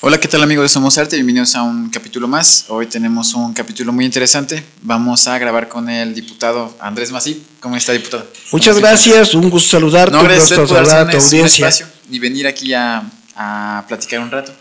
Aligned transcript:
Hola, 0.00 0.20
¿qué 0.20 0.28
tal 0.28 0.44
amigos 0.44 0.62
de 0.62 0.68
Somos 0.68 0.96
Arte? 0.96 1.16
Bienvenidos 1.16 1.56
a 1.56 1.64
un 1.64 1.90
capítulo 1.90 2.28
más. 2.28 2.66
Hoy 2.68 2.86
tenemos 2.86 3.34
un 3.34 3.52
capítulo 3.52 3.92
muy 3.92 4.04
interesante. 4.04 4.62
Vamos 4.82 5.26
a 5.26 5.36
grabar 5.40 5.68
con 5.68 5.90
el 5.90 6.14
diputado 6.14 6.72
Andrés 6.78 7.10
Masí. 7.10 7.42
¿Cómo 7.58 7.76
está, 7.76 7.90
diputado? 7.94 8.24
Muchas 8.52 8.78
gracias, 8.78 9.34
un 9.34 9.50
gusto 9.50 9.70
saludarte, 9.70 10.12
no, 10.12 10.20
un 10.22 10.28
gusto 10.28 10.68
saludar 10.68 11.08
a 11.08 11.10
tu 11.10 11.16
audiencia. 11.16 11.68
y 12.08 12.20
venir 12.20 12.46
aquí 12.46 12.72
a, 12.74 13.10
a, 13.34 13.84
platicar 13.88 14.20
un 14.20 14.30
rato. 14.30 14.54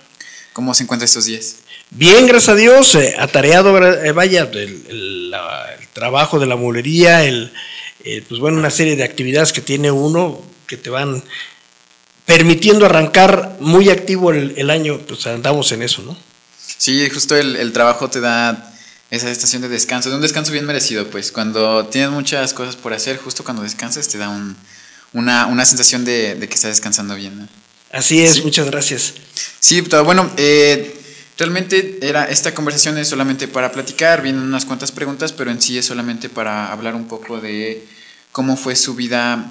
¿Cómo 0.53 0.73
se 0.73 0.81
encuentra 0.81 1.05
estos 1.05 1.25
días? 1.25 1.57
Bien, 1.91 2.25
gracias 2.25 2.49
a 2.49 2.55
Dios, 2.55 2.95
eh, 2.95 3.13
atareado, 3.19 3.77
eh, 3.77 4.11
vaya, 4.13 4.49
el, 4.51 4.57
el, 4.57 5.31
el, 5.31 5.87
trabajo 5.93 6.39
de 6.39 6.47
la 6.47 6.55
mulería, 6.55 7.23
el, 7.25 7.53
eh, 8.03 8.23
pues 8.27 8.39
bueno, 8.39 8.57
una 8.57 8.71
serie 8.71 8.95
de 8.95 9.03
actividades 9.03 9.53
que 9.53 9.61
tiene 9.61 9.91
uno 9.91 10.41
que 10.65 10.77
te 10.77 10.89
van 10.89 11.23
permitiendo 12.27 12.85
arrancar 12.85 13.55
muy 13.61 13.89
activo 13.89 14.31
el, 14.31 14.53
el, 14.57 14.69
año, 14.69 14.99
pues 15.07 15.25
andamos 15.27 15.71
en 15.71 15.81
eso, 15.81 16.03
¿no? 16.03 16.15
Sí, 16.77 17.09
justo 17.09 17.37
el, 17.37 17.55
el, 17.55 17.71
trabajo 17.71 18.09
te 18.09 18.19
da 18.19 18.73
esa 19.09 19.31
estación 19.31 19.61
de 19.61 19.69
descanso, 19.69 20.09
de 20.09 20.17
un 20.17 20.21
descanso 20.21 20.51
bien 20.51 20.65
merecido, 20.65 21.09
pues 21.09 21.31
cuando 21.31 21.85
tienes 21.87 22.11
muchas 22.11 22.53
cosas 22.53 22.75
por 22.75 22.93
hacer, 22.93 23.17
justo 23.17 23.45
cuando 23.45 23.63
descansas 23.63 24.09
te 24.09 24.17
da 24.17 24.27
un, 24.27 24.57
una, 25.13 25.45
una, 25.45 25.65
sensación 25.65 26.03
de, 26.03 26.35
de, 26.35 26.49
que 26.49 26.55
estás 26.55 26.71
descansando 26.71 27.15
bien, 27.15 27.39
¿no? 27.39 27.47
Así 27.93 28.21
es, 28.21 28.33
sí. 28.33 28.41
muchas 28.41 28.69
gracias. 28.69 29.13
Sí, 29.61 29.81
pero 29.83 30.03
bueno, 30.03 30.29
eh, 30.35 30.99
realmente 31.37 31.97
era 32.01 32.25
esta 32.25 32.53
conversación 32.53 32.97
es 32.97 33.07
solamente 33.07 33.47
para 33.47 33.71
platicar, 33.71 34.21
vienen 34.21 34.41
unas 34.41 34.65
cuantas 34.65 34.91
preguntas, 34.91 35.31
pero 35.31 35.49
en 35.49 35.61
sí 35.61 35.77
es 35.77 35.85
solamente 35.85 36.27
para 36.27 36.73
hablar 36.73 36.93
un 36.93 37.07
poco 37.07 37.39
de 37.39 37.87
cómo 38.33 38.57
fue 38.57 38.75
su 38.75 38.95
vida 38.95 39.49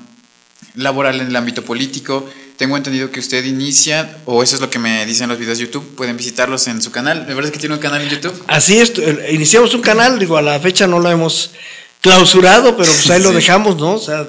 laboral 0.74 1.20
en 1.22 1.28
el 1.28 1.36
ámbito 1.36 1.64
político, 1.64 2.28
tengo 2.56 2.76
entendido 2.76 3.10
que 3.10 3.20
usted 3.20 3.44
inicia, 3.44 4.18
o 4.24 4.42
eso 4.42 4.54
es 4.56 4.60
lo 4.60 4.70
que 4.70 4.78
me 4.78 5.04
dicen 5.06 5.28
los 5.28 5.38
videos 5.38 5.58
de 5.58 5.66
YouTube, 5.66 5.94
pueden 5.94 6.16
visitarlos 6.16 6.66
en 6.68 6.80
su 6.80 6.90
canal. 6.90 7.26
¿De 7.26 7.34
verdad 7.34 7.46
es 7.46 7.52
que 7.52 7.58
tiene 7.58 7.74
un 7.74 7.80
canal 7.80 8.02
en 8.02 8.08
YouTube? 8.08 8.42
Así 8.46 8.78
es, 8.78 8.92
iniciamos 9.30 9.74
un 9.74 9.82
canal, 9.82 10.18
digo, 10.18 10.36
a 10.36 10.42
la 10.42 10.58
fecha 10.58 10.86
no 10.86 10.98
lo 10.98 11.10
hemos 11.10 11.52
clausurado, 12.00 12.76
pero 12.76 12.90
pues 12.90 13.10
ahí 13.10 13.18
sí. 13.22 13.24
lo 13.24 13.32
dejamos, 13.32 13.76
¿no? 13.76 13.94
O 13.94 13.98
sea, 13.98 14.26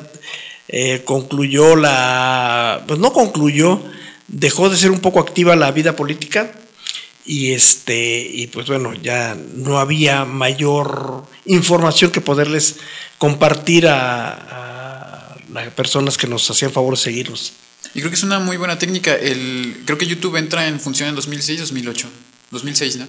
eh, 0.67 1.01
concluyó 1.05 1.75
la. 1.75 2.83
Pues 2.87 2.99
no 2.99 3.13
concluyó, 3.13 3.81
dejó 4.27 4.69
de 4.69 4.77
ser 4.77 4.91
un 4.91 4.99
poco 4.99 5.19
activa 5.19 5.55
la 5.55 5.71
vida 5.71 5.95
política. 5.95 6.51
Y 7.25 7.51
este, 7.51 8.19
y 8.19 8.47
pues 8.47 8.67
bueno, 8.67 8.93
ya 8.93 9.37
no 9.55 9.79
había 9.79 10.23
mayor 10.23 11.25
información 11.45 12.09
que 12.09 12.21
poderles 12.21 12.77
compartir 13.17 13.87
a, 13.87 14.29
a 14.29 15.35
las 15.51 15.67
personas 15.73 16.17
que 16.17 16.27
nos 16.27 16.49
hacían 16.49 16.71
favor 16.71 16.95
de 16.95 17.01
seguirnos. 17.01 17.53
Y 17.97 17.99
creo 17.99 18.11
que 18.11 18.15
es 18.15 18.21
una 18.21 18.37
muy 18.37 18.57
buena 18.57 18.77
técnica. 18.77 19.15
El, 19.15 19.81
creo 19.83 19.97
que 19.97 20.05
YouTube 20.05 20.35
entra 20.35 20.67
en 20.67 20.79
función 20.79 21.09
en 21.09 21.15
2006, 21.15 21.61
2008. 21.61 22.07
2006, 22.51 22.97
¿no? 22.97 23.07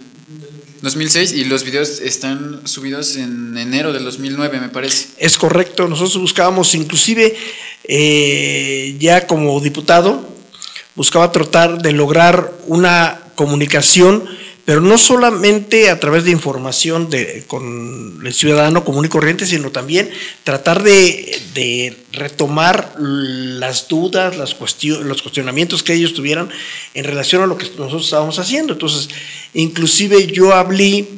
2006 0.80 1.32
y 1.34 1.44
los 1.44 1.62
videos 1.62 2.00
están 2.00 2.66
subidos 2.66 3.16
en 3.16 3.58
enero 3.58 3.92
del 3.92 4.02
2009, 4.04 4.60
me 4.60 4.70
parece. 4.70 5.08
Es 5.18 5.36
correcto. 5.36 5.88
Nosotros 5.88 6.16
buscábamos, 6.16 6.74
inclusive 6.74 7.36
eh, 7.84 8.96
ya 8.98 9.26
como 9.26 9.60
diputado, 9.60 10.26
buscaba 10.94 11.30
tratar 11.32 11.82
de 11.82 11.92
lograr 11.92 12.50
una 12.66 13.20
comunicación 13.34 14.24
pero 14.68 14.82
no 14.82 14.98
solamente 14.98 15.88
a 15.88 15.98
través 15.98 16.24
de 16.24 16.30
información 16.30 17.08
de, 17.08 17.44
con 17.46 18.20
el 18.22 18.34
ciudadano 18.34 18.84
común 18.84 19.06
y 19.06 19.08
corriente, 19.08 19.46
sino 19.46 19.70
también 19.70 20.10
tratar 20.44 20.82
de, 20.82 21.40
de 21.54 21.96
retomar 22.12 22.94
las 22.98 23.88
dudas, 23.88 24.36
las 24.36 24.54
cuestion, 24.54 25.08
los 25.08 25.22
cuestionamientos 25.22 25.82
que 25.82 25.94
ellos 25.94 26.12
tuvieran 26.12 26.50
en 26.92 27.04
relación 27.04 27.40
a 27.40 27.46
lo 27.46 27.56
que 27.56 27.64
nosotros 27.64 28.04
estábamos 28.04 28.38
haciendo. 28.38 28.74
Entonces, 28.74 29.08
inclusive 29.54 30.26
yo 30.26 30.52
abrí, 30.52 31.08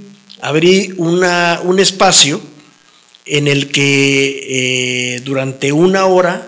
abrí 0.42 0.94
una, 0.96 1.60
un 1.64 1.80
espacio 1.80 2.40
en 3.26 3.48
el 3.48 3.72
que 3.72 5.16
eh, 5.16 5.20
durante 5.24 5.72
una 5.72 6.06
hora 6.06 6.46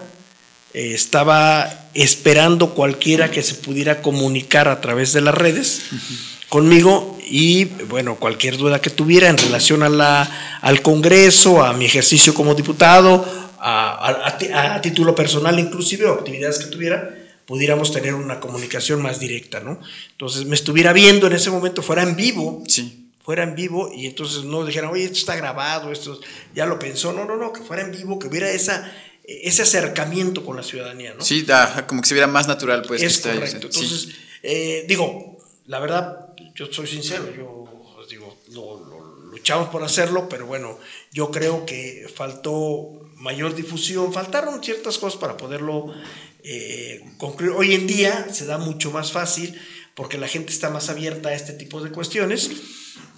eh, 0.73 0.93
estaba 0.95 1.89
esperando 1.95 2.75
cualquiera 2.75 3.33
que 3.33 3.43
se 3.43 3.55
pudiera 3.55 4.03
comunicar 4.03 4.69
a 4.69 4.81
través 4.81 5.13
de 5.13 5.21
las 5.21 5.35
redes. 5.35 5.83
Uh 5.91 6.33
conmigo 6.53 7.17
y 7.27 7.65
bueno, 7.65 8.17
cualquier 8.17 8.59
duda 8.59 8.79
que 8.79 8.91
tuviera 8.91 9.31
en 9.31 9.39
relación 9.39 9.83
a 9.83 9.89
la, 9.89 10.59
al 10.61 10.83
Congreso, 10.83 11.63
a 11.63 11.73
mi 11.73 11.87
ejercicio 11.87 12.35
como 12.35 12.55
diputado, 12.55 13.25
a, 13.59 14.29
a, 14.29 14.75
a, 14.75 14.81
título 14.83 15.15
personal 15.15 15.59
inclusive, 15.59 16.05
o 16.05 16.13
actividades 16.13 16.59
que 16.59 16.67
tuviera, 16.67 17.09
pudiéramos 17.47 17.91
tener 17.91 18.13
una 18.13 18.39
comunicación 18.39 19.01
más 19.01 19.19
directa, 19.19 19.61
¿no? 19.61 19.81
Entonces 20.11 20.45
me 20.45 20.55
estuviera 20.55 20.93
viendo 20.93 21.27
en 21.27 21.33
ese 21.33 21.51
momento, 21.51 21.81
fuera 21.81 22.03
en 22.03 22.17
vivo, 22.17 22.63
sí. 22.69 23.09
fuera 23.25 23.45
en 23.45 23.55
vivo 23.55 23.91
y 23.91 24.05
entonces 24.05 24.45
no 24.45 24.67
dijeran, 24.67 24.91
oye, 24.91 25.05
esto 25.05 25.21
está 25.21 25.37
grabado, 25.37 25.91
esto 25.91 26.21
ya 26.55 26.67
lo 26.67 26.79
pensó, 26.79 27.15
no, 27.15 27.25
no, 27.25 27.37
no, 27.37 27.55
que 27.55 27.63
fuera 27.63 27.83
en 27.83 27.93
vivo, 27.93 28.19
que 28.19 28.27
hubiera 28.27 28.51
esa 28.51 28.93
ese 29.25 29.63
acercamiento 29.63 30.45
con 30.45 30.57
la 30.57 30.63
ciudadanía, 30.63 31.15
¿no? 31.15 31.25
Sí, 31.25 31.45
da, 31.45 31.87
como 31.87 32.03
que 32.03 32.09
se 32.09 32.15
viera 32.15 32.27
más 32.27 32.47
natural, 32.47 32.83
pues. 32.87 33.01
Es 33.01 33.21
correcto. 33.21 33.69
Entonces, 33.69 34.03
sí. 34.03 34.13
eh, 34.43 34.85
digo, 34.87 35.39
la 35.67 35.79
verdad, 35.79 36.22
yo 36.55 36.73
soy 36.73 36.87
sincero, 36.87 37.33
yo 37.35 37.65
pues, 37.95 38.09
digo, 38.09 38.37
lo, 38.49 38.85
lo, 38.85 39.17
luchamos 39.27 39.69
por 39.69 39.83
hacerlo, 39.83 40.29
pero 40.29 40.47
bueno, 40.47 40.79
yo 41.13 41.31
creo 41.31 41.65
que 41.65 42.07
faltó 42.15 43.11
mayor 43.17 43.55
difusión, 43.55 44.13
faltaron 44.13 44.63
ciertas 44.63 44.99
cosas 44.99 45.19
para 45.19 45.37
poderlo 45.37 45.95
eh, 46.43 47.03
concluir. 47.19 47.53
Hoy 47.57 47.75
en 47.75 47.87
día 47.87 48.33
se 48.33 48.47
da 48.47 48.59
mucho 48.59 48.91
más 48.91 49.13
fácil 49.13 49.59
porque 49.95 50.19
la 50.19 50.29
gente 50.29 50.53
está 50.53 50.71
más 50.71 50.89
abierta 50.89 51.31
a 51.31 51.35
este 51.35 51.53
tipo 51.53 51.81
de 51.81 51.91
cuestiones 51.91 52.51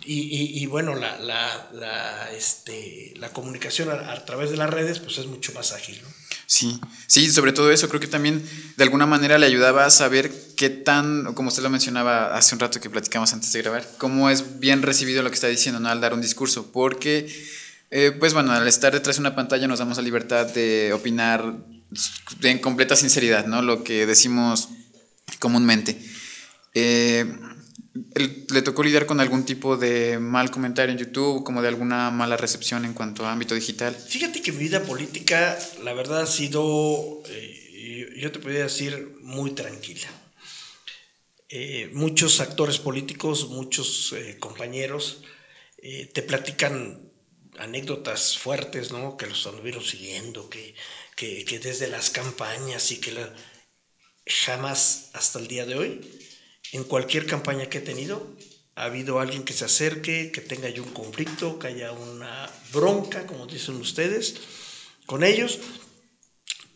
y, 0.05 0.63
y, 0.63 0.67
bueno, 0.67 0.95
la, 0.95 1.19
la, 1.19 2.31
este, 2.37 3.15
la 3.17 3.33
comunicación 3.33 3.91
a, 3.91 4.25
través 4.27 4.51
de 4.51 4.59
las 4.59 4.69
redes 4.69 4.99
pues 4.99 5.17
es 5.17 5.27
mucho 5.27 5.53
más 5.55 5.73
ágil. 5.73 5.99
Sí, 6.47 6.79
sí, 7.07 7.31
sobre 7.31 7.53
todo 7.53 7.71
eso, 7.71 7.89
creo 7.89 8.01
que 8.01 8.07
también 8.07 8.43
de 8.77 8.85
alguna 8.85 9.07
manera 9.07 9.39
le 9.39 9.47
ayudaba 9.47 9.87
a 9.87 9.91
saber 9.91 10.31
qué 10.57 10.69
tan, 10.69 11.35
como 11.35 11.49
usted 11.49 11.63
lo 11.63 11.71
mencionaba 11.71 12.37
hace 12.37 12.55
un 12.55 12.61
rato 12.61 12.81
que 12.81 12.91
platicamos 12.91 13.33
antes 13.33 13.53
de 13.53 13.63
grabar, 13.63 13.89
cómo 13.99 14.29
es 14.29 14.61
bien 14.61 14.83
recibido 14.83 15.23
lo 15.23 15.31
que 15.31 15.35
está 15.35 15.49
diciendo, 15.49 15.81
¿no? 15.81 15.89
Al 15.89 16.01
dar 16.01 16.13
un 16.13 16.21
discurso, 16.21 16.71
porque, 16.71 17.27
eh, 17.91 18.13
pues 18.19 18.35
bueno, 18.35 18.53
al 18.53 18.69
estar 18.69 18.93
detrás 18.93 19.17
de 19.17 19.21
una 19.21 19.35
pantalla 19.35 19.67
nos 19.67 19.79
damos 19.79 19.97
la 19.97 20.03
libertad 20.03 20.47
de 20.47 20.93
opinar 20.93 21.55
en 22.43 22.59
completa 22.59 22.97
sinceridad, 22.97 23.47
¿no? 23.47 23.63
Lo 23.63 23.83
que 23.85 24.07
decimos 24.07 24.69
comúnmente. 25.39 25.99
Eh, 26.75 27.04
¿Le 27.95 28.63
tocó 28.63 28.83
lidiar 28.83 29.07
con 29.07 29.21
algún 29.21 29.45
tipo 29.45 29.77
de 29.77 30.19
mal 30.19 30.51
comentario 30.51 30.93
en 30.93 30.99
YouTube, 30.99 31.45
como 31.45 31.63
de 31.63 31.69
alguna 31.69 32.11
mala 32.11 32.37
recepción 32.37 32.85
en 32.85 32.93
cuanto 32.93 33.25
a 33.25 33.31
ámbito 33.31 33.55
digital? 33.55 33.95
Fíjate 33.95 34.43
que 34.43 34.51
mi 34.51 34.59
vida 34.59 34.83
política, 34.83 35.57
la 35.81 35.93
verdad, 35.93 36.23
ha 36.23 36.27
sido, 36.27 37.23
eh, 37.29 38.11
yo 38.17 38.33
te 38.33 38.41
podría 38.41 38.65
decir, 38.65 39.15
muy 39.21 39.53
tranquila. 39.53 40.09
Eh, 41.49 41.89
muchos 41.93 42.41
actores 42.41 42.79
políticos, 42.79 43.49
muchos 43.49 44.13
eh, 44.13 44.39
compañeros, 44.41 45.23
te 46.15 46.23
platican 46.23 47.13
anécdotas 47.59 48.39
fuertes, 48.39 48.91
¿no? 48.91 49.17
Que 49.17 49.27
los 49.27 49.47
anduvieron 49.47 49.85
siguiendo, 49.85 50.49
que, 50.49 50.75
que, 51.15 51.45
que 51.45 51.59
desde 51.59 51.89
las 51.89 52.11
campañas 52.11 52.91
y 52.91 53.01
que 53.01 53.13
jamás 54.27 55.11
hasta 55.13 55.39
el 55.39 55.47
día 55.47 55.67
de 55.67 55.77
hoy 55.77 56.01
en 56.73 56.85
cualquier 56.85 57.27
campaña 57.27 57.67
que 57.67 57.79
he 57.79 57.81
tenido, 57.81 58.37
ha 58.75 58.85
habido 58.85 59.21
alguien 59.21 59.45
que 59.45 59.53
se 59.53 59.65
acerque, 59.65 60.33
que 60.33 60.41
tenga 60.41 60.69
yo 60.69 60.83
un 60.83 60.93
conflicto, 60.93 61.59
que 61.59 61.69
haya 61.69 61.93
una 61.93 62.51
bronca, 62.73 63.27
como 63.27 63.47
dicen 63.47 63.77
ustedes, 63.77 64.35
con 65.07 65.23
ellos. 65.23 65.61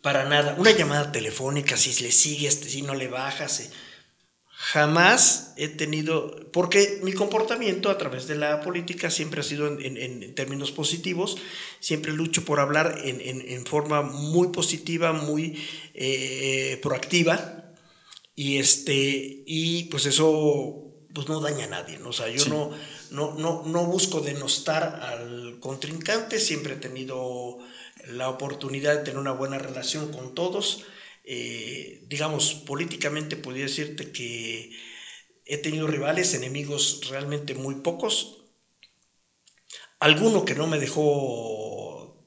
Para 0.00 0.25
nada. 0.25 0.54
Una 0.59 0.71
llamada 0.71 1.10
telefónica, 1.10 1.77
si 1.77 1.93
le 2.03 2.12
sigues, 2.12 2.54
si 2.54 2.82
no 2.82 2.94
le 2.94 3.09
bajas. 3.09 3.69
Jamás 4.47 5.54
he 5.56 5.69
tenido, 5.69 6.30
porque 6.53 6.98
mi 7.03 7.13
comportamiento 7.13 7.91
a 7.91 7.98
través 7.98 8.27
de 8.27 8.36
la 8.36 8.60
política 8.60 9.09
siempre 9.10 9.41
ha 9.41 9.45
sido 9.45 9.66
en, 9.66 9.80
en, 9.80 10.22
en 10.22 10.34
términos 10.34 10.72
positivos, 10.72 11.36
siempre 11.80 12.13
lucho 12.13 12.45
por 12.45 12.59
hablar 12.59 12.97
en, 13.04 13.21
en 13.21 13.66
forma 13.66 14.03
muy 14.03 14.48
positiva, 14.48 15.13
muy 15.13 15.60
eh, 15.95 16.78
proactiva, 16.83 17.67
y 18.39 18.59
este 18.59 19.43
y 19.47 19.89
pues 19.91 20.07
eso 20.07 20.95
pues 21.13 21.27
no 21.27 21.41
daña 21.41 21.65
a 21.65 21.69
nadie 21.69 21.99
¿no? 21.99 22.11
o 22.11 22.13
sea 22.13 22.29
yo 22.29 22.45
sí. 22.45 22.49
no, 22.49 22.71
no, 23.11 23.35
no, 23.35 23.65
no 23.67 23.85
busco 23.87 24.21
denostar 24.21 25.01
al 25.03 25.59
contrincante 25.59 26.39
siempre 26.39 26.75
he 26.75 26.77
tenido 26.77 27.59
la 28.05 28.29
oportunidad 28.29 28.97
de 28.97 29.03
tener 29.03 29.19
una 29.19 29.33
buena 29.33 29.59
relación 29.59 30.13
con 30.13 30.37
todos 30.37 30.85
eh, 31.25 31.99
digamos 32.07 32.55
políticamente 32.55 33.35
podría 33.35 33.65
decirte 33.65 34.13
que 34.13 34.71
he 35.45 35.57
tenido 35.57 35.89
rivales 35.89 36.33
enemigos 36.33 37.01
realmente 37.11 37.55
muy 37.55 37.81
pocos 37.81 38.45
alguno 39.99 40.45
que 40.45 40.55
no 40.55 40.69
me 40.69 40.79
dejó 40.79 42.25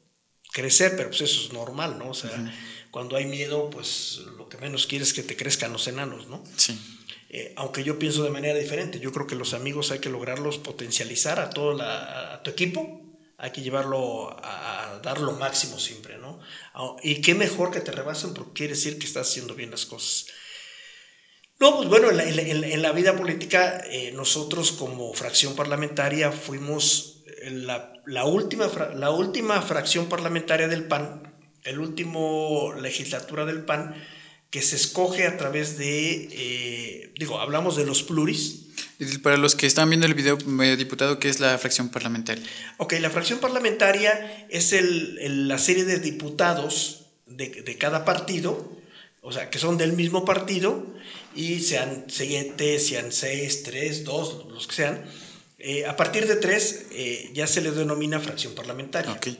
crecer 0.52 0.98
pero 0.98 1.08
pues 1.08 1.22
eso 1.22 1.40
es 1.42 1.54
normal 1.54 1.98
no 1.98 2.10
o 2.10 2.14
sea 2.14 2.32
uh 2.32 2.44
-huh 2.44 2.71
cuando 2.92 3.16
hay 3.16 3.26
miedo, 3.26 3.70
pues 3.70 4.20
lo 4.38 4.48
que 4.50 4.58
menos 4.58 4.86
quieres 4.86 5.10
es 5.10 5.14
que 5.14 5.24
te 5.24 5.38
crezcan 5.38 5.74
los 5.74 5.88
enanos, 5.88 6.28
¿no? 6.28 6.44
Sí. 6.58 6.78
Eh, 7.30 7.54
aunque 7.56 7.84
yo 7.84 7.98
pienso 7.98 8.24
de 8.24 8.30
manera 8.30 8.60
diferente, 8.60 9.00
yo 9.00 9.14
creo 9.14 9.26
que 9.26 9.36
los 9.36 9.54
amigos 9.54 9.92
hay 9.92 10.00
que 10.00 10.10
lograrlos 10.10 10.58
potencializar 10.58 11.40
a 11.40 11.50
todo 11.50 11.82
a 11.82 12.42
tu 12.44 12.52
equipo, 12.52 13.02
hay 13.38 13.52
que 13.52 13.62
llevarlo 13.62 14.38
a, 14.44 15.00
dar 15.02 15.20
lo 15.20 15.32
máximo 15.32 15.80
siempre, 15.80 16.18
¿no? 16.18 16.40
Y 17.02 17.22
qué 17.22 17.34
mejor 17.34 17.72
que 17.72 17.80
te 17.80 17.92
rebasen 17.92 18.34
porque 18.34 18.54
quiere 18.54 18.74
decir 18.74 19.00
que 19.00 19.08
estás 19.08 19.30
haciendo 19.30 19.56
bien 19.56 19.72
las 19.72 19.86
cosas. 19.86 20.28
No, 21.60 21.78
pues 21.78 21.90
bueno, 21.90 22.10
en 22.12 22.82
la, 22.82 22.92
vida 22.92 23.16
política 23.16 23.82
eh, 23.86 24.12
nosotros 24.12 24.72
como 24.74 25.14
fracción 25.14 25.56
parlamentaria 25.56 26.32
fuimos 26.32 27.24
la, 27.44 28.26
última, 28.26 28.70
la 28.94 29.10
última 29.12 29.62
fracción 29.62 30.08
parlamentaria 30.08 30.68
del 30.68 30.88
PAN, 30.88 31.31
el 31.64 31.80
último 31.80 32.74
legislatura 32.80 33.46
del 33.46 33.64
PAN, 33.64 33.96
que 34.50 34.62
se 34.62 34.76
escoge 34.76 35.26
a 35.26 35.38
través 35.38 35.78
de, 35.78 36.28
eh, 36.32 37.14
digo, 37.18 37.40
hablamos 37.40 37.78
de 37.78 37.86
los 37.86 38.04
pluris. 38.04 38.66
Para 39.24 39.38
los 39.38 39.56
que 39.56 39.66
están 39.66 39.90
viendo 39.90 40.06
el 40.06 40.14
video, 40.14 40.38
eh, 40.62 40.76
diputado, 40.76 41.20
¿qué 41.20 41.30
es 41.30 41.40
la 41.40 41.58
fracción 41.58 41.90
parlamentaria? 41.90 42.44
Ok, 42.78 42.94
la 43.00 43.10
fracción 43.10 43.40
parlamentaria 43.40 44.46
es 44.50 44.74
el, 44.74 45.48
la 45.48 45.58
serie 45.58 45.86
de 45.86 46.00
diputados 46.00 47.06
de, 47.28 47.50
de, 47.50 47.78
cada 47.78 48.04
partido, 48.04 48.78
o 49.22 49.32
sea, 49.32 49.50
que 49.50 49.58
son 49.58 49.78
del 49.78 49.94
mismo 49.94 50.26
partido, 50.26 50.86
y 51.34 51.62
sean 51.62 52.06
siete, 52.10 52.78
sean 52.80 53.14
seis, 53.14 53.64
tres, 53.64 54.04
dos, 54.04 54.48
los 54.50 54.68
que 54.68 54.76
sean. 54.76 55.06
Eh, 55.60 55.86
a 55.86 55.96
partir 55.96 56.28
de 56.28 56.36
tres 56.36 56.88
ya 57.34 57.48
se 57.48 57.62
le 57.62 57.72
denomina 57.72 58.20
fracción 58.20 58.54
parlamentaria. 58.54 59.14
Okay. 59.14 59.38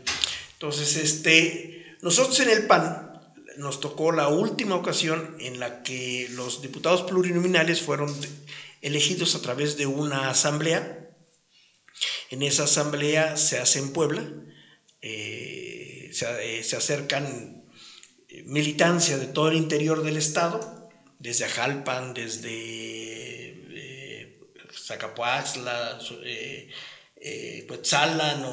Entonces, 0.54 0.96
este, 0.96 1.91
nosotros 2.02 2.40
en 2.40 2.50
el 2.50 2.68
PAN 2.68 3.12
nos 3.58 3.80
tocó 3.80 4.12
la 4.12 4.28
última 4.28 4.76
ocasión 4.76 5.38
en 5.40 5.60
la 5.60 5.84
que 5.84 6.28
los 6.32 6.62
diputados 6.62 7.04
plurinominales 7.04 7.82
fueron 7.82 8.14
elegidos 8.82 9.36
a 9.36 9.42
través 9.42 9.78
de 9.78 9.86
una 9.86 10.30
asamblea. 10.30 11.10
En 12.30 12.42
esa 12.42 12.64
asamblea 12.64 13.38
se 13.38 13.60
hace 13.60 13.80
en 13.80 13.94
Puebla, 13.94 14.24
eh, 15.02 16.12
eh, 16.12 16.64
se, 16.64 16.76
acercan 16.76 17.64
eh, 18.30 18.44
militancia 18.46 19.18
de 19.18 19.28
todo 19.28 19.50
el 19.50 19.58
interior 19.58 20.04
del 20.04 20.18
estado, 20.18 20.90
desde 21.20 21.46
Ajalpan, 21.46 22.14
desde 22.14 22.50
eh, 22.50 24.40
Zacapuaxla, 24.74 26.00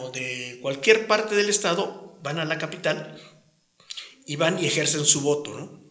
o 0.02 0.10
de 0.10 0.58
cualquier 0.60 1.06
parte 1.06 1.34
del 1.34 1.48
estado, 1.48 2.18
van 2.22 2.38
a 2.38 2.44
la 2.44 2.58
capital 2.58 3.18
y 4.28 4.36
van 4.36 4.62
y 4.62 4.66
ejercen 4.66 5.06
su 5.06 5.22
voto, 5.22 5.58
¿no? 5.58 5.82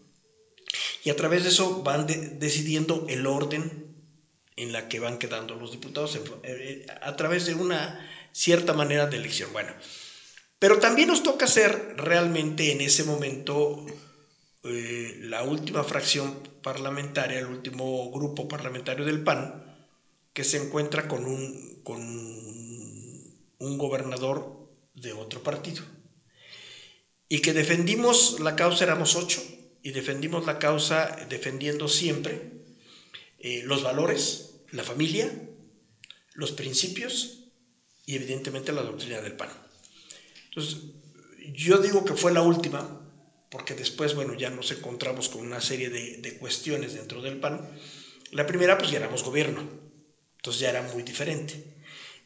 Y 1.03 1.09
a 1.09 1.15
través 1.15 1.41
de 1.41 1.49
eso 1.49 1.81
van 1.81 2.05
decidiendo 2.05 3.07
el 3.09 3.25
orden 3.25 3.95
en 4.55 4.71
la 4.71 4.87
que 4.87 4.99
van 4.99 5.17
quedando 5.17 5.55
los 5.55 5.71
diputados 5.71 6.19
eh, 6.43 6.85
a 7.01 7.15
través 7.15 7.47
de 7.47 7.55
una 7.55 8.07
cierta 8.33 8.73
manera 8.73 9.07
de 9.07 9.17
elección. 9.17 9.51
Bueno, 9.53 9.73
pero 10.59 10.77
también 10.77 11.07
nos 11.07 11.23
toca 11.23 11.47
ser 11.47 11.95
realmente 11.97 12.71
en 12.71 12.81
ese 12.81 13.03
momento 13.03 13.83
eh, 14.63 15.17
la 15.21 15.41
última 15.41 15.83
fracción 15.83 16.43
parlamentaria, 16.61 17.39
el 17.39 17.47
último 17.47 18.11
grupo 18.11 18.47
parlamentario 18.47 19.03
del 19.03 19.23
PAN, 19.23 19.65
que 20.31 20.43
se 20.43 20.57
encuentra 20.57 21.07
con 21.07 21.25
un, 21.25 21.81
con 21.83 22.01
un 22.01 23.77
gobernador 23.79 24.69
de 24.93 25.13
otro 25.13 25.41
partido 25.41 25.96
y 27.29 27.39
que 27.39 27.53
defendimos 27.53 28.39
la 28.39 28.55
causa, 28.55 28.85
éramos 28.85 29.15
ocho, 29.15 29.43
y 29.81 29.91
defendimos 29.91 30.45
la 30.45 30.59
causa 30.59 31.15
defendiendo 31.29 31.87
siempre 31.87 32.51
eh, 33.39 33.61
los 33.63 33.83
valores, 33.83 34.55
la 34.71 34.83
familia, 34.83 35.31
los 36.33 36.51
principios 36.51 37.45
y 38.05 38.15
evidentemente 38.15 38.71
la 38.71 38.83
doctrina 38.83 39.21
del 39.21 39.35
PAN. 39.35 39.49
Entonces, 40.49 40.77
yo 41.53 41.77
digo 41.77 42.03
que 42.05 42.15
fue 42.15 42.31
la 42.31 42.41
última, 42.41 43.01
porque 43.49 43.75
después, 43.75 44.13
bueno, 44.13 44.33
ya 44.33 44.49
nos 44.49 44.71
encontramos 44.71 45.29
con 45.29 45.41
una 45.41 45.61
serie 45.61 45.89
de, 45.89 46.37
cuestiones 46.37 46.93
dentro 46.93 47.21
del 47.21 47.39
PAN. 47.39 47.69
La 48.31 48.45
primera, 48.45 48.77
pues 48.77 48.91
ya 48.91 48.97
éramos 48.97 49.23
gobierno, 49.23 49.61
entonces 50.37 50.61
ya 50.61 50.69
era 50.69 50.81
muy 50.81 51.03
diferente. 51.03 51.75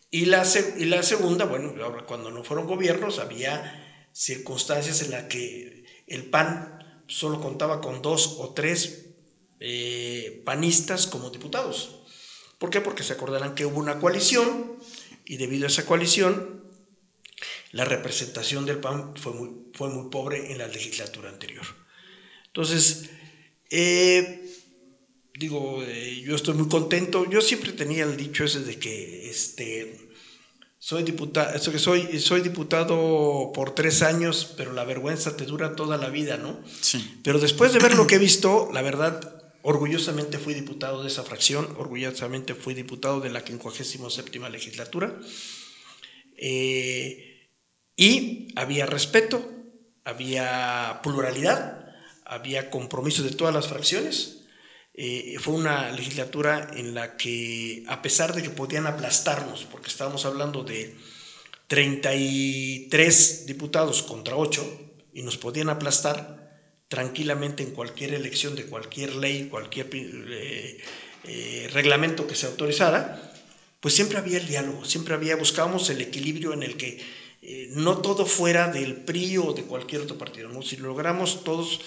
Y 0.09 0.25
la, 0.25 0.45
y 0.77 0.85
la 0.85 1.03
segunda, 1.03 1.45
bueno, 1.45 1.73
cuando 2.05 2.31
no 2.31 2.43
fueron 2.43 2.67
gobiernos, 2.67 3.19
había 3.19 3.90
circunstancias 4.13 5.01
en 5.01 5.11
las 5.11 5.23
que 5.23 5.85
el 6.07 6.29
PAN 6.29 7.03
solo 7.07 7.41
contaba 7.41 7.81
con 7.81 8.01
dos 8.01 8.35
o 8.37 8.53
tres 8.53 9.07
eh, 9.59 10.41
panistas 10.45 11.07
como 11.07 11.29
diputados. 11.29 12.01
¿Por 12.57 12.69
qué? 12.69 12.81
Porque 12.81 13.03
se 13.03 13.13
acordarán 13.13 13.55
que 13.55 13.65
hubo 13.65 13.79
una 13.79 13.99
coalición 13.99 14.79
y 15.25 15.37
debido 15.37 15.65
a 15.65 15.67
esa 15.67 15.85
coalición 15.85 16.61
la 17.71 17.85
representación 17.85 18.65
del 18.65 18.79
PAN 18.79 19.13
fue 19.15 19.33
muy, 19.33 20.09
pobre 20.09 20.51
en 20.51 20.57
la 20.57 20.67
legislatura 20.67 21.29
anterior. 21.29 21.65
Entonces, 22.47 23.09
eh, 23.69 24.45
digo, 25.33 25.81
eh, 25.83 26.21
yo 26.21 26.35
estoy 26.35 26.53
muy 26.55 26.67
contento. 26.67 27.29
Yo 27.29 27.41
siempre 27.41 27.71
tenía 27.71 28.03
el 28.03 28.17
dicho 28.17 28.43
ese 28.43 28.59
de 28.59 28.77
que 28.77 29.29
este, 29.29 30.10
soy 30.81 31.03
diputado, 31.03 31.59
soy, 31.59 32.19
soy 32.19 32.41
diputado 32.41 33.51
por 33.53 33.75
tres 33.75 34.01
años, 34.01 34.51
pero 34.57 34.73
la 34.73 34.83
vergüenza 34.83 35.37
te 35.37 35.45
dura 35.45 35.75
toda 35.75 35.95
la 35.95 36.09
vida, 36.09 36.37
¿no? 36.37 36.59
Sí. 36.81 37.19
Pero 37.23 37.37
después 37.37 37.71
de 37.71 37.77
ver 37.77 37.93
lo 37.93 38.07
que 38.07 38.15
he 38.15 38.17
visto, 38.17 38.67
la 38.73 38.81
verdad, 38.81 39.43
orgullosamente 39.61 40.39
fui 40.39 40.55
diputado 40.55 41.03
de 41.03 41.09
esa 41.09 41.23
fracción, 41.23 41.75
orgullosamente 41.77 42.55
fui 42.55 42.73
diputado 42.73 43.19
de 43.19 43.29
la 43.29 43.41
57 43.41 44.39
legislatura. 44.49 45.15
Eh, 46.35 47.47
y 47.95 48.47
había 48.55 48.87
respeto, 48.87 49.47
había 50.03 51.01
pluralidad, 51.03 51.93
había 52.25 52.71
compromiso 52.71 53.21
de 53.21 53.29
todas 53.29 53.53
las 53.53 53.67
fracciones 53.67 54.40
eh, 54.93 55.37
fue 55.39 55.53
una 55.53 55.89
legislatura 55.91 56.69
en 56.73 56.93
la 56.93 57.15
que, 57.15 57.83
a 57.87 58.01
pesar 58.01 58.35
de 58.35 58.43
que 58.43 58.49
podían 58.49 58.87
aplastarnos, 58.87 59.65
porque 59.65 59.87
estábamos 59.87 60.25
hablando 60.25 60.63
de 60.63 60.93
33 61.67 63.45
diputados 63.45 64.03
contra 64.03 64.35
8, 64.35 64.89
y 65.13 65.21
nos 65.21 65.37
podían 65.37 65.69
aplastar 65.69 66.51
tranquilamente 66.89 67.63
en 67.63 67.71
cualquier 67.71 68.13
elección 68.13 68.55
de 68.55 68.65
cualquier 68.65 69.15
ley, 69.15 69.47
cualquier 69.49 69.87
eh, 69.93 70.77
eh, 71.23 71.69
reglamento 71.71 72.27
que 72.27 72.35
se 72.35 72.47
autorizara, 72.47 73.33
pues 73.79 73.93
siempre 73.93 74.17
había 74.17 74.37
el 74.37 74.47
diálogo, 74.47 74.83
siempre 74.83 75.13
había, 75.13 75.37
buscábamos 75.37 75.89
el 75.89 76.01
equilibrio 76.01 76.53
en 76.53 76.63
el 76.63 76.75
que 76.75 77.21
no 77.69 77.97
todo 77.97 78.27
fuera 78.27 78.67
del 78.67 78.97
PRI 78.97 79.37
o 79.37 79.53
de 79.53 79.63
cualquier 79.63 80.01
otro 80.01 80.17
partido, 80.17 80.49
¿no? 80.49 80.61
si 80.61 80.77
logramos 80.77 81.43
todos 81.43 81.79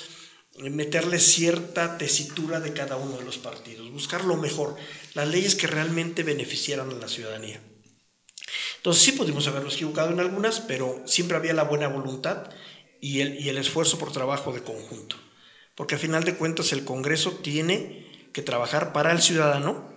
meterle 0.58 1.18
cierta 1.18 1.98
tesitura 1.98 2.60
de 2.60 2.72
cada 2.72 2.96
uno 2.96 3.18
de 3.18 3.24
los 3.24 3.38
partidos, 3.38 3.90
buscar 3.90 4.24
lo 4.24 4.36
mejor, 4.36 4.76
las 5.14 5.28
leyes 5.28 5.54
que 5.54 5.66
realmente 5.66 6.22
beneficiaran 6.22 6.90
a 6.90 6.94
la 6.94 7.08
ciudadanía. 7.08 7.60
Entonces 8.76 9.02
sí 9.02 9.12
pudimos 9.12 9.46
habernos 9.46 9.74
equivocado 9.74 10.10
en 10.10 10.20
algunas, 10.20 10.60
pero 10.60 11.02
siempre 11.06 11.36
había 11.36 11.54
la 11.54 11.64
buena 11.64 11.88
voluntad 11.88 12.50
y 13.00 13.20
el, 13.20 13.40
y 13.40 13.48
el 13.48 13.58
esfuerzo 13.58 13.98
por 13.98 14.12
trabajo 14.12 14.52
de 14.52 14.62
conjunto. 14.62 15.16
Porque 15.74 15.96
a 15.96 15.98
final 15.98 16.24
de 16.24 16.36
cuentas 16.36 16.72
el 16.72 16.84
Congreso 16.84 17.32
tiene 17.42 18.06
que 18.32 18.42
trabajar 18.42 18.92
para 18.92 19.12
el 19.12 19.20
ciudadano 19.20 19.88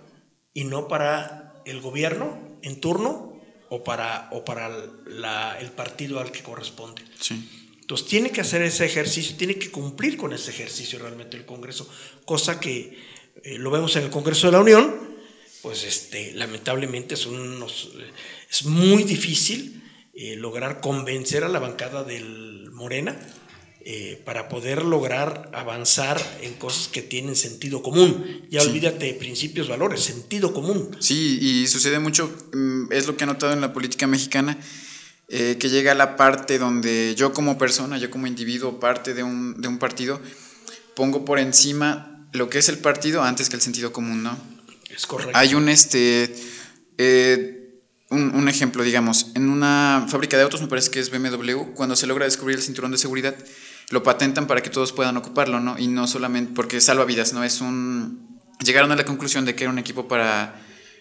y 0.54 0.64
no 0.64 0.88
para 0.88 1.62
el 1.64 1.80
gobierno 1.80 2.58
en 2.62 2.80
turno 2.80 3.38
o 3.68 3.84
para, 3.84 4.28
o 4.32 4.44
para 4.44 4.66
el 4.66 5.70
partido 5.72 6.18
al 6.20 6.32
que 6.32 6.42
corresponde. 6.42 7.02
Sí. 7.20 7.67
Entonces 7.88 8.06
tiene 8.06 8.30
que 8.30 8.42
hacer 8.42 8.60
ese 8.60 8.84
ejercicio, 8.84 9.34
tiene 9.38 9.54
que 9.54 9.70
cumplir 9.70 10.18
con 10.18 10.34
ese 10.34 10.50
ejercicio 10.50 10.98
realmente 10.98 11.38
el 11.38 11.46
Congreso, 11.46 11.88
cosa 12.26 12.60
que 12.60 12.98
eh, 13.42 13.56
lo 13.56 13.70
vemos 13.70 13.96
en 13.96 14.04
el 14.04 14.10
Congreso 14.10 14.48
de 14.48 14.52
la 14.52 14.60
Unión, 14.60 14.94
pues 15.62 15.84
este, 15.84 16.34
lamentablemente 16.34 17.16
son 17.16 17.64
es 18.50 18.66
muy 18.66 19.04
difícil 19.04 19.82
eh, 20.12 20.36
lograr 20.36 20.82
convencer 20.82 21.44
a 21.44 21.48
la 21.48 21.60
bancada 21.60 22.04
del 22.04 22.70
Morena 22.72 23.18
eh, 23.80 24.20
para 24.22 24.50
poder 24.50 24.84
lograr 24.84 25.50
avanzar 25.54 26.20
en 26.42 26.52
cosas 26.56 26.88
que 26.88 27.00
tienen 27.00 27.36
sentido 27.36 27.82
común. 27.82 28.46
Ya 28.50 28.60
olvídate 28.60 29.06
de 29.06 29.14
principios, 29.14 29.66
valores, 29.66 30.02
sentido 30.02 30.52
común. 30.52 30.94
Sí, 31.00 31.38
y 31.40 31.66
sucede 31.68 32.00
mucho, 32.00 32.30
mm, 32.52 32.92
es 32.92 33.06
lo 33.06 33.16
que 33.16 33.24
he 33.24 33.26
notado 33.26 33.54
en 33.54 33.62
la 33.62 33.72
política 33.72 34.06
mexicana 34.06 34.58
eh, 35.30 35.58
que 35.60 35.68
llega 35.68 35.92
a 35.92 35.94
la 35.94 36.16
parte 36.16 36.58
donde 36.58 37.14
yo 37.14 37.34
como 37.34 37.58
persona, 37.58 37.98
yo 37.98 38.10
como 38.10 38.26
individuo, 38.26 38.80
parte 38.80 39.12
de 39.12 39.22
un, 39.22 39.60
de 39.60 39.68
un 39.68 39.78
partido, 39.78 40.20
pongo 40.96 41.26
por 41.26 41.38
encima 41.38 42.26
lo 42.32 42.48
que 42.48 42.58
es 42.58 42.70
el 42.70 42.78
partido 42.78 43.22
antes 43.22 43.50
que 43.50 43.56
el 43.56 43.62
sentido 43.62 43.92
común, 43.92 44.22
¿no? 44.22 44.38
Es 44.88 45.06
correcto. 45.06 45.36
Hay 45.36 45.54
un, 45.54 45.68
este, 45.68 46.34
eh, 46.96 47.78
un, 48.08 48.34
un, 48.34 48.48
ejemplo, 48.48 48.82
digamos, 48.82 49.32
en 49.34 49.50
una 49.50 50.06
fábrica 50.08 50.38
de 50.38 50.44
autos, 50.44 50.62
me 50.62 50.68
parece 50.68 50.90
que 50.90 50.98
es 50.98 51.10
BMW, 51.10 51.74
cuando 51.74 51.94
se 51.94 52.06
logra 52.06 52.24
descubrir 52.24 52.56
el 52.56 52.62
cinturón 52.62 52.90
de 52.90 52.96
seguridad, 52.98 53.36
lo 53.90 54.02
patentan 54.02 54.46
para 54.46 54.62
que 54.62 54.70
todos 54.70 54.92
puedan 54.92 55.18
ocuparlo, 55.18 55.60
¿no? 55.60 55.78
Y 55.78 55.88
no 55.88 56.06
solamente 56.06 56.52
porque 56.54 56.80
salva 56.80 57.04
vidas, 57.04 57.34
¿no? 57.34 57.44
Es 57.44 57.60
un... 57.60 58.40
Llegaron 58.64 58.92
a 58.92 58.96
la 58.96 59.04
conclusión 59.04 59.44
de 59.44 59.54
que 59.54 59.64
era 59.64 59.70
un 59.70 59.78
equipo 59.78 60.08
para 60.08 60.58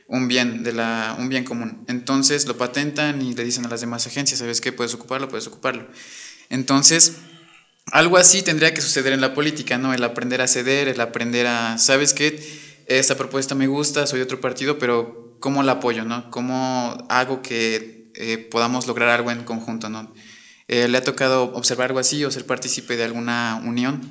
un 0.07 0.27
bien, 0.27 0.63
de 0.63 0.73
la, 0.73 1.15
un 1.19 1.29
bien 1.29 1.43
común. 1.43 1.85
Entonces 1.87 2.45
lo 2.45 2.57
patentan 2.57 3.21
y 3.21 3.33
le 3.33 3.43
dicen 3.43 3.65
a 3.65 3.69
las 3.69 3.81
demás 3.81 4.07
agencias, 4.07 4.39
¿sabes 4.39 4.61
qué? 4.61 4.71
Puedes 4.71 4.93
ocuparlo, 4.93 5.29
puedes 5.29 5.47
ocuparlo. 5.47 5.87
Entonces, 6.49 7.17
algo 7.91 8.17
así 8.17 8.41
tendría 8.41 8.73
que 8.73 8.81
suceder 8.81 9.13
en 9.13 9.21
la 9.21 9.33
política, 9.33 9.77
¿no? 9.77 9.93
El 9.93 10.03
aprender 10.03 10.41
a 10.41 10.47
ceder, 10.47 10.87
el 10.87 11.01
aprender 11.01 11.47
a, 11.47 11.77
¿sabes 11.77 12.13
qué? 12.13 12.41
Esta 12.85 13.15
propuesta 13.15 13.53
me 13.53 13.67
gusta, 13.67 14.07
soy 14.07 14.19
de 14.19 14.23
otro 14.23 14.39
partido, 14.39 14.77
pero 14.77 15.37
¿cómo 15.39 15.61
la 15.63 15.73
apoyo, 15.73 16.05
¿no? 16.05 16.31
¿Cómo 16.31 17.05
hago 17.09 17.41
que 17.41 18.11
eh, 18.15 18.37
podamos 18.37 18.87
lograr 18.87 19.09
algo 19.09 19.31
en 19.31 19.43
conjunto, 19.43 19.89
¿no? 19.89 20.13
Eh, 20.69 20.87
¿Le 20.87 20.97
ha 20.97 21.03
tocado 21.03 21.43
observar 21.53 21.89
algo 21.89 21.99
así 21.99 22.23
o 22.25 22.31
ser 22.31 22.45
partícipe 22.45 22.97
de 22.97 23.05
alguna 23.05 23.61
unión? 23.63 24.01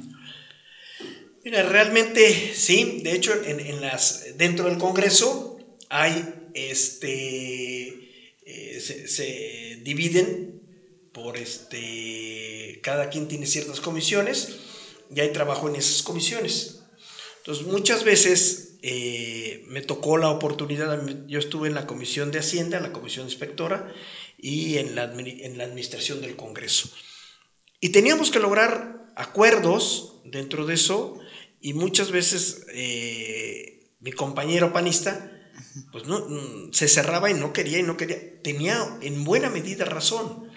Mira, 1.44 1.62
realmente 1.62 2.52
sí. 2.54 3.02
De 3.04 3.12
hecho, 3.14 3.32
en, 3.44 3.80
las, 3.80 4.36
dentro 4.36 4.66
del 4.66 4.78
Congreso 4.78 5.55
hay, 5.88 6.50
este, 6.54 7.86
eh, 8.44 8.80
se, 8.80 9.80
dividen 9.82 10.62
por, 11.12 11.36
este, 11.36 12.80
cada 12.82 13.10
quien 13.10 13.28
tiene 13.28 13.46
ciertas 13.46 13.80
comisiones 13.80 14.56
y 15.14 15.20
hay 15.20 15.32
trabajo 15.32 15.68
en 15.68 15.76
esas 15.76 16.02
comisiones. 16.02 16.80
Entonces, 17.38 17.66
muchas 17.66 18.04
veces 18.04 18.78
eh, 18.82 19.62
me 19.66 19.82
tocó 19.82 20.16
la 20.18 20.30
oportunidad, 20.30 21.00
yo 21.26 21.38
estuve 21.38 21.68
en 21.68 21.74
la 21.74 21.86
Comisión 21.86 22.30
de 22.30 22.40
Hacienda, 22.40 22.80
la 22.80 22.92
Comisión 22.92 23.26
Inspectora, 23.26 23.92
y 24.38 24.78
en 24.78 24.94
la, 24.94 25.04
en 25.04 25.58
la 25.58 25.64
administración 25.64 26.20
del 26.20 26.36
Congreso. 26.36 26.90
Y 27.80 27.90
teníamos 27.90 28.30
que 28.30 28.40
lograr 28.40 29.12
acuerdos 29.16 30.20
dentro 30.24 30.66
de 30.66 30.74
eso 30.74 31.18
y 31.60 31.72
muchas 31.72 32.10
veces 32.10 32.66
eh, 32.72 33.90
mi 34.00 34.12
compañero 34.12 34.72
panista 34.72 35.32
pues 35.92 36.04
no, 36.06 36.26
se 36.72 36.88
cerraba 36.88 37.30
y 37.30 37.34
no 37.34 37.52
quería 37.52 37.78
y 37.78 37.82
no 37.82 37.96
quería. 37.96 38.18
Tenía 38.42 38.98
en 39.00 39.24
buena 39.24 39.50
medida 39.50 39.84
razón, 39.84 40.50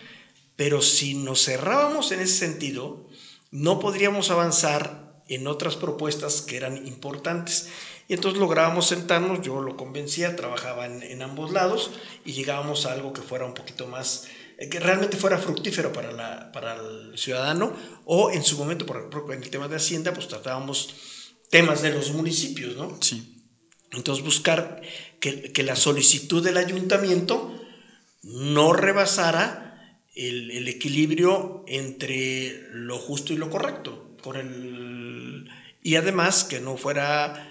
pero 0.55 0.81
si 0.81 1.13
nos 1.13 1.43
cerrábamos 1.45 2.11
en 2.11 2.19
ese 2.19 2.35
sentido, 2.35 3.07
no 3.51 3.79
podríamos 3.79 4.29
avanzar 4.29 5.09
en 5.27 5.47
otras 5.47 5.75
propuestas 5.75 6.41
que 6.41 6.57
eran 6.57 6.85
importantes. 6.87 7.67
Y 8.07 8.13
entonces 8.13 8.39
lográbamos 8.39 8.87
sentarnos, 8.87 9.41
yo 9.41 9.61
lo 9.61 9.77
convencía, 9.77 10.35
trabajaba 10.35 10.87
en, 10.87 11.21
ambos 11.21 11.51
lados 11.51 11.91
y 12.25 12.33
llegábamos 12.33 12.85
a 12.85 12.91
algo 12.91 13.13
que 13.13 13.21
fuera 13.21 13.45
un 13.45 13.53
poquito 13.53 13.85
más, 13.85 14.27
eh, 14.57 14.67
que 14.67 14.79
realmente 14.79 15.15
fuera 15.15 15.37
fructífero 15.37 15.93
para, 15.93 16.11
la, 16.11 16.51
para 16.51 16.73
el 16.73 17.17
ciudadano 17.17 17.71
o 18.05 18.31
en 18.31 18.43
su 18.43 18.57
momento, 18.57 18.87
por 18.87 18.97
ejemplo, 18.97 19.31
en 19.31 19.43
el 19.43 19.49
tema 19.51 19.67
de 19.67 19.75
Hacienda, 19.75 20.11
pues 20.11 20.27
tratábamos 20.27 20.95
temas 21.51 21.83
de 21.83 21.91
los 21.91 22.11
municipios, 22.11 22.75
¿no? 22.75 22.97
Sí. 23.01 23.38
Entonces 23.91 24.23
buscar 24.23 24.81
que, 25.19 25.51
que 25.51 25.63
la 25.63 25.75
solicitud 25.75 26.43
del 26.43 26.57
ayuntamiento 26.57 27.59
no 28.21 28.73
rebasara 28.73 29.97
el, 30.15 30.51
el, 30.51 30.67
equilibrio 30.67 31.63
entre 31.67 32.67
lo 32.71 32.97
justo 32.99 33.33
y 33.33 33.37
lo 33.37 33.49
correcto, 33.49 34.17
con 34.21 34.35
el, 34.35 35.49
y 35.81 35.95
además 35.95 36.43
que 36.43 36.59
no 36.59 36.77
fuera 36.77 37.45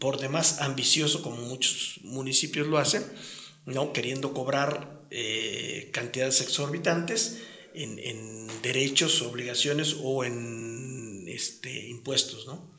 por 0.00 0.18
demás 0.18 0.60
ambicioso, 0.60 1.22
como 1.22 1.36
muchos 1.36 2.00
municipios 2.02 2.66
lo 2.66 2.78
hacen, 2.78 3.04
¿no? 3.66 3.92
queriendo 3.92 4.32
cobrar 4.32 5.02
eh, 5.10 5.90
cantidades 5.92 6.40
exorbitantes 6.40 7.38
en, 7.74 8.48
derechos, 8.62 9.22
obligaciones 9.22 9.96
o 10.02 10.24
en 10.24 11.24
este, 11.28 11.88
impuestos. 11.88 12.46
¿no? 12.46 12.70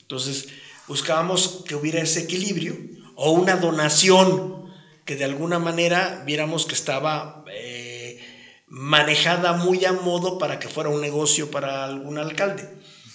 Entonces, 0.00 0.48
buscábamos 0.92 1.64
que 1.66 1.74
hubiera 1.74 2.02
ese 2.02 2.20
equilibrio 2.20 2.76
o 3.14 3.30
una 3.30 3.56
donación 3.56 4.70
que 5.06 5.16
de 5.16 5.24
alguna 5.24 5.58
manera 5.58 6.22
viéramos 6.26 6.66
que 6.66 6.74
estaba 6.74 7.46
eh, 7.50 8.20
manejada 8.66 9.54
muy 9.54 9.86
a 9.86 9.94
modo 9.94 10.36
para 10.36 10.58
que 10.58 10.68
fuera 10.68 10.90
un 10.90 11.00
negocio 11.00 11.50
para 11.50 11.84
algún 11.84 12.18
alcalde. 12.18 12.68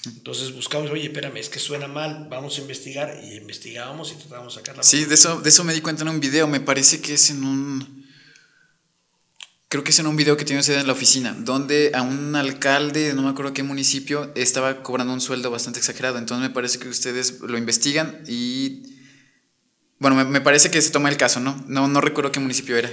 Entonces 0.08 0.56
buscamos, 0.56 0.90
oye, 0.90 1.06
espérame, 1.06 1.38
es 1.38 1.50
que 1.50 1.60
suena 1.60 1.88
mal, 1.88 2.28
vamos 2.32 2.58
a 2.58 2.62
investigar 2.62 3.20
y 3.24 3.36
investigábamos 3.36 4.12
y 4.12 4.16
tratamos 4.16 4.56
de 4.56 4.60
sacar 4.60 4.78
la 4.78 4.82
Sí, 4.82 5.06
de 5.06 5.14
eso, 5.14 5.40
de 5.40 5.50
eso 5.50 5.64
me 5.64 5.74
di 5.76 5.82
cuenta 5.82 6.02
en 6.02 6.10
un 6.10 6.20
video, 6.20 6.48
me 6.48 6.60
parece 6.60 7.00
que 7.00 7.14
es 7.14 7.30
en 7.30 7.44
un... 7.44 7.97
Creo 9.70 9.84
que 9.84 9.92
es 9.92 10.00
en 10.00 10.08
un 10.08 10.16
video 10.16 10.38
que 10.38 10.46
tiene 10.46 10.62
usted 10.62 10.80
en 10.80 10.88
la 10.88 10.94
oficina, 10.94 11.36
donde 11.38 11.92
a 11.94 12.02
un 12.02 12.38
alcalde, 12.38 13.14
no 13.14 13.22
me 13.22 13.30
acuerdo 13.30 13.52
qué 13.52 13.64
municipio, 13.64 14.32
estaba 14.36 14.82
cobrando 14.82 15.12
un 15.12 15.20
sueldo 15.20 15.52
bastante 15.52 15.80
exagerado. 15.80 16.18
Entonces 16.18 16.48
me 16.48 16.54
parece 16.54 16.80
que 16.80 16.88
ustedes 16.88 17.42
lo 17.42 17.58
investigan 17.58 18.24
y... 18.28 18.96
Bueno, 20.00 20.24
me, 20.26 20.42
parece 20.42 20.72
que 20.72 20.82
se 20.82 20.92
toma 20.92 21.10
el 21.10 21.18
caso, 21.18 21.40
¿no? 21.40 21.66
No, 21.68 21.88
no 21.88 22.00
recuerdo 22.00 22.32
qué 22.32 22.40
municipio 22.40 22.78
era. 22.78 22.90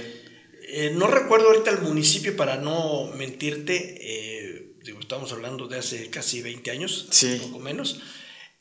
Eh, 0.67 0.91
no 0.95 1.07
recuerdo 1.07 1.47
ahorita 1.47 1.69
el 1.69 1.81
municipio 1.81 2.35
para 2.35 2.57
no 2.57 3.11
mentirte. 3.15 3.95
Eh, 4.01 4.75
estamos 4.99 5.31
hablando 5.31 5.67
de 5.67 5.77
hace 5.77 6.09
casi 6.09 6.41
20 6.41 6.71
años, 6.71 7.07
un 7.23 7.39
poco 7.51 7.59
menos. 7.59 8.01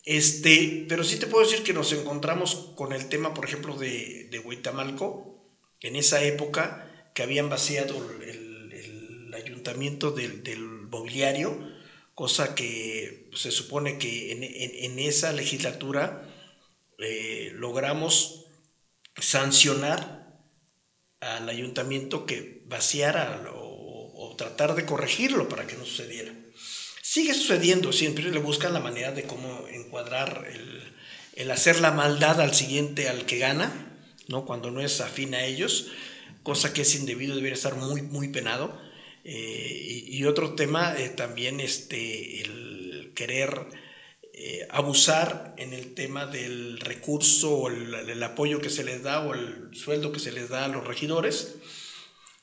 Este, 0.04 0.84
pero 0.88 1.02
sí 1.02 1.16
te 1.16 1.26
puedo 1.26 1.44
decir 1.44 1.64
que 1.64 1.72
nos 1.72 1.90
encontramos 1.92 2.72
con 2.76 2.92
el 2.92 3.08
tema, 3.08 3.34
por 3.34 3.46
ejemplo, 3.46 3.76
de, 3.76 4.28
de 4.30 4.38
Huitamalco, 4.38 5.58
en 5.80 5.96
esa 5.96 6.22
época 6.22 6.93
que 7.14 7.22
habían 7.22 7.48
vaciado 7.48 7.96
el, 8.20 9.32
ayuntamiento 9.34 10.12
del, 10.12 10.60
mobiliario, 10.90 11.58
cosa 12.14 12.54
que 12.54 13.28
se 13.34 13.50
supone 13.50 13.98
que 13.98 14.30
en, 14.30 14.98
esa 15.00 15.32
legislatura 15.32 16.22
eh, 16.98 17.50
logramos 17.54 18.46
sancionar 19.16 20.38
al 21.18 21.48
ayuntamiento 21.48 22.26
que 22.26 22.62
vaciara 22.66 23.50
o 23.52 24.34
tratar 24.36 24.76
de 24.76 24.86
corregirlo 24.86 25.48
para 25.48 25.66
que 25.66 25.76
no 25.76 25.84
sucediera. 25.84 26.32
Sigue 27.14 27.34
sucediendo, 27.34 27.92
siempre 27.92 28.30
le 28.30 28.38
buscan 28.38 28.72
la 28.72 28.80
manera 28.80 29.12
de 29.12 29.24
cómo 29.24 29.68
encuadrar 29.68 30.48
el, 31.36 31.50
hacer 31.50 31.80
la 31.80 31.90
maldad 31.90 32.40
al 32.40 32.54
siguiente, 32.54 33.08
al 33.08 33.26
que 33.26 33.38
gana, 33.38 34.00
¿no? 34.26 34.46
cuando 34.46 34.70
no 34.70 34.80
es 34.80 35.00
afín 35.00 35.34
a 35.34 35.44
ellos, 35.44 35.88
cosa 36.44 36.72
que 36.72 36.82
es 36.82 36.94
indebido, 36.94 37.34
debería 37.34 37.56
estar 37.56 37.74
muy, 37.74 38.02
muy 38.02 38.28
penado. 38.28 38.80
Eh, 39.24 40.04
y, 40.06 40.24
otro 40.26 40.54
tema 40.54 40.94
eh, 40.96 41.08
también 41.08 41.58
este, 41.58 42.42
el 42.42 43.12
querer 43.16 43.66
eh, 44.34 44.68
abusar 44.70 45.54
en 45.56 45.72
el 45.72 45.94
tema 45.94 46.26
del 46.26 46.78
recurso 46.78 47.50
o 47.54 47.68
el, 47.70 48.22
apoyo 48.22 48.60
que 48.60 48.68
se 48.68 48.84
les 48.84 49.02
da 49.02 49.26
o 49.26 49.32
el 49.32 49.74
sueldo 49.74 50.12
que 50.12 50.20
se 50.20 50.30
les 50.30 50.50
da 50.50 50.66
a 50.66 50.68
los 50.68 50.86
regidores 50.86 51.54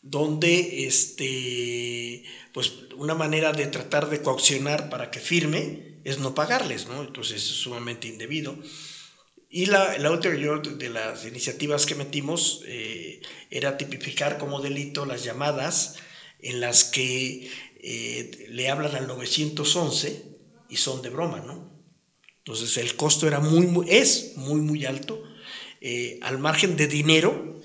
donde 0.01 0.87
este, 0.87 2.23
pues 2.51 2.73
una 2.95 3.13
manera 3.13 3.51
de 3.51 3.67
tratar 3.67 4.09
de 4.09 4.23
coaccionar 4.23 4.89
para 4.89 5.11
que 5.11 5.19
firme 5.19 6.01
es 6.03 6.17
no 6.17 6.33
pagarles, 6.33 6.87
¿no? 6.87 7.03
Entonces 7.03 7.43
es 7.43 7.43
sumamente 7.43 8.07
indebido. 8.07 8.57
Y 9.53 9.65
la, 9.65 9.97
la 9.97 10.11
otra 10.11 10.31
de 10.31 10.89
las 10.89 11.25
iniciativas 11.25 11.85
que 11.85 11.93
metimos 11.93 12.63
eh, 12.65 13.19
era 13.49 13.75
tipificar 13.75 14.37
como 14.37 14.61
delito 14.61 15.05
las 15.05 15.25
llamadas 15.25 15.97
en 16.39 16.61
las 16.61 16.85
que 16.85 17.49
eh, 17.75 18.47
le 18.47 18.69
hablan 18.69 18.95
al 18.95 19.07
911 19.07 20.23
y 20.69 20.77
son 20.77 21.01
de 21.01 21.09
broma, 21.09 21.41
¿no? 21.41 21.69
Entonces 22.37 22.77
el 22.77 22.95
costo 22.95 23.27
era 23.27 23.41
muy, 23.41 23.67
es 23.89 24.37
muy, 24.37 24.61
muy 24.61 24.85
alto. 24.85 25.21
Eh, 25.81 26.17
al 26.21 26.37
margen 26.37 26.77
de 26.77 26.87
dinero, 26.87 27.59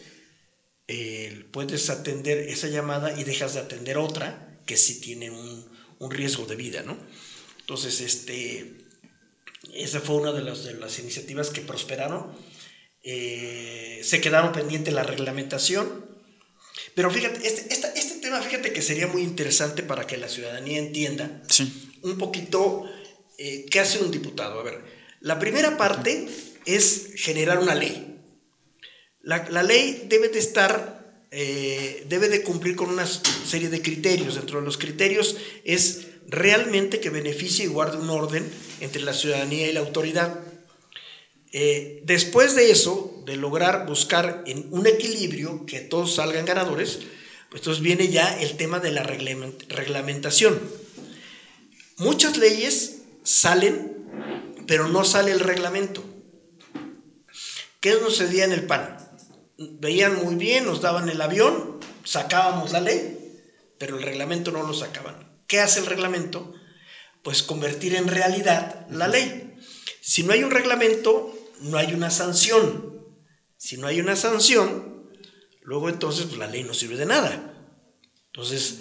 puedes 1.52 1.88
atender 1.88 2.38
esa 2.38 2.66
llamada 2.66 3.18
y 3.18 3.22
dejas 3.22 3.54
de 3.54 3.60
atender 3.60 3.96
otra 3.96 4.60
que 4.66 4.76
sí 4.76 5.00
tiene 5.00 5.30
un, 5.30 5.70
riesgo 6.10 6.46
de 6.46 6.56
vida, 6.56 6.82
¿no? 6.82 6.98
Entonces, 7.60 8.00
este, 8.00 8.85
esa 9.74 10.00
fue 10.00 10.16
una 10.16 10.32
de 10.32 10.42
las, 10.42 10.64
de 10.64 10.74
las 10.74 10.98
iniciativas 10.98 11.50
que 11.50 11.60
prosperaron. 11.60 12.32
Eh, 13.02 14.00
se 14.02 14.20
quedaron 14.20 14.52
pendiente 14.52 14.90
la 14.90 15.02
reglamentación. 15.02 16.06
Pero 16.94 17.10
fíjate, 17.10 17.46
este, 17.46 17.74
este, 17.74 18.20
tema, 18.20 18.40
fíjate 18.40 18.72
que 18.72 18.82
sería 18.82 19.06
muy 19.06 19.22
interesante 19.22 19.82
para 19.82 20.06
que 20.06 20.16
la 20.16 20.28
ciudadanía 20.28 20.78
entienda 20.78 21.42
un 22.02 22.18
poquito 22.18 22.84
eh, 23.38 23.66
qué 23.70 23.80
hace 23.80 23.98
un 23.98 24.10
diputado. 24.10 24.58
A 24.58 24.62
ver, 24.62 24.82
la 25.20 25.38
primera 25.38 25.76
parte 25.76 26.26
es 26.64 27.12
generar 27.16 27.58
una 27.58 27.74
ley. 27.74 28.18
La, 29.22 29.62
ley 29.62 30.06
debe 30.08 30.28
de 30.28 30.38
estar, 30.38 31.26
eh, 31.30 32.04
debe 32.08 32.28
de 32.28 32.42
cumplir 32.42 32.76
con 32.76 32.88
una 32.90 33.06
serie 33.06 33.68
de 33.68 33.82
criterios. 33.82 34.36
Dentro 34.36 34.60
de 34.60 34.64
los 34.64 34.78
criterios 34.78 35.36
es 35.64 36.06
realmente 36.28 37.00
que 37.00 37.10
beneficie 37.10 37.64
y 37.64 37.68
guarde 37.68 37.98
un 37.98 38.10
orden 38.10 38.48
entre 38.80 39.02
la 39.02 39.12
ciudadanía 39.12 39.68
y 39.68 39.72
la 39.72 39.80
autoridad. 39.80 40.40
Eh, 41.52 42.00
después 42.04 42.54
de 42.54 42.70
eso, 42.70 43.22
de 43.24 43.36
lograr 43.36 43.86
buscar 43.86 44.44
un 44.70 44.86
equilibrio 44.86 45.64
que 45.66 45.80
todos 45.80 46.16
salgan 46.16 46.44
ganadores, 46.44 46.98
pues 47.48 47.62
entonces 47.62 47.82
viene 47.82 48.08
ya 48.08 48.38
el 48.40 48.56
tema 48.56 48.80
de 48.80 48.90
la 48.90 49.02
reglamentación. 49.02 50.60
muchas 51.98 52.36
leyes 52.36 52.98
salen, 53.22 53.92
pero 54.66 54.88
no 54.88 55.04
sale 55.04 55.30
el 55.30 55.40
reglamento. 55.40 56.04
¿Qué 57.80 57.92
sucedía 57.92 58.44
en 58.44 58.52
el 58.52 58.66
PAN? 58.66 58.98
Veían 59.58 60.16
muy 60.16 60.34
bien, 60.34 60.66
nos 60.66 60.80
daban 60.80 61.08
el 61.08 61.20
avión, 61.20 61.80
sacábamos 62.04 62.72
la 62.72 62.80
ley, 62.80 63.40
pero 63.78 63.96
el 63.96 64.02
reglamento 64.02 64.50
no 64.50 64.62
lo 64.62 64.74
sacaban. 64.74 65.25
¿Qué 65.46 65.60
hace 65.60 65.80
el 65.80 65.86
reglamento? 65.86 66.52
Pues 67.22 67.42
convertir 67.42 67.94
en 67.94 68.08
realidad 68.08 68.86
la 68.90 69.08
ley. 69.08 69.58
Si 70.00 70.22
no 70.22 70.32
hay 70.32 70.42
un 70.44 70.50
reglamento, 70.50 71.34
no 71.60 71.78
hay 71.78 71.92
una 71.92 72.10
sanción. 72.10 72.96
Si 73.56 73.76
no 73.76 73.86
hay 73.86 74.00
una 74.00 74.16
sanción, 74.16 75.10
luego 75.62 75.88
entonces 75.88 76.26
pues, 76.26 76.38
la 76.38 76.46
ley 76.46 76.62
no 76.62 76.74
sirve 76.74 76.96
de 76.96 77.06
nada. 77.06 77.68
Entonces, 78.26 78.80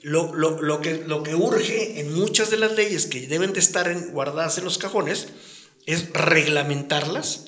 lo, 0.00 0.80
que, 0.80 1.04
lo 1.06 1.22
que 1.22 1.34
urge 1.34 2.00
en 2.00 2.12
muchas 2.12 2.50
de 2.50 2.58
las 2.58 2.72
leyes 2.72 3.06
que 3.06 3.26
deben 3.26 3.52
de 3.52 3.60
estar 3.60 3.92
guardadas 4.10 4.58
en 4.58 4.64
los 4.64 4.78
cajones 4.78 5.28
es 5.86 6.12
reglamentarlas 6.12 7.46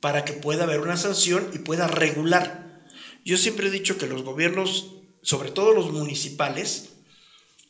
para 0.00 0.24
que 0.24 0.32
pueda 0.32 0.64
haber 0.64 0.80
una 0.80 0.96
sanción 0.96 1.50
y 1.52 1.58
pueda 1.58 1.86
regular. 1.86 2.84
Yo 3.24 3.36
siempre 3.36 3.68
he 3.68 3.70
dicho 3.70 3.98
que 3.98 4.06
los 4.06 4.22
gobiernos, 4.22 4.94
sobre 5.22 5.50
todo 5.50 5.72
los 5.72 5.92
municipales, 5.92 6.90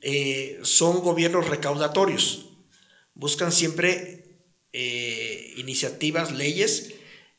eh, 0.02 0.58
son 0.62 1.00
gobiernos 1.00 1.48
recaudatorios. 1.48 2.46
Buscan 3.14 3.52
siempre 3.52 4.38
eh, 4.72 5.54
iniciativas, 5.56 6.32
leyes 6.32 6.94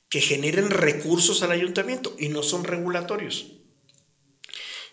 que 0.10 0.22
generen 0.22 0.72
recursos 0.72 1.44
al 1.44 1.52
ayuntamiento 1.52 2.16
y 2.18 2.30
no 2.30 2.44
son 2.44 2.64
regulatorios. 2.64 3.54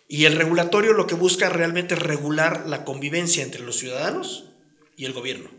Y 0.08 0.26
el 0.26 0.36
regulatorio 0.36 0.92
lo 0.92 1.06
que 1.06 1.14
busca 1.14 1.48
realmente 1.48 1.94
es 1.94 2.00
regular 2.00 2.66
la 2.66 2.84
convivencia 2.84 3.42
entre 3.42 3.62
los 3.62 3.78
ciudadanos 3.78 4.44
y 4.96 5.04
el 5.04 5.12
gobierno, 5.12 5.50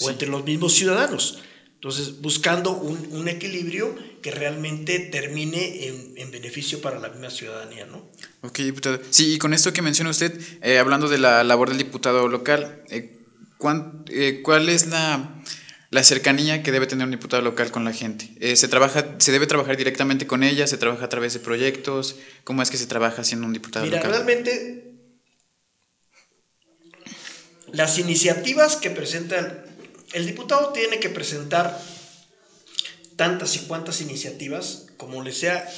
o 0.00 0.10
entre 0.10 0.28
los 0.28 0.44
mismos 0.44 0.74
ciudadanos. 0.74 1.38
Entonces, 1.84 2.18
buscando 2.22 2.78
un, 2.78 3.28
equilibrio 3.28 3.94
que 4.22 4.30
realmente 4.30 5.00
termine 5.00 5.86
en, 6.16 6.30
beneficio 6.30 6.80
para 6.80 6.98
la 6.98 7.10
misma 7.10 7.28
ciudadanía, 7.28 7.84
¿no? 7.84 8.10
Ok, 8.40 8.60
diputado. 8.60 9.00
Sí, 9.10 9.34
y 9.34 9.38
con 9.38 9.52
esto 9.52 9.70
que 9.74 9.82
menciona 9.82 10.08
usted, 10.08 10.40
eh, 10.62 10.78
hablando 10.78 11.10
de 11.10 11.18
la 11.18 11.44
labor 11.44 11.68
del 11.68 11.76
diputado 11.76 12.26
local, 12.26 12.82
eh, 12.88 13.18
eh, 14.08 14.40
¿cuál 14.42 14.70
es 14.70 14.86
la, 14.86 15.42
cercanía 16.02 16.62
que 16.62 16.72
debe 16.72 16.86
tener 16.86 17.04
un 17.04 17.10
diputado 17.10 17.42
local 17.42 17.70
con 17.70 17.84
la 17.84 17.92
gente? 17.92 18.56
¿se, 18.56 18.66
trabaja, 18.66 19.16
¿Se 19.18 19.30
debe 19.30 19.46
trabajar 19.46 19.76
directamente 19.76 20.26
con 20.26 20.42
ella? 20.42 20.66
¿Se 20.66 20.78
trabaja 20.78 21.04
a 21.04 21.08
través 21.10 21.34
de 21.34 21.40
proyectos? 21.40 22.16
¿Cómo 22.44 22.62
es 22.62 22.70
que 22.70 22.78
se 22.78 22.86
trabaja 22.86 23.24
siendo 23.24 23.46
un 23.46 23.52
diputado 23.52 23.84
local? 23.84 24.00
Mira, 24.00 24.10
realmente 24.10 24.94
las 27.74 27.98
iniciativas 27.98 28.76
que 28.76 28.88
presenta 28.88 29.66
el 30.14 30.26
diputado 30.26 30.72
tiene 30.72 31.00
que 31.00 31.10
presentar 31.10 31.78
tantas 33.16 33.56
y 33.56 33.60
cuantas 33.60 34.00
iniciativas 34.00 34.86
como 34.96 35.22
le 35.22 35.32
sea 35.32 35.68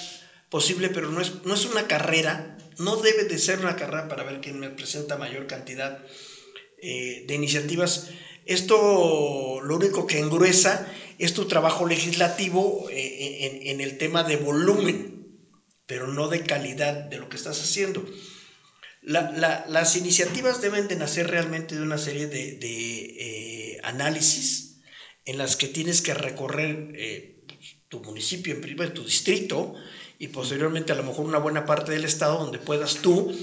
posible, 0.51 0.91
pero 0.91 1.11
no 1.11 1.21
es, 1.21 1.45
no 1.45 1.55
es 1.55 1.65
una 1.65 1.89
carrera, 1.89 2.57
no 2.79 2.97
debe 2.97 3.25
de 3.25 3.39
ser 3.39 3.59
una 3.59 3.77
carrera 3.77 4.09
para 4.09 4.25
ver 4.25 4.41
quién 4.41 4.61
me 4.61 4.71
presenta 4.71 5.17
mayor 5.17 5.47
cantidad 5.47 6.05
eh, 6.81 7.25
de 7.27 7.35
iniciativas. 7.35 8.09
Esto 8.45 9.61
lo 9.61 9.77
único 9.77 10.07
que 10.07 10.19
engruesa 10.19 10.93
es 11.19 11.33
tu 11.33 11.47
trabajo 11.47 11.87
legislativo 11.87 12.89
eh, 12.91 13.63
en, 13.65 13.81
el 13.81 13.99
tema 13.99 14.23
de 14.23 14.37
volumen, 14.37 15.41
pero 15.87 16.07
no 16.07 16.29
de 16.29 16.45
calidad 16.45 16.95
de 16.95 17.19
lo 17.19 17.29
que 17.29 17.37
estás 17.37 17.61
haciendo. 17.61 18.05
las 19.03 19.97
iniciativas 19.97 20.61
deben 20.61 20.89
de 20.89 20.97
nacer 20.97 21.29
realmente 21.29 21.75
de 21.75 21.83
una 21.83 21.99
serie 21.99 22.27
de, 22.27 22.59
eh, 22.61 23.56
análisis 23.87 24.81
en 25.25 25.39
las 25.39 25.57
que 25.57 25.69
tienes 25.69 26.03
que 26.03 26.15
recorrer 26.15 26.93
eh, 26.95 27.45
tu 27.89 28.01
municipio, 28.01 28.55
en 28.55 28.61
primer, 28.61 28.93
tu 28.93 29.05
distrito 29.05 29.75
y 30.19 30.29
posteriormente 30.29 30.93
a 30.93 30.97
lo 30.97 31.03
mejor 31.03 31.27
una 31.27 31.39
buena 31.39 31.67
parte 31.67 31.93
del 31.93 32.05
estado 32.05 32.39
donde 32.39 32.59
puedas 32.59 32.97
tú 32.97 33.37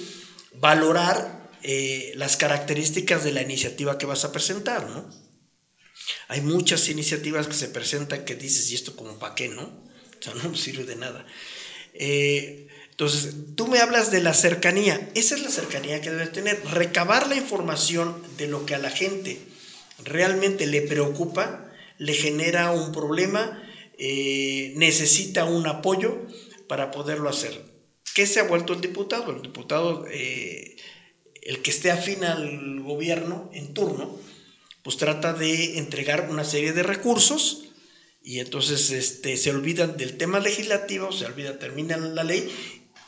valorar 0.55 1.49
eh, 1.63 2.13
las 2.15 2.37
características 2.37 3.23
de 3.23 3.31
la 3.31 3.41
iniciativa 3.41 3.97
que 3.97 4.05
vas 4.05 4.25
a 4.25 4.31
presentar, 4.31 4.89
¿no? 4.89 5.09
Hay 6.27 6.41
muchas 6.41 6.89
iniciativas 6.89 7.47
que 7.47 7.53
se 7.53 7.69
presentan 7.69 8.25
que 8.25 8.35
dices, 8.35 8.69
¿y 8.71 8.75
esto 8.75 8.95
como 8.95 9.17
para 9.19 9.35
qué, 9.35 9.47
no? 9.47 9.63
O 9.63 10.21
sea, 10.21 10.33
no 10.33 10.55
sirve 10.55 10.83
de 10.83 10.95
nada. 10.95 11.25
Eh, 11.93 12.67
entonces, 12.91 13.35
tú 13.55 13.67
me 13.67 13.79
hablas 13.79 14.11
de 14.11 14.21
la 14.21 14.33
cercanía. 14.33 15.09
Esa 15.15 15.35
es 15.35 15.41
la 15.41 15.49
cercanía 15.49 16.01
que 16.01 16.11
debes 16.11 16.31
tener. 16.31 16.63
Recabar 16.65 17.27
la 17.27 17.35
información 17.35 18.21
de 18.37 18.47
lo 18.47 18.65
que 18.65 18.75
a 18.75 18.79
la 18.79 18.89
gente 18.89 19.39
realmente 20.05 20.65
le 20.65 20.81
preocupa, 20.81 21.71
le 21.97 22.13
genera 22.13 22.71
un 22.71 22.91
problema, 22.91 23.61
eh, 23.97 24.71
necesita 24.75 25.45
un 25.45 25.67
apoyo 25.67 26.27
para 26.67 26.91
poderlo 26.91 27.29
hacer. 27.29 27.65
¿Qué 28.13 28.25
se 28.25 28.39
ha 28.39 28.43
vuelto 28.43 28.73
el 28.73 28.81
diputado? 28.81 29.31
El 29.31 29.41
diputado, 29.41 30.05
eh, 30.09 30.75
el 31.41 31.61
que 31.61 31.71
esté 31.71 31.91
afín 31.91 32.23
al 32.23 32.79
gobierno 32.81 33.49
en 33.53 33.73
turno, 33.73 34.19
pues 34.83 34.97
trata 34.97 35.33
de 35.33 35.77
entregar 35.77 36.29
una 36.29 36.43
serie 36.43 36.73
de 36.73 36.83
recursos 36.83 37.69
y 38.21 38.39
entonces 38.39 38.89
este, 38.89 39.37
se 39.37 39.51
olvidan 39.51 39.97
del 39.97 40.17
tema 40.17 40.39
legislativo, 40.39 41.11
se 41.11 41.25
olvida, 41.25 41.59
termina 41.59 41.97
la 41.97 42.23
ley 42.23 42.49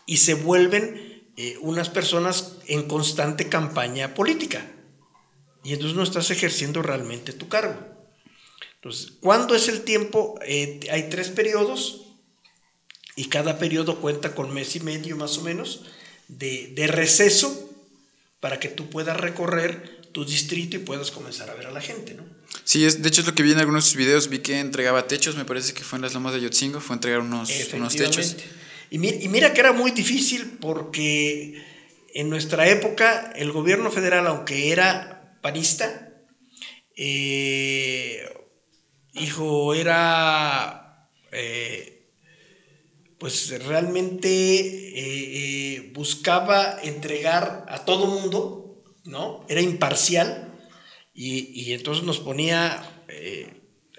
y 0.06 0.18
se 0.18 0.34
vuelven 0.34 1.32
eh, 1.38 1.58
unas 1.62 1.90
personas 1.90 2.58
en 2.68 2.88
constante 2.88 3.50
campaña 3.50 4.14
política 4.14 4.75
y 5.66 5.74
entonces 5.74 5.98
no 5.98 6.04
estás 6.04 6.30
ejerciendo 6.30 6.84
realmente 6.84 7.34
tu 7.34 7.50
cargo. 7.50 7.76
Entonces, 8.76 9.14
¿cuándo 9.20 9.56
es 9.56 9.68
el 9.68 9.82
tiempo? 9.82 10.40
Eh, 10.46 10.80
hay 10.92 11.10
tres 11.10 11.30
periodos 11.30 12.06
y 13.16 13.26
cada 13.26 13.58
periodo 13.58 14.00
cuenta 14.00 14.36
con 14.36 14.54
mes 14.54 14.76
y 14.76 14.82
medio 14.82 15.18
más 15.18 15.40
o 15.40 15.42
menos 15.42 15.82
de, 16.28 16.86
receso 16.88 17.68
para 18.40 18.60
que 18.60 18.70
tú 18.70 18.92
puedas 18.92 19.18
recorrer 19.18 20.02
tu 20.12 20.24
distrito 20.24 20.76
y 20.76 20.80
puedas 20.80 21.10
comenzar 21.10 21.50
a 21.50 21.56
ver 21.56 21.66
a 21.66 21.72
la 21.72 21.82
gente, 21.82 22.14
¿no? 22.14 22.24
Sí, 22.64 22.86
es, 22.86 23.02
de 23.02 23.10
hecho 23.10 23.22
es 23.22 23.28
lo 23.28 23.34
que 23.34 23.42
vi 23.42 23.52
en 23.52 23.58
algunos 23.58 23.96
videos, 23.96 24.30
vi 24.30 24.40
que 24.40 24.60
entregaba 24.60 25.08
techos, 25.08 25.36
me 25.36 25.46
parece 25.46 25.74
que 25.74 25.84
fue 25.84 25.98
en 25.98 26.04
las 26.04 26.14
lomas 26.14 26.34
de 26.34 26.42
Yotzingo, 26.42 26.80
fue 26.80 26.94
a 26.94 26.98
entregar 26.98 27.22
unos, 27.22 27.50
unos 27.74 27.96
techos. 27.96 28.36
Y, 28.92 28.98
y 28.98 29.28
mira 29.30 29.52
que 29.54 29.62
era 29.62 29.74
muy 29.74 29.92
difícil 29.92 30.58
porque 30.62 31.60
en 32.14 32.30
nuestra 32.30 32.68
época 32.68 33.34
el 33.36 33.52
gobierno 33.52 33.92
federal, 33.92 34.28
aunque 34.28 34.72
era 34.72 35.15
panista. 35.46 36.10
Eh, 36.98 38.28
hijo, 39.14 39.76
era, 39.76 41.08
eh, 41.32 42.10
pues 43.20 43.64
realmente 43.64 44.20
eh, 44.20 45.92
buscaba 45.94 46.80
entregar 46.82 47.64
a 47.70 47.86
todo 47.86 48.08
mundo, 48.08 48.82
¿no? 49.04 49.46
Era 49.48 49.62
imparcial 49.62 50.52
y, 51.14 51.74
entonces 51.74 52.04
nos 52.04 52.18
ponía 52.18 52.82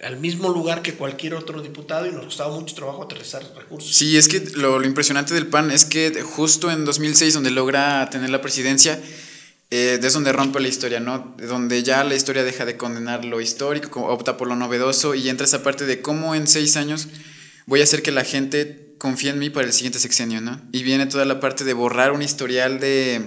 al 0.02 0.16
mismo 0.16 0.48
lugar 0.48 0.82
que 0.82 0.94
cualquier 0.94 1.34
otro 1.34 1.62
diputado 1.62 2.06
y 2.06 2.10
nos 2.10 2.24
costaba 2.24 2.52
mucho 2.58 2.74
trabajo 2.74 3.04
aterrizar 3.04 3.44
recursos. 3.54 3.94
Sí, 3.94 4.16
es 4.16 4.26
que 4.26 4.40
lo, 4.56 4.80
lo 4.80 4.84
impresionante 4.84 5.32
del 5.32 5.46
PAN 5.46 5.70
es 5.70 5.84
que 5.84 6.10
justo 6.22 6.72
en 6.72 6.84
2006, 6.84 7.34
donde 7.34 7.52
logra 7.52 8.10
tener 8.10 8.30
la 8.30 8.42
presidencia, 8.42 9.00
eh, 9.70 9.98
es 10.00 10.12
donde 10.12 10.32
rompe 10.32 10.60
la 10.60 10.68
historia, 10.68 11.00
¿no? 11.00 11.34
Donde 11.38 11.82
ya 11.82 12.04
la 12.04 12.14
historia 12.14 12.44
deja 12.44 12.64
de 12.64 12.76
condenar 12.76 13.24
lo 13.24 13.40
histórico, 13.40 14.06
opta 14.06 14.36
por 14.36 14.48
lo 14.48 14.56
novedoso 14.56 15.14
y 15.14 15.28
entra 15.28 15.46
esa 15.46 15.62
parte 15.62 15.86
de 15.86 16.02
cómo 16.02 16.34
en 16.34 16.46
seis 16.46 16.76
años 16.76 17.08
voy 17.66 17.80
a 17.80 17.84
hacer 17.84 18.02
que 18.02 18.12
la 18.12 18.24
gente 18.24 18.94
confíe 18.98 19.30
en 19.30 19.38
mí 19.38 19.50
para 19.50 19.66
el 19.66 19.72
siguiente 19.72 19.98
sexenio, 19.98 20.40
¿no? 20.40 20.60
Y 20.72 20.82
viene 20.82 21.06
toda 21.06 21.24
la 21.24 21.40
parte 21.40 21.64
de 21.64 21.72
borrar 21.72 22.12
un 22.12 22.22
historial 22.22 22.78
de, 22.78 23.20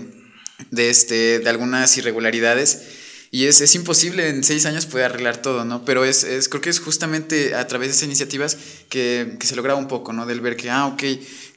de, 0.72 0.90
este, 0.90 1.40
de 1.40 1.50
algunas 1.50 1.98
irregularidades 1.98 2.99
y 3.32 3.46
es, 3.46 3.62
es, 3.62 3.76
imposible 3.76 4.28
en 4.28 4.44
seis 4.44 4.66
años 4.66 4.88
poder 4.88 5.06
arreglar 5.06 5.42
todo, 5.42 5.64
¿no? 5.64 5.86
Pero 5.86 6.04
es, 6.04 6.24
es, 6.24 6.50
creo 6.50 6.62
que 6.62 6.70
es 6.70 6.80
justamente 6.80 7.54
a 7.54 7.68
través 7.68 7.90
de 7.90 7.94
esas 7.94 8.06
iniciativas 8.06 8.58
que, 8.90 9.38
que 9.40 9.46
se 9.46 9.56
logra 9.56 9.76
un 9.76 9.88
poco, 9.88 10.14
¿no? 10.14 10.26
Del 10.26 10.42
ver 10.42 10.58
que, 10.58 10.70
ah, 10.70 10.88
ok, 10.88 11.04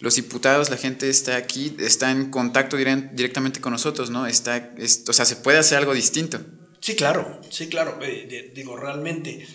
los 0.00 0.16
diputados, 0.16 0.68
la 0.68 0.76
gente 0.76 1.08
está 1.08 1.36
aquí, 1.36 1.74
está 1.78 2.10
en 2.10 2.30
contacto 2.30 2.76
directamente 2.76 3.60
con 3.60 3.72
nosotros, 3.72 4.10
¿no? 4.10 4.26
Está, 4.26 4.74
o 5.08 5.12
sea, 5.12 5.24
se 5.24 5.36
puede 5.36 5.58
hacer 5.58 5.78
algo 5.78 5.94
distinto. 5.94 6.40
Sí, 6.80 6.96
claro, 6.96 7.40
sí, 7.48 7.68
claro, 7.68 7.98
eh, 8.02 8.50
digo, 8.54 8.76
realmente. 8.76 9.46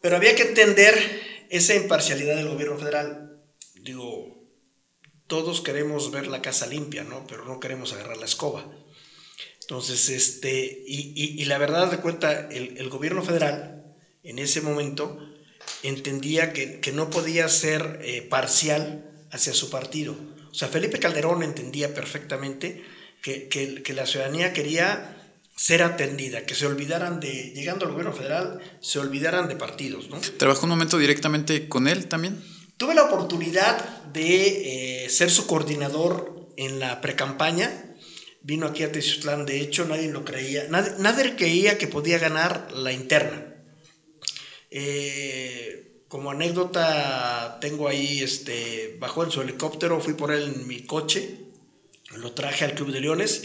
Pero 0.00 0.16
había 0.16 0.34
que 0.34 0.42
entender 0.42 1.46
esa 1.48 1.74
imparcialidad 1.74 2.36
del 2.36 2.48
gobierno 2.48 2.76
federal. 2.76 3.40
Digo, 3.76 4.42
todos 5.26 5.60
queremos 5.60 6.10
ver 6.10 6.26
la 6.26 6.42
casa 6.42 6.66
limpia, 6.66 7.04
¿no? 7.04 7.26
Pero 7.26 7.44
no 7.44 7.60
queremos 7.60 7.92
agarrar 7.92 8.16
la 8.16 8.26
escoba. 8.26 8.66
Entonces, 9.62 10.08
este, 10.08 10.82
y, 10.86 11.44
la 11.44 11.58
verdad 11.58 11.90
de 11.90 11.98
cuenta, 11.98 12.48
el, 12.50 12.88
gobierno 12.88 13.22
federal 13.22 13.84
en 14.22 14.38
ese 14.38 14.60
momento 14.60 15.18
entendía 15.82 16.52
que, 16.52 16.92
no 16.92 17.10
podía 17.10 17.48
ser 17.48 18.00
eh, 18.02 18.22
parcial 18.22 19.10
hacia 19.30 19.54
su 19.54 19.70
partido. 19.70 20.14
O 20.50 20.54
sea, 20.54 20.68
Felipe 20.68 20.98
Calderón 20.98 21.42
entendía 21.42 21.94
perfectamente 21.94 22.82
que, 23.22 23.82
la 23.94 24.06
ciudadanía 24.06 24.52
quería 24.52 25.18
ser 25.56 25.82
atendida, 25.82 26.44
que 26.44 26.54
se 26.54 26.66
olvidaran 26.66 27.20
de, 27.20 27.52
llegando 27.54 27.86
al 27.86 27.92
gobierno 27.92 28.12
federal, 28.12 28.60
se 28.80 28.98
olvidaran 28.98 29.48
de 29.48 29.56
partidos. 29.56 30.10
¿no? 30.10 30.20
¿Trabajó 30.38 30.64
un 30.64 30.70
momento 30.70 30.98
directamente 30.98 31.68
con 31.68 31.88
él 31.88 32.08
también? 32.08 32.42
Tuve 32.76 32.94
la 32.94 33.04
oportunidad 33.04 34.02
de 34.06 35.04
eh, 35.04 35.10
ser 35.10 35.30
su 35.30 35.46
coordinador 35.46 36.52
en 36.56 36.80
la 36.80 37.00
precampaña. 37.00 37.91
Vino 38.44 38.66
aquí 38.66 38.82
a 38.82 38.90
Teciutlán, 38.90 39.46
de 39.46 39.60
hecho 39.60 39.84
nadie 39.84 40.08
lo 40.08 40.24
creía, 40.24 40.66
nadie, 40.68 40.92
nadie 40.98 41.36
creía 41.36 41.78
que 41.78 41.86
podía 41.86 42.18
ganar 42.18 42.72
la 42.72 42.92
interna. 42.92 43.46
Eh, 44.70 46.02
como 46.08 46.30
anécdota, 46.30 47.58
tengo 47.60 47.88
ahí, 47.88 48.20
este, 48.20 48.96
bajó 48.98 49.22
en 49.24 49.30
su 49.30 49.40
helicóptero, 49.42 50.00
fui 50.00 50.14
por 50.14 50.32
él 50.32 50.44
en 50.44 50.66
mi 50.66 50.84
coche, 50.84 51.38
lo 52.16 52.32
traje 52.32 52.64
al 52.64 52.74
Club 52.74 52.90
de 52.90 53.00
Leones. 53.00 53.44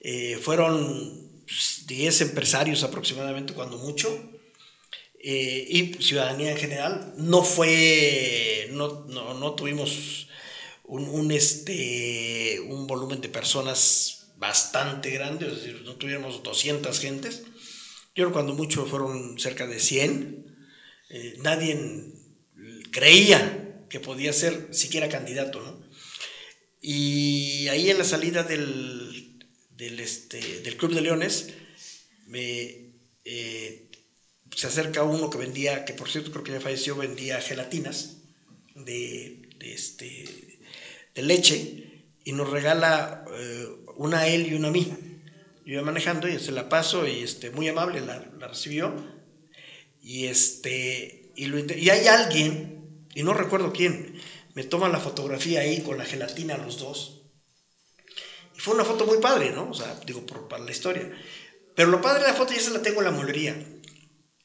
Eh, 0.00 0.38
fueron 0.40 1.44
10 1.86 2.20
empresarios 2.20 2.82
aproximadamente, 2.84 3.52
cuando 3.54 3.78
mucho, 3.78 4.08
eh, 5.18 5.66
y 5.68 5.94
ciudadanía 6.02 6.52
en 6.52 6.56
general. 6.58 7.14
No 7.16 7.42
fue, 7.42 8.68
no, 8.70 9.04
no, 9.08 9.34
no 9.34 9.54
tuvimos 9.54 10.28
un, 10.84 11.08
un, 11.08 11.32
este, 11.32 12.60
un 12.60 12.86
volumen 12.86 13.20
de 13.20 13.28
personas 13.28 14.15
bastante 14.36 15.10
grande, 15.10 15.46
es 15.46 15.56
decir, 15.56 15.82
no 15.84 15.96
tuvimos 15.96 16.42
200 16.42 16.98
gentes. 17.00 17.42
Yo 18.14 18.32
cuando 18.32 18.54
mucho 18.54 18.86
fueron 18.86 19.38
cerca 19.38 19.66
de 19.66 19.80
100. 19.80 20.56
Eh, 21.08 21.34
nadie 21.38 21.78
creía 22.90 23.84
que 23.88 24.00
podía 24.00 24.32
ser 24.32 24.68
siquiera 24.72 25.08
candidato, 25.08 25.62
¿no? 25.62 25.86
Y 26.80 27.68
ahí 27.68 27.90
en 27.90 27.98
la 27.98 28.04
salida 28.04 28.42
del, 28.42 29.38
del, 29.70 30.00
este, 30.00 30.60
del 30.60 30.76
Club 30.76 30.94
de 30.94 31.00
Leones, 31.00 31.52
eh, 32.32 33.90
se 34.54 34.66
acerca 34.66 35.02
uno 35.02 35.30
que 35.30 35.38
vendía, 35.38 35.84
que 35.84 35.92
por 35.92 36.08
cierto 36.08 36.30
creo 36.30 36.44
que 36.44 36.52
ya 36.52 36.60
falleció, 36.60 36.96
vendía 36.96 37.40
gelatinas 37.40 38.18
de, 38.74 39.48
de 39.58 39.74
este, 39.74 40.58
de 41.14 41.22
leche 41.22 42.06
y 42.24 42.32
nos 42.32 42.50
regala 42.50 43.24
eh, 43.34 43.66
una 43.96 44.20
a 44.20 44.28
él 44.28 44.46
y 44.46 44.54
una 44.54 44.68
a 44.68 44.70
mí. 44.70 44.92
Yo 45.64 45.72
iba 45.74 45.82
manejando 45.82 46.28
y 46.28 46.38
se 46.38 46.52
la 46.52 46.68
paso 46.68 47.06
y 47.06 47.22
este, 47.22 47.50
muy 47.50 47.68
amable 47.68 48.00
la, 48.00 48.20
recibió. 48.46 48.94
Y, 50.00 50.26
este, 50.26 51.32
y, 51.34 51.46
lo, 51.46 51.58
y 51.58 51.90
hay 51.90 52.06
alguien, 52.06 53.06
y 53.14 53.22
no 53.22 53.34
recuerdo 53.34 53.72
quién, 53.72 54.20
me 54.54 54.62
toma 54.64 54.88
la 54.88 55.00
fotografía 55.00 55.60
ahí 55.60 55.82
con 55.82 55.98
la 55.98 56.04
gelatina 56.04 56.56
los 56.56 56.78
dos. 56.78 57.22
Y 58.54 58.60
fue 58.60 58.74
una 58.74 58.84
foto 58.84 59.06
muy 59.06 59.18
padre, 59.18 59.50
¿no? 59.50 59.70
O 59.70 59.74
sea, 59.74 59.98
digo, 60.06 60.24
por, 60.24 60.48
para 60.48 60.64
la 60.64 60.70
historia. 60.70 61.10
Pero 61.74 61.90
lo 61.90 62.00
padre 62.00 62.22
de 62.22 62.28
la 62.28 62.34
foto 62.34 62.54
ya 62.54 62.60
se 62.60 62.70
la 62.70 62.82
tengo 62.82 63.00
en 63.00 63.06
la 63.06 63.10
molería. 63.10 63.56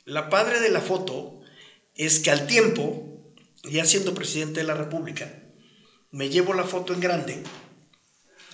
La 0.05 0.29
padre 0.29 0.59
de 0.59 0.69
la 0.69 0.81
foto 0.81 1.41
es 1.95 2.19
que 2.19 2.31
al 2.31 2.47
tiempo, 2.47 3.31
ya 3.63 3.85
siendo 3.85 4.15
presidente 4.15 4.61
de 4.61 4.65
la 4.65 4.73
República, 4.73 5.43
me 6.09 6.29
llevo 6.29 6.53
la 6.53 6.63
foto 6.63 6.93
en 6.93 6.99
grande 6.99 7.43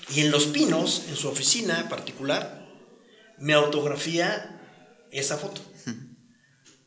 y 0.10 0.22
en 0.22 0.32
Los 0.32 0.46
Pinos, 0.48 1.06
en 1.10 1.16
su 1.16 1.28
oficina 1.28 1.90
particular, 1.90 2.68
me 3.38 3.54
autografía 3.54 4.62
esa 5.12 5.38
foto. 5.38 5.62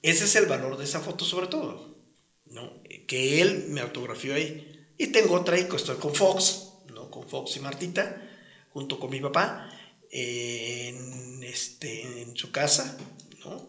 Ese 0.03 0.25
es 0.25 0.37
el 0.37 0.47
valor 0.47 0.79
de 0.79 0.85
esa 0.85 1.01
foto 1.01 1.25
sobre 1.25 1.47
todo, 1.47 1.99
¿no? 2.47 2.83
Que 3.07 3.43
él 3.43 3.67
me 3.69 3.81
autografió 3.81 4.35
ahí. 4.35 4.67
Y 4.97 5.09
tengo 5.09 5.35
otra 5.35 5.57
ahí, 5.57 5.69
que 5.69 5.77
estoy 5.77 5.97
con 5.97 6.15
Fox, 6.15 6.73
¿no? 6.93 7.11
Con 7.11 7.29
Fox 7.29 7.57
y 7.57 7.61
Martita, 7.61 8.23
junto 8.71 8.99
con 8.99 9.11
mi 9.11 9.21
papá, 9.21 9.71
en, 10.11 11.43
este, 11.43 12.23
en 12.23 12.37
su 12.37 12.51
casa, 12.51 12.97
¿no? 13.45 13.69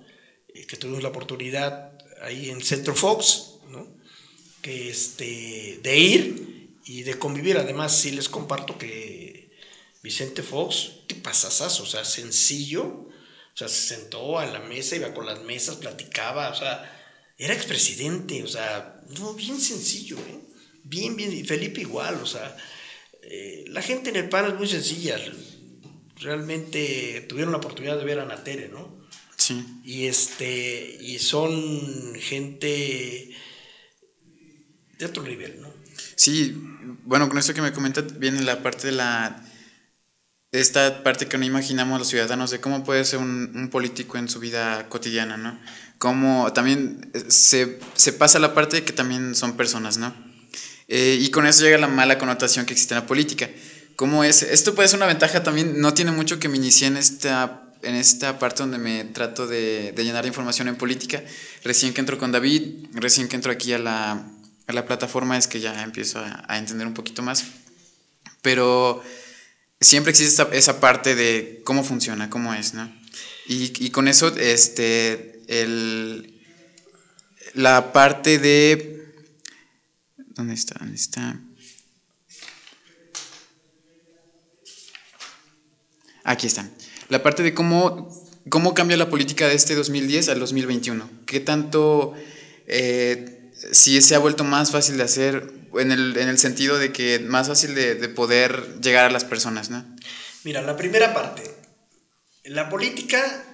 que 0.67 0.77
tuvimos 0.77 1.01
la 1.01 1.09
oportunidad 1.09 1.97
ahí 2.21 2.49
en 2.49 2.61
Centro 2.61 2.93
Fox, 2.93 3.55
¿no? 3.69 3.87
que 4.61 4.89
este, 4.89 5.79
de 5.81 5.97
ir 5.97 6.77
y 6.85 7.03
de 7.03 7.17
convivir. 7.17 7.57
Además, 7.57 7.97
sí 7.97 8.11
les 8.11 8.29
comparto 8.29 8.77
que 8.77 9.30
Vicente 10.01 10.41
Fox, 10.41 10.91
qué 11.07 11.15
pasasas, 11.15 11.79
o 11.79 11.85
sea, 11.85 12.03
sencillo, 12.03 12.83
o 12.83 13.57
sea, 13.57 13.67
se 13.67 13.95
sentó 13.95 14.39
a 14.39 14.45
la 14.45 14.59
mesa, 14.59 14.95
iba 14.95 15.13
con 15.13 15.25
las 15.25 15.43
mesas, 15.43 15.75
platicaba, 15.75 16.49
o 16.49 16.55
sea, 16.55 16.91
era 17.37 17.53
expresidente, 17.53 18.43
o 18.43 18.47
sea, 18.47 19.01
no, 19.19 19.33
bien 19.33 19.59
sencillo, 19.59 20.17
¿eh? 20.17 20.39
Bien, 20.83 21.15
bien, 21.15 21.31
y 21.31 21.43
Felipe 21.43 21.81
igual, 21.81 22.15
o 22.15 22.25
sea, 22.25 22.55
eh, 23.21 23.65
la 23.67 23.81
gente 23.83 24.09
en 24.09 24.15
el 24.15 24.29
PAN 24.29 24.47
es 24.47 24.55
muy 24.55 24.67
sencilla, 24.67 25.17
realmente 26.17 27.25
tuvieron 27.29 27.51
la 27.51 27.59
oportunidad 27.59 27.97
de 27.97 28.05
ver 28.05 28.19
a 28.19 28.25
Natere, 28.25 28.69
¿no? 28.69 28.99
Sí. 29.37 29.63
Y 29.83 30.05
este, 30.05 30.97
y 31.01 31.19
son 31.19 32.15
gente 32.15 33.35
de 34.97 35.05
otro 35.05 35.23
nivel, 35.23 35.61
¿no? 35.61 35.73
Sí, 36.15 36.53
bueno, 37.03 37.27
con 37.27 37.37
esto 37.37 37.53
que 37.53 37.61
me 37.61 37.73
comentas 37.73 38.17
viene 38.17 38.41
la 38.41 38.61
parte 38.61 38.87
de 38.87 38.93
la 38.93 39.43
esta 40.51 41.03
parte 41.03 41.27
que 41.27 41.37
no 41.37 41.45
imaginamos 41.45 41.97
los 41.97 42.09
ciudadanos 42.09 42.51
de 42.51 42.59
cómo 42.59 42.83
puede 42.83 43.05
ser 43.05 43.19
un, 43.19 43.51
un 43.55 43.69
político 43.69 44.17
en 44.17 44.27
su 44.27 44.39
vida 44.39 44.89
cotidiana, 44.89 45.37
¿no? 45.37 45.57
Cómo 45.97 46.51
también 46.51 47.09
se, 47.29 47.79
se, 47.95 48.11
pasa 48.11 48.39
la 48.39 48.53
parte 48.53 48.77
de 48.77 48.83
que 48.83 48.91
también 48.91 49.33
son 49.33 49.55
personas, 49.55 49.97
¿no? 49.97 50.13
Eh, 50.89 51.17
y 51.21 51.29
con 51.29 51.47
eso 51.47 51.63
llega 51.63 51.77
la 51.77 51.87
mala 51.87 52.17
connotación 52.17 52.65
que 52.65 52.73
existe 52.73 52.93
en 52.93 53.01
la 53.01 53.07
política. 53.07 53.49
¿Cómo 53.95 54.25
es? 54.25 54.43
Esto 54.43 54.75
puede 54.75 54.89
ser 54.89 54.97
una 54.97 55.05
ventaja 55.05 55.41
también, 55.41 55.79
no 55.79 55.93
tiene 55.93 56.11
mucho 56.11 56.37
que 56.39 56.49
me 56.49 56.57
inicié 56.57 56.87
en 56.87 56.97
esta, 56.97 57.61
en 57.81 57.95
esta 57.95 58.37
parte 58.37 58.63
donde 58.63 58.77
me 58.77 59.05
trato 59.05 59.47
de, 59.47 59.93
de 59.93 60.03
llenar 60.03 60.25
información 60.25 60.67
en 60.67 60.75
política. 60.75 61.23
Recién 61.63 61.93
que 61.93 62.01
entro 62.01 62.17
con 62.17 62.33
David, 62.33 62.87
recién 62.93 63.29
que 63.29 63.37
entro 63.37 63.53
aquí 63.53 63.71
a 63.71 63.79
la, 63.79 64.27
a 64.67 64.73
la 64.73 64.85
plataforma 64.85 65.37
es 65.37 65.47
que 65.47 65.61
ya 65.61 65.81
empiezo 65.81 66.19
a, 66.19 66.43
a 66.47 66.57
entender 66.57 66.87
un 66.87 66.93
poquito 66.93 67.21
más. 67.21 67.45
Pero 68.41 69.01
siempre 69.81 70.11
existe 70.11 70.41
esa, 70.41 70.55
esa, 70.55 70.79
parte 70.79 71.15
de 71.15 71.61
cómo 71.65 71.83
funciona, 71.83 72.29
cómo 72.29 72.53
es, 72.53 72.73
¿no? 72.73 72.89
Y, 73.47 73.73
y 73.83 73.89
con 73.89 74.07
eso, 74.07 74.27
este, 74.37 75.41
el, 75.47 76.39
la 77.53 77.91
parte 77.91 78.39
de... 78.39 79.03
¿Dónde 80.17 80.53
está? 80.53 80.75
¿Dónde 80.79 80.95
está? 80.95 81.39
Aquí 86.23 86.47
está. 86.47 86.69
La 87.09 87.23
parte 87.23 87.43
de 87.43 87.53
cómo, 87.53 88.09
cómo 88.49 88.73
cambia 88.73 88.95
la 88.95 89.09
política 89.09 89.47
de 89.47 89.55
este 89.55 89.75
2010 89.75 90.29
al 90.29 90.39
2021. 90.39 91.09
¿Qué 91.25 91.39
tanto, 91.39 92.13
eh, 92.67 93.51
si 93.71 94.01
se 94.01 94.15
ha 94.15 94.19
vuelto 94.19 94.43
más 94.43 94.71
fácil 94.71 94.97
de 94.97 95.03
hacer, 95.03 95.60
en 95.75 95.91
el, 95.91 96.17
en 96.17 96.29
el 96.29 96.37
sentido 96.37 96.77
de 96.77 96.91
que 96.91 97.19
más 97.19 97.47
fácil 97.47 97.75
de, 97.75 97.95
de, 97.95 98.09
poder 98.09 98.79
llegar 98.81 99.05
a 99.05 99.09
las 99.09 99.25
personas, 99.25 99.69
¿no? 99.69 99.85
Mira, 100.43 100.61
la 100.61 100.75
primera 100.75 101.13
parte. 101.13 101.43
La 102.43 102.69
política, 102.69 103.45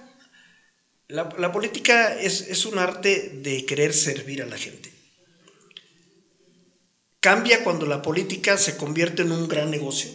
la, 1.08 1.28
la 1.38 1.52
política 1.52 2.18
es, 2.18 2.42
es 2.42 2.64
un 2.66 2.78
arte 2.78 3.40
de 3.42 3.66
querer 3.66 3.92
servir 3.92 4.42
a 4.42 4.46
la 4.46 4.56
gente. 4.56 4.92
Cambia 7.20 7.64
cuando 7.64 7.86
la 7.86 8.02
política 8.02 8.56
se 8.56 8.76
convierte 8.76 9.22
en 9.22 9.32
un 9.32 9.48
gran 9.48 9.70
negocio 9.70 10.10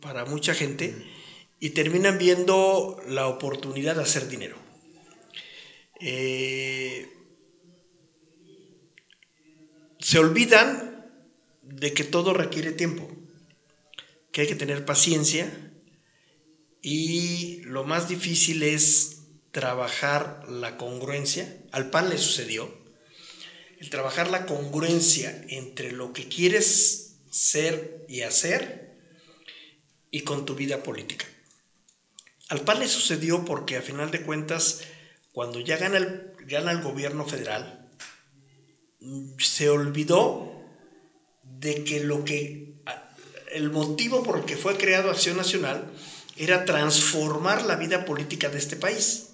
para 0.00 0.24
mucha 0.24 0.54
gente 0.54 0.94
y 1.58 1.70
terminan 1.70 2.18
viendo 2.18 3.00
la 3.08 3.26
oportunidad 3.26 3.96
de 3.96 4.02
hacer 4.02 4.28
dinero. 4.28 4.56
Eh, 6.00 7.06
se 9.98 10.18
olvidan 10.18 10.89
de 11.70 11.94
que 11.94 12.04
todo 12.04 12.32
requiere 12.32 12.72
tiempo, 12.72 13.08
que 14.32 14.42
hay 14.42 14.46
que 14.46 14.54
tener 14.54 14.84
paciencia 14.84 15.72
y 16.82 17.60
lo 17.62 17.84
más 17.84 18.08
difícil 18.08 18.62
es 18.62 19.18
trabajar 19.52 20.44
la 20.48 20.76
congruencia. 20.76 21.56
Al 21.72 21.90
PAN 21.90 22.10
le 22.10 22.18
sucedió. 22.18 22.78
El 23.78 23.88
trabajar 23.88 24.30
la 24.30 24.46
congruencia 24.46 25.42
entre 25.48 25.92
lo 25.92 26.12
que 26.12 26.28
quieres 26.28 27.16
ser 27.30 28.04
y 28.08 28.22
hacer 28.22 28.94
y 30.10 30.20
con 30.20 30.44
tu 30.44 30.54
vida 30.54 30.82
política. 30.82 31.26
Al 32.48 32.64
PAN 32.64 32.80
le 32.80 32.88
sucedió 32.88 33.44
porque 33.44 33.76
a 33.76 33.82
final 33.82 34.10
de 34.10 34.22
cuentas, 34.22 34.82
cuando 35.32 35.60
ya 35.60 35.76
gana 35.76 35.98
el, 35.98 36.32
gana 36.40 36.72
el 36.72 36.82
gobierno 36.82 37.24
federal, 37.24 37.88
se 39.38 39.70
olvidó 39.70 40.49
de 41.60 41.84
que 41.84 42.00
lo 42.00 42.24
que 42.24 42.72
el 43.52 43.70
motivo 43.70 44.22
por 44.22 44.38
el 44.38 44.44
que 44.44 44.56
fue 44.56 44.78
creado 44.78 45.10
Acción 45.10 45.36
Nacional 45.36 45.92
era 46.36 46.64
transformar 46.64 47.64
la 47.64 47.76
vida 47.76 48.04
política 48.06 48.48
de 48.48 48.58
este 48.58 48.76
país 48.76 49.30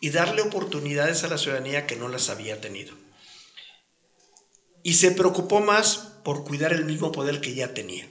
y 0.00 0.10
darle 0.10 0.42
oportunidades 0.42 1.22
a 1.22 1.28
la 1.28 1.38
ciudadanía 1.38 1.86
que 1.86 1.94
no 1.94 2.08
las 2.08 2.28
había 2.28 2.60
tenido. 2.60 2.94
Y 4.82 4.94
se 4.94 5.12
preocupó 5.12 5.60
más 5.60 5.98
por 6.24 6.42
cuidar 6.42 6.72
el 6.72 6.86
mismo 6.86 7.12
poder 7.12 7.40
que 7.40 7.54
ya 7.54 7.72
tenía. 7.74 8.10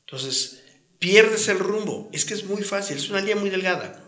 Entonces, 0.00 0.62
pierdes 0.98 1.48
el 1.48 1.58
rumbo. 1.58 2.08
Es 2.12 2.24
que 2.24 2.34
es 2.34 2.44
muy 2.44 2.62
fácil, 2.62 2.98
es 2.98 3.08
una 3.08 3.20
línea 3.20 3.36
muy 3.36 3.50
delgada. 3.50 4.06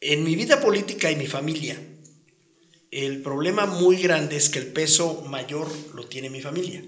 en 0.00 0.22
mi 0.22 0.36
vida 0.36 0.60
política 0.60 1.10
y 1.10 1.16
mi 1.16 1.26
familia, 1.26 1.82
el 2.90 3.22
problema 3.22 3.66
muy 3.66 3.96
grande 3.96 4.36
es 4.36 4.48
que 4.48 4.58
el 4.58 4.72
peso 4.72 5.22
mayor 5.22 5.68
lo 5.94 6.04
tiene 6.04 6.30
mi 6.30 6.40
familia. 6.40 6.82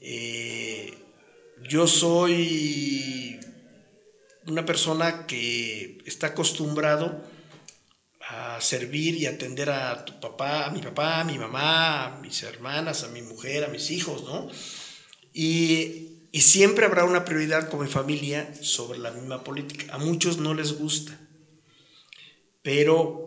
Eh, 0.00 0.94
yo 1.68 1.86
soy 1.86 3.38
una 4.46 4.64
persona 4.64 5.26
que 5.26 5.98
está 6.04 6.28
acostumbrado 6.28 7.22
a 8.28 8.60
servir 8.60 9.16
y 9.16 9.26
atender 9.26 9.70
a 9.70 10.04
tu 10.04 10.18
papá, 10.20 10.66
a 10.66 10.70
mi 10.70 10.80
papá, 10.80 11.20
a 11.20 11.24
mi 11.24 11.38
mamá, 11.38 12.04
a 12.06 12.20
mis 12.20 12.42
hermanas, 12.42 13.04
a 13.04 13.08
mi 13.08 13.22
mujer, 13.22 13.64
a 13.64 13.68
mis 13.68 13.90
hijos, 13.90 14.24
¿no? 14.24 14.48
Y, 15.32 16.08
siempre 16.32 16.86
habrá 16.86 17.04
una 17.04 17.26
prioridad 17.26 17.68
con 17.68 17.80
mi 17.80 17.88
familia 17.88 18.54
sobre 18.62 18.98
la 18.98 19.10
misma 19.10 19.44
política. 19.44 19.94
A 19.94 19.98
muchos 19.98 20.38
no 20.38 20.54
les 20.54 20.72
gusta, 20.78 21.18
pero 22.62 23.21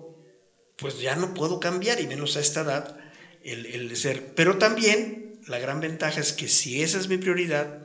pues 0.78 1.00
ya 1.00 1.16
no 1.16 1.34
puedo 1.34 1.60
cambiar, 1.60 2.00
y 2.00 2.08
menos 2.08 2.38
a 2.38 2.42
esta 2.42 2.62
edad, 2.62 2.98
el, 3.42 3.66
el 3.66 3.96
ser. 3.98 4.34
Pero 4.36 4.58
también 4.58 5.40
la 5.48 5.60
gran 5.60 5.80
ventaja 5.80 6.20
es 6.20 6.34
que 6.34 6.48
si 6.48 6.82
esa 6.82 6.98
es 6.98 7.08
mi 7.08 7.18
prioridad, 7.18 7.82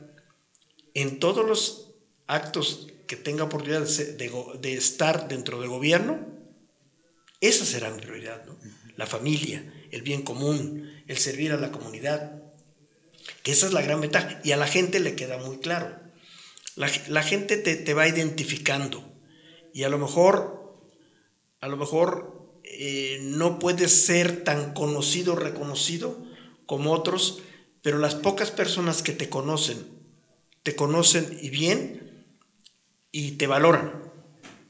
en 0.93 1.19
todos 1.19 1.45
los 1.45 1.91
actos 2.27 2.87
que 3.07 3.15
tenga 3.17 3.43
oportunidad 3.43 3.85
de, 3.85 4.73
estar 4.73 5.27
dentro 5.27 5.59
del 5.59 5.69
gobierno, 5.69 6.25
esa 7.41 7.65
será 7.65 7.91
mi 7.91 7.99
prioridad, 7.99 8.45
¿no? 8.45 8.57
La 8.95 9.05
familia, 9.05 9.65
el 9.91 10.01
bien 10.01 10.21
común, 10.21 10.89
el 11.07 11.17
servir 11.17 11.51
a 11.51 11.57
la 11.57 11.71
comunidad, 11.71 12.41
que 13.43 13.51
esa 13.51 13.65
es 13.65 13.73
la 13.73 13.81
gran 13.81 13.99
ventaja. 13.99 14.39
Y 14.43 14.51
a 14.51 14.57
la 14.57 14.67
gente 14.67 14.99
le 14.99 15.15
queda 15.15 15.37
muy 15.37 15.57
claro. 15.57 15.99
La, 16.75 16.87
gente 17.21 17.57
te, 17.57 17.93
va 17.93 18.07
identificando 18.07 19.03
y 19.73 19.83
a 19.83 19.89
lo 19.89 19.97
mejor, 19.97 20.79
a 21.59 21.67
lo 21.67 21.75
mejor 21.75 22.40
eh, 22.83 23.19
no 23.21 23.59
puedes 23.59 23.91
ser 23.91 24.43
tan 24.43 24.73
conocido, 24.73 25.35
reconocido 25.35 26.17
como 26.65 26.93
otros, 26.93 27.37
pero 27.83 27.99
las 27.99 28.15
pocas 28.15 28.49
personas 28.49 29.03
que 29.03 29.11
te 29.11 29.29
conocen, 29.29 29.85
te 30.63 30.75
conocen 30.75 31.37
y 31.39 31.51
bien, 31.51 32.25
y 33.11 33.33
te 33.33 33.45
valoran 33.45 34.01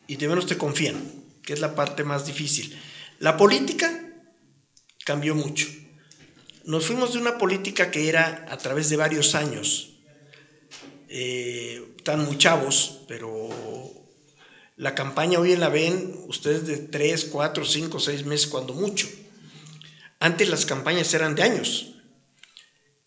y 0.08 0.18
de 0.18 0.28
menos 0.28 0.46
te 0.46 0.58
confían, 0.58 0.98
que 1.42 1.54
es 1.54 1.62
la 1.62 1.74
parte 1.74 2.04
más 2.04 2.26
difícil. 2.26 2.78
La 3.20 3.38
política 3.38 3.90
cambió 5.06 5.34
mucho. 5.34 5.68
Nos 6.66 6.88
fuimos 6.88 7.14
de 7.14 7.20
una 7.20 7.38
política 7.38 7.92
que 7.92 8.10
era 8.10 8.46
a 8.50 8.58
través 8.58 8.90
de 8.90 8.98
varios 8.98 9.36
años, 9.36 10.02
eh, 11.08 11.96
tan 12.04 12.26
muy 12.26 12.38
chavos, 12.38 13.06
pero 13.08 14.01
la 14.82 14.96
campaña 14.96 15.38
hoy 15.38 15.56
la 15.56 15.70
ven 15.70 16.12
ustedes 16.28 16.66
de 16.66 16.78
3, 16.78 17.26
4, 17.26 17.66
5, 17.66 18.00
6 18.00 18.26
meses, 18.26 18.48
cuando 18.48 18.74
mucho. 18.74 19.08
Antes 20.20 20.50
las 20.50 20.66
campañas 20.66 21.14
eran 21.14 21.36
de 21.36 21.44
años. 21.44 21.98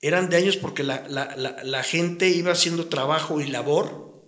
Eran 0.00 0.30
de 0.30 0.36
años 0.36 0.56
porque 0.56 0.84
la, 0.84 1.02
la 1.08 1.82
gente 1.82 2.28
iba 2.28 2.52
haciendo 2.52 2.86
trabajo 2.86 3.40
y 3.40 3.48
labor 3.48 4.24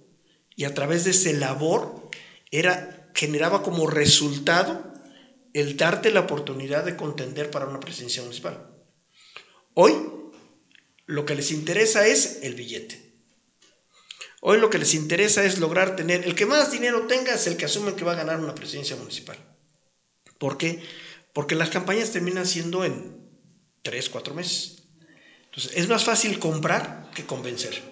y 0.56 0.64
a 0.64 0.74
través 0.74 1.04
de 1.04 1.12
ese 1.12 1.34
labor 1.34 2.10
era, 2.50 3.12
generaba 3.14 3.62
como 3.62 3.86
resultado 3.86 4.92
el 5.52 5.76
darte 5.76 6.10
la 6.10 6.20
oportunidad 6.20 6.84
de 6.84 6.96
contender 6.96 7.52
para 7.52 7.66
una 7.66 7.78
presidencia 7.78 8.22
municipal. 8.22 8.74
Hoy 9.74 9.92
lo 11.04 11.24
que 11.24 11.36
les 11.36 11.52
interesa 11.52 12.08
es 12.08 12.40
el 12.42 12.56
billete. 12.56 13.05
Hoy 14.48 14.60
lo 14.60 14.70
que 14.70 14.78
les 14.78 14.94
interesa 14.94 15.44
es 15.44 15.58
lograr 15.58 15.96
tener, 15.96 16.24
el 16.24 16.36
que 16.36 16.46
más 16.46 16.70
dinero 16.70 17.08
tenga 17.08 17.34
es 17.34 17.48
el 17.48 17.56
que 17.56 17.64
asume 17.64 17.96
que 17.96 18.04
va 18.04 18.12
a 18.12 18.22
ganar 18.22 18.38
una 18.38 18.54
presidencia 18.54 18.94
municipal. 18.94 19.36
¿Por 20.38 20.56
qué? 20.56 20.80
Porque 21.32 21.56
las 21.56 21.68
campañas 21.68 22.12
terminan 22.12 22.46
siendo 22.46 22.84
en 22.84 23.28
tres, 23.82 24.08
cuatro 24.08 24.34
meses. 24.34 24.84
Entonces, 25.46 25.72
es 25.74 25.88
más 25.88 26.04
fácil 26.04 26.38
comprar 26.38 27.10
que 27.12 27.26
convencer. 27.26 27.82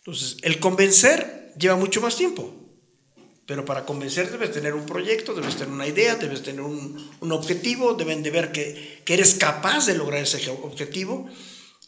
Entonces, 0.00 0.36
el 0.42 0.60
convencer 0.60 1.54
lleva 1.58 1.76
mucho 1.76 2.02
más 2.02 2.14
tiempo. 2.14 2.54
Pero 3.46 3.64
para 3.64 3.86
convencer 3.86 4.30
debes 4.30 4.52
tener 4.52 4.74
un 4.74 4.84
proyecto, 4.84 5.32
debes 5.32 5.56
tener 5.56 5.72
una 5.72 5.86
idea, 5.86 6.16
debes 6.16 6.42
tener 6.42 6.60
un, 6.60 7.10
objetivo, 7.32 7.94
deben 7.94 8.22
de 8.22 8.30
ver 8.30 8.52
que, 8.52 9.02
eres 9.06 9.36
capaz 9.36 9.86
de 9.86 9.94
lograr 9.94 10.24
ese 10.24 10.46
objetivo 10.50 11.26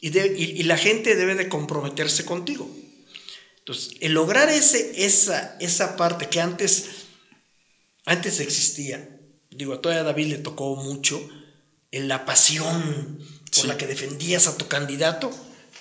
y, 0.00 0.18
y, 0.18 0.62
la 0.62 0.78
gente 0.78 1.14
debe 1.14 1.34
de 1.34 1.50
comprometerse 1.50 2.24
contigo. 2.24 2.70
Entonces, 3.64 3.96
el 4.00 4.12
lograr 4.12 4.50
ese, 4.50 5.06
esa, 5.06 5.56
esa 5.58 5.96
parte 5.96 6.28
que 6.28 6.38
antes, 6.38 7.06
antes 8.04 8.38
existía, 8.40 9.18
digo, 9.48 9.72
a 9.72 9.80
todavía 9.80 10.02
David 10.02 10.26
le 10.26 10.38
tocó 10.38 10.76
mucho, 10.76 11.26
en 11.90 12.06
la 12.06 12.26
pasión 12.26 13.24
por 13.54 13.64
la 13.64 13.78
que 13.78 13.86
defendías 13.86 14.48
a 14.48 14.58
tu 14.58 14.68
candidato, 14.68 15.30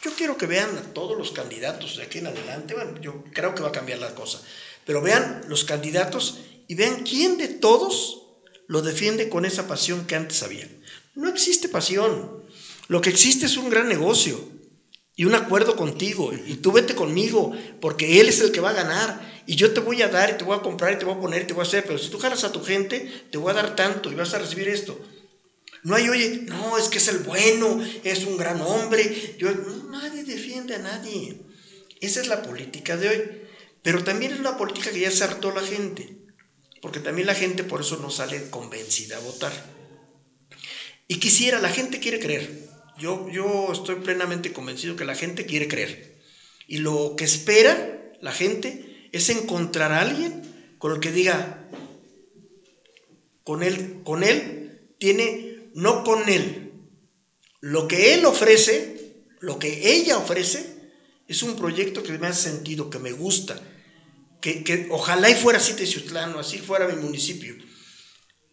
yo 0.02 0.12
quiero 0.16 0.38
que 0.38 0.46
vean 0.46 0.78
a 0.78 0.94
todos 0.94 1.18
los 1.18 1.32
candidatos 1.32 1.98
de 1.98 2.04
aquí 2.04 2.20
en 2.20 2.28
adelante. 2.28 2.74
Bueno, 2.74 3.02
yo 3.02 3.26
creo 3.34 3.54
que 3.54 3.64
va 3.64 3.70
a 3.70 3.74
cambiar 3.74 4.00
la 4.00 4.16
cosa. 4.16 4.42
Pero 4.86 5.02
vean 5.02 5.42
los 5.50 5.66
candidatos 5.66 6.38
y 6.70 6.76
vean 6.76 7.04
quién 7.04 7.38
de 7.38 7.50
todos 7.50 8.28
lo 8.68 8.82
defiende 8.82 9.28
con 9.28 9.44
esa 9.44 9.68
pasión 9.68 10.06
que 10.06 10.16
antes 10.16 10.42
había. 10.42 10.70
No 11.16 11.28
existe 11.28 11.68
pasión. 11.68 12.44
Lo 12.88 13.02
que 13.02 13.10
existe 13.10 13.46
es 13.48 13.58
un 13.58 13.70
gran 13.70 13.90
negocio 13.90 14.53
y 15.16 15.26
un 15.26 15.36
acuerdo 15.36 15.76
contigo. 15.76 16.32
Y 16.34 16.56
tú 16.56 16.72
vete 16.72 16.96
conmigo 16.96 17.54
porque 17.80 18.20
él 18.20 18.30
es 18.30 18.42
el 18.42 18.52
que 18.52 18.62
va 18.62 18.72
a 18.72 18.74
ganar. 18.74 19.44
Y 19.46 19.56
yo 19.56 19.74
te 19.74 19.80
voy 19.80 20.02
a 20.02 20.08
dar 20.08 20.32
y 20.32 20.38
te 20.38 20.44
voy 20.44 20.58
a 20.58 20.62
comprar 20.62 20.94
y 20.94 20.98
te 20.98 21.06
voy 21.06 21.16
a 21.16 21.20
poner 21.20 21.44
y 21.44 21.48
te 21.48 21.54
voy 21.54 21.64
a 21.64 21.68
hacer. 21.68 21.84
Pero 21.86 22.00
si 22.00 22.10
tú 22.10 22.18
jalas 22.18 22.44
a 22.44 22.52
tu 22.52 22.64
gente, 22.64 23.28
te 23.32 23.38
voy 23.38 23.52
a 23.52 23.56
dar 23.56 23.76
tanto 23.76 24.12
y 24.12 24.16
vas 24.16 24.34
a 24.34 24.40
recibir 24.40 24.68
esto. 24.68 25.00
No 25.84 25.96
hay, 25.96 26.08
oye, 26.08 26.44
no, 26.46 26.78
es 26.78 26.88
que 26.88 26.98
es 26.98 27.08
el 27.10 27.20
bueno, 27.20 27.86
es 28.04 28.26
un 28.26 28.38
gran 28.38 28.62
hombre. 28.62 29.36
Yo, 29.38 29.52
nadie 29.92 30.24
defiende 30.24 30.76
a 30.76 30.80
nadie. 30.80 31.42
Esa 32.00 32.22
es 32.22 32.28
la 32.28 32.42
política 32.42 32.98
de 32.98 33.10
hoy. 33.10 33.42
Pero 33.82 34.04
también 34.04 34.32
es 34.32 34.40
una 34.40 34.58
política 34.58 34.92
que 34.92 35.02
ya 35.02 35.12
se 35.12 35.26
hartó 35.26 35.52
la 35.52 35.62
gente. 35.62 36.18
Porque 36.82 37.00
también 37.00 37.28
la 37.28 37.36
gente 37.36 37.64
por 37.64 37.82
eso 37.82 37.98
no 37.98 38.10
sale 38.10 38.50
convencida 38.50 39.18
a 39.18 39.22
votar. 39.22 39.52
Y 41.08 41.16
quisiera, 41.16 41.60
la 41.60 41.70
gente 41.70 42.00
quiere 42.00 42.20
creer. 42.20 42.73
Yo, 42.98 43.28
yo 43.30 43.72
estoy 43.72 43.96
plenamente 43.96 44.54
convencido 44.54 44.96
que 44.96 45.06
la 45.06 45.16
gente 45.16 45.46
quiere 45.46 45.68
creer. 45.68 46.20
Y 46.68 46.78
lo 46.78 47.16
que 47.18 47.26
espera 47.26 48.12
la 48.22 48.32
gente 48.32 49.10
es 49.12 49.30
encontrar 49.30 49.92
a 49.92 50.02
alguien 50.02 50.42
con 50.78 50.94
el 50.94 51.00
que 51.00 51.12
diga, 51.12 51.70
con 53.44 53.64
él, 53.64 54.02
con 54.04 54.24
él 54.24 54.82
tiene 54.98 55.70
no 55.74 56.04
con 56.04 56.30
él. 56.30 56.72
Lo 57.60 57.88
que 57.88 58.14
él 58.14 58.26
ofrece, 58.26 59.26
lo 59.40 59.60
que 59.60 59.94
ella 59.94 60.18
ofrece, 60.18 60.92
es 61.28 61.44
un 61.44 61.56
proyecto 61.56 62.04
que 62.04 62.18
me 62.18 62.28
hace 62.28 62.50
sentido, 62.50 62.90
que 62.90 63.00
me 63.00 63.12
gusta, 63.12 63.60
que, 64.42 64.88
ojalá 64.92 65.30
y 65.30 65.36
fuera 65.36 65.60
así 65.60 65.74
Teciutlán 65.74 66.36
o 66.36 66.40
así 66.40 66.60
fuera 66.60 66.88
mi 66.88 67.02
municipio. 67.02 67.56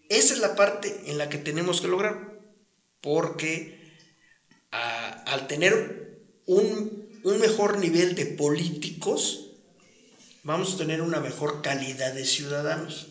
Esa 0.08 0.34
es 0.34 0.40
la 0.40 0.56
parte 0.56 1.02
en 1.06 1.18
la 1.18 1.28
que 1.28 1.38
tenemos 1.38 1.80
que 1.80 1.88
lograr, 1.88 2.40
porque 3.00 3.79
al 4.70 5.46
tener 5.46 6.18
un, 6.46 7.20
un 7.22 7.40
mejor 7.40 7.78
nivel 7.78 8.14
de 8.14 8.26
políticos, 8.26 9.50
vamos 10.42 10.74
a 10.74 10.76
tener 10.78 11.02
una 11.02 11.20
mejor 11.20 11.62
calidad 11.62 12.12
de 12.12 12.24
ciudadanos. 12.24 13.08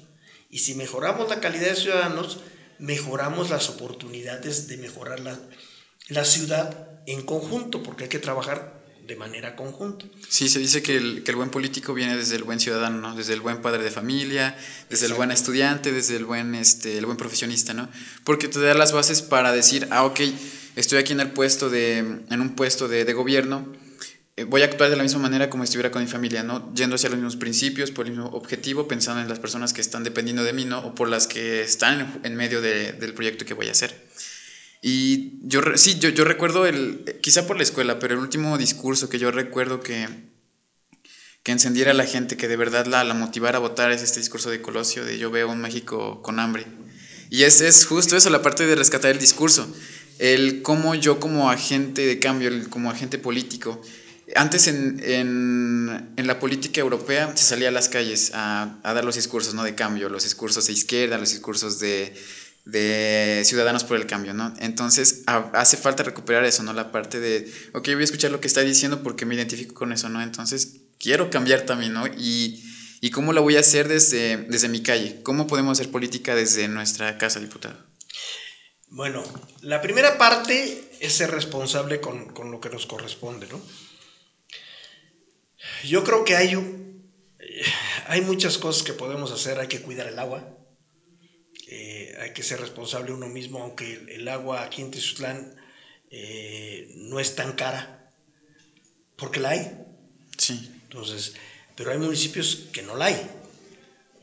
Y 0.50 0.60
si 0.60 0.74
mejoramos 0.74 1.30
la 1.30 1.39
calidad 1.39 1.69
de 1.69 1.76
ciudadanos, 1.76 2.39
mejoramos 2.80 3.50
las 3.50 3.69
oportunidades 3.69 4.67
de 4.67 4.78
mejorar 4.78 5.19
la, 5.19 5.39
la 6.08 6.26
ciudad 6.26 6.89
en 7.06 7.22
conjunto, 7.24 7.84
porque 7.84 8.06
hay 8.06 8.10
que 8.10 8.19
trabajar 8.19 8.80
de 9.10 9.15
manera 9.15 9.56
conjunta. 9.56 10.06
Sí, 10.30 10.50
se 10.50 10.60
dice 10.60 10.84
que 10.84 10.95
el, 10.95 11.24
que 11.24 11.32
el, 11.32 11.38
buen 11.38 11.50
político 11.50 11.93
viene 11.95 12.15
desde 12.15 12.36
el 12.36 12.43
buen 12.43 12.60
ciudadano, 12.60 13.00
¿no? 13.00 13.15
desde 13.15 13.34
el 13.34 13.41
buen 13.41 13.60
padre 13.60 13.84
de 13.84 13.89
familia, 13.89 14.56
desde 14.89 15.08
el 15.08 15.15
buen 15.15 15.32
estudiante, 15.32 15.91
desde 15.91 16.15
el 16.15 16.26
buen, 16.26 16.54
este, 16.54 16.98
el 16.98 17.06
buen 17.06 17.17
profesionista, 17.17 17.74
¿no? 17.74 17.89
Porque 18.24 18.48
te 18.48 18.60
da 18.60 18.76
las 18.76 18.91
bases 18.91 19.24
para 19.24 19.52
decir, 19.52 19.88
ah, 19.89 20.06
ok, 20.06 20.19
estoy 20.80 21.00
aquí 21.00 21.13
en 21.13 21.20
el 21.20 21.32
puesto 21.32 21.70
de, 21.70 21.98
en 21.98 22.42
un 22.42 22.56
puesto 22.56 22.88
de, 22.88 23.06
de 23.06 23.13
gobierno, 23.13 23.72
eh, 24.39 24.46
voy 24.46 24.62
a 24.62 24.65
actuar 24.65 24.89
de 24.89 24.96
la 24.96 25.04
misma 25.04 25.20
manera 25.20 25.50
como 25.50 25.63
si 25.65 25.72
estuviera 25.72 25.92
con 25.92 26.02
mi 26.02 26.08
familia, 26.08 26.44
¿no? 26.44 26.74
Yendo 26.74 26.96
hacia 26.96 27.10
los 27.10 27.18
mismos 27.18 27.36
principios, 27.36 27.92
por 27.92 28.06
el 28.06 28.13
mismo 28.13 28.28
objetivo, 28.28 28.88
pensando 28.88 29.22
en 29.22 29.28
las 29.28 29.39
personas 29.39 29.74
que 29.74 29.82
están 29.82 30.06
dependiendo 30.06 30.46
de 30.46 30.54
mí, 30.54 30.63
¿no? 30.63 30.80
O 30.80 30.96
por 30.96 31.10
las 31.10 31.28
que 31.28 31.62
están 31.62 32.22
en 32.24 32.36
medio 32.38 32.62
del 32.62 33.13
proyecto 33.13 33.46
que 33.46 33.54
voy 33.54 33.68
a 33.68 33.72
hacer. 33.72 34.08
Y 34.82 35.39
yo, 35.42 35.62
sí, 35.76 36.00
yo, 36.00 36.08
yo 36.08 36.24
recuerdo, 36.24 36.65
el, 36.65 37.04
quizá 37.22 37.48
por 37.48 37.58
la 37.58 37.63
escuela, 37.63 38.00
pero 38.00 38.13
el 38.13 38.22
último 38.22 38.58
discurso 38.58 39.10
que 39.10 39.20
yo 39.20 39.30
recuerdo 39.30 39.82
que, 39.82 40.08
que 41.44 41.52
encendiera 41.52 41.92
a 41.92 41.94
la 41.94 42.06
gente, 42.06 42.38
que 42.38 42.48
de 42.48 42.56
verdad 42.56 42.86
la, 42.86 43.04
la 43.04 43.13
motivara 43.13 43.58
a 43.58 43.62
votar, 43.62 43.92
es 43.92 44.02
este 44.02 44.22
discurso 44.22 44.50
de 44.50 44.62
Colosio, 44.62 45.04
de 45.04 45.18
yo 45.18 45.32
veo 45.32 45.52
un 45.52 45.60
México 45.60 46.22
con 46.22 46.39
hambre. 46.39 46.65
Y 47.30 47.44
es, 47.44 47.60
es 47.60 47.86
justo 47.86 48.15
eso, 48.15 48.30
la 48.30 48.42
parte 48.42 48.65
de 48.65 48.76
rescatar 48.76 49.12
el 49.12 49.20
discurso, 49.20 49.70
el 50.19 50.62
cómo 50.62 50.93
yo 50.95 51.19
como 51.19 51.49
agente 51.49 52.05
de 52.05 52.19
cambio, 52.19 52.51
como 52.69 52.91
agente 52.91 53.17
político, 53.17 53.82
Antes 54.36 54.67
en, 54.67 55.01
en, 55.03 56.12
en, 56.15 56.27
la 56.27 56.39
política 56.39 56.82
europea 56.82 57.36
se 57.36 57.45
salía 57.45 57.69
a 57.69 57.71
las 57.71 57.89
calles 57.89 58.32
a, 58.36 58.77
a, 58.84 58.93
dar 58.93 59.03
los 59.03 59.15
discursos 59.15 59.55
¿no? 59.55 59.63
de 59.63 59.73
cambio, 59.73 60.08
los 60.08 60.23
discursos 60.23 60.67
de 60.67 60.73
izquierda, 60.73 61.17
los 61.17 61.32
discursos 61.32 61.79
de, 61.79 62.13
de 62.65 63.41
Ciudadanos 63.45 63.84
por 63.84 63.97
el 63.97 64.05
Cambio, 64.05 64.34
¿no? 64.34 64.53
Entonces 64.60 65.23
hace 65.25 65.77
falta 65.77 66.03
recuperar 66.03 66.45
eso, 66.45 66.63
¿no? 66.63 66.73
La 66.73 66.91
parte 66.91 67.19
de, 67.19 67.51
ok, 67.73 67.88
voy 67.93 68.01
a 68.01 68.03
escuchar 68.03 68.32
lo 68.32 68.39
que 68.39 68.47
está 68.47 68.62
diciendo 68.62 69.01
porque 69.01 69.25
me 69.25 69.36
identifico 69.36 69.73
con 69.73 69.91
eso, 69.91 70.10
¿no? 70.10 70.21
Entonces 70.21 70.82
quiero 70.99 71.29
cambiar 71.29 71.62
también, 71.62 71.93
¿no? 71.93 72.05
Y, 72.08 72.63
y 73.01 73.10
cómo 73.10 73.34
lo 73.34 73.41
voy 73.41 73.55
a 73.55 73.62
hacer 73.62 73.88
desde, 73.88 74.38
desde 74.49 74.69
mi 74.69 74.84
calle, 74.84 75.21
cómo 75.23 75.47
podemos 75.47 75.79
hacer 75.79 75.91
política 75.91 76.36
desde 76.36 76.67
nuestra 76.67 77.17
casa, 77.17 77.39
diputado. 77.39 77.88
Bueno, 78.91 79.23
la 79.62 79.82
primera 79.82 80.17
parte 80.17 80.89
es 80.99 81.13
ser 81.13 81.32
responsable 81.32 82.02
con, 82.02 82.34
con 82.34 82.52
lo 82.52 82.60
que 82.60 82.69
nos 82.69 82.86
corresponde, 82.86 83.47
¿no? 83.47 83.62
Yo 85.84 86.04
creo 86.04 86.25
que 86.25 86.36
hay, 86.36 86.56
hay 88.08 88.21
muchas 88.21 88.58
cosas 88.58 88.84
que 88.84 88.93
podemos 88.93 89.32
hacer. 89.32 89.60
Hay 89.60 89.67
que 89.67 89.82
cuidar 89.82 90.08
el 90.08 90.17
agua. 90.17 90.58
Eh, 91.67 92.15
hay 92.19 92.34
que 92.34 92.41
ser 92.41 92.60
responsable 92.60 93.12
uno 93.12 93.28
mismo, 93.28 93.62
aunque 93.62 93.93
el, 93.93 94.10
el 94.10 94.28
agua 94.28 94.63
aquí 94.63 94.82
en 94.82 94.89
Tizutlán 94.89 95.56
eh, 96.10 96.91
no 96.95 97.19
es 97.19 97.36
tan 97.36 97.54
cara, 97.54 98.12
porque 99.15 99.39
la 99.39 99.49
hay. 99.49 99.78
Sí. 100.38 100.71
Entonces, 100.84 101.36
pero 101.75 101.91
hay 101.91 101.99
municipios 101.99 102.67
que 102.73 102.82
no 102.82 102.95
la 102.95 103.06
hay. 103.06 103.38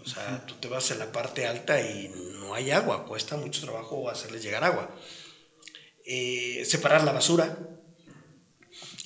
O 0.06 0.08
sea, 0.08 0.46
tú 0.46 0.54
te 0.54 0.68
vas 0.68 0.92
a 0.92 0.94
la 0.94 1.10
parte 1.10 1.46
alta 1.46 1.80
y 1.80 2.08
no 2.08 2.54
hay 2.54 2.70
agua, 2.70 3.04
cuesta 3.06 3.36
mucho 3.36 3.60
trabajo 3.60 4.08
hacerles 4.08 4.40
llegar 4.40 4.62
agua. 4.62 4.94
Eh, 6.04 6.64
separar 6.64 7.02
la 7.02 7.10
basura, 7.10 7.58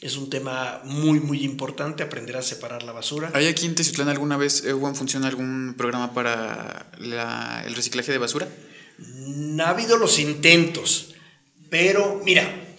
es 0.03 0.17
un 0.17 0.29
tema 0.29 0.83
muy, 0.85 1.19
muy 1.19 1.43
importante, 1.43 2.03
aprender 2.03 2.37
a 2.37 2.43
separar 2.43 2.83
la 2.83 2.93
basura. 2.93 3.31
¿Hay 3.33 3.47
aquí 3.47 3.65
en 3.65 3.75
Teciutlán 3.75 4.11
alguna 4.11 4.37
vez 4.37 4.63
hubo 4.63 4.89
en 4.89 4.95
función 4.95 5.25
algún 5.25 5.75
programa 5.79 6.13
para 6.13 6.91
la, 6.99 7.63
el 7.65 7.75
reciclaje 7.75 8.13
de 8.13 8.19
basura? 8.19 8.49
No 8.99 9.65
ha 9.65 9.71
habido 9.71 9.97
los 9.97 10.19
intentos, 10.19 11.15
pero 11.71 12.21
mira, 12.23 12.77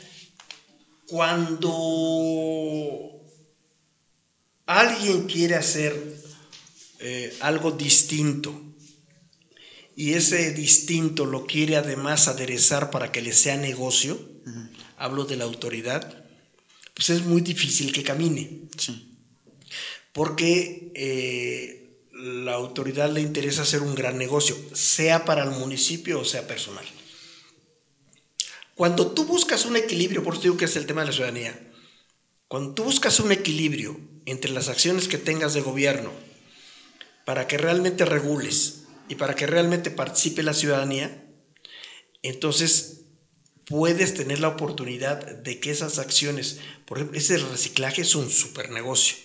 cuando 1.08 1.72
alguien 4.68 5.26
quiere 5.26 5.56
hacer 5.56 6.21
eh, 7.04 7.36
algo 7.40 7.72
distinto 7.72 8.72
y 9.96 10.14
ese 10.14 10.52
distinto 10.52 11.26
lo 11.26 11.46
quiere 11.46 11.76
además 11.76 12.28
aderezar 12.28 12.92
para 12.92 13.12
que 13.12 13.22
le 13.22 13.34
sea 13.34 13.58
negocio, 13.58 14.14
uh 14.14 14.50
-huh. 14.50 14.70
hablo 14.98 15.26
de 15.26 15.36
la 15.36 15.46
autoridad, 15.46 16.26
pues 16.94 17.10
es 17.10 17.24
muy 17.26 17.42
difícil 17.42 17.92
que 17.92 18.04
camine. 18.04 18.62
Sí. 18.78 19.18
Porque 20.14 20.92
eh, 20.96 21.98
la 22.14 22.54
autoridad 22.54 23.12
le 23.12 23.22
interesa 23.22 23.64
hacer 23.64 23.82
un 23.82 23.96
gran 23.96 24.18
negocio, 24.18 24.56
sea 24.74 25.26
para 25.26 25.44
el 25.44 25.52
municipio 25.52 26.20
o 26.20 26.26
sea 26.26 26.48
personal. 26.48 26.86
Cuando 28.76 29.12
tú 29.12 29.26
buscas 29.26 29.66
un 29.66 29.76
equilibrio, 29.76 30.24
por 30.24 30.34
eso 30.34 30.44
digo 30.44 30.58
que 30.58 30.66
es 30.66 30.76
el 30.76 30.86
tema 30.86 31.02
de 31.02 31.08
la 31.08 31.14
ciudadanía, 31.14 31.72
cuando 32.48 32.74
tú 32.74 32.84
buscas 32.84 33.20
un 33.20 33.32
equilibrio 33.32 34.00
entre 34.26 34.52
las 34.52 34.70
acciones 34.70 35.08
que 35.08 35.18
tengas 35.18 35.54
de 35.54 35.62
gobierno 35.62 36.12
para 37.32 37.48
que 37.48 37.58
realmente 37.58 38.04
regules 38.04 38.82
y 39.08 39.16
para 39.16 39.36
que 39.36 39.48
realmente 39.48 39.90
participe 39.90 40.44
la 40.44 40.54
ciudadanía, 40.54 41.24
entonces 42.24 43.04
puedes 43.64 44.14
tener 44.16 44.42
la 44.42 44.50
oportunidad 44.50 45.38
de 45.38 45.62
que 45.62 45.72
esas 45.72 45.98
acciones, 45.98 46.60
por 46.86 46.98
ejemplo, 46.98 47.18
ese 47.18 47.38
reciclaje 47.38 48.02
es 48.02 48.16
un 48.16 48.30
super 48.30 48.70
negocio. 48.70 49.16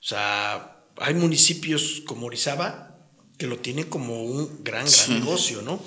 O 0.00 0.04
sea, 0.04 0.84
hay 0.98 1.14
municipios 1.14 2.04
como 2.06 2.28
Orizaba 2.28 3.08
que 3.38 3.48
lo 3.48 3.58
tienen 3.58 3.88
como 3.88 4.22
un 4.22 4.62
gran, 4.62 4.84
gran 4.84 4.86
sí. 4.86 5.10
negocio, 5.12 5.62
¿no? 5.62 5.82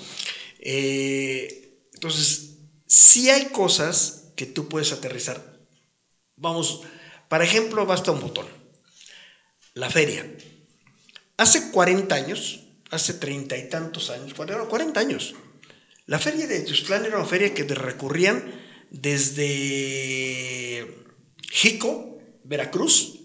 Eh, 0.58 1.80
entonces, 1.94 2.56
sí 2.86 3.30
hay 3.30 3.46
cosas 3.46 4.24
que 4.36 4.44
tú 4.44 4.68
puedes 4.68 4.92
aterrizar. 4.92 5.58
Vamos, 6.36 6.82
para 7.30 7.44
ejemplo, 7.44 7.86
basta 7.86 8.10
un 8.10 8.20
botón. 8.20 8.46
La 9.72 9.88
feria. 9.88 10.30
Hace 11.36 11.70
40 11.70 12.14
años, 12.14 12.60
hace 12.90 13.14
treinta 13.14 13.56
y 13.56 13.68
tantos 13.68 14.10
años, 14.10 14.34
40 14.34 14.98
años, 14.98 15.34
la 16.06 16.18
feria 16.18 16.46
de 16.46 16.60
Tuzlán 16.60 17.04
era 17.04 17.18
una 17.18 17.26
feria 17.26 17.52
que 17.52 17.64
recurrían 17.64 18.54
desde 18.90 20.86
Jico, 21.50 22.18
Veracruz, 22.44 23.20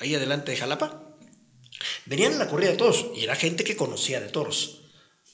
ahí 0.00 0.14
adelante 0.14 0.52
de 0.52 0.56
Jalapa. 0.56 1.16
Venían 2.06 2.34
a 2.34 2.38
la 2.38 2.48
corrida 2.48 2.70
de 2.70 2.76
toros 2.76 3.06
y 3.14 3.24
era 3.24 3.36
gente 3.36 3.62
que 3.62 3.76
conocía 3.76 4.20
de 4.20 4.28
toros. 4.28 4.82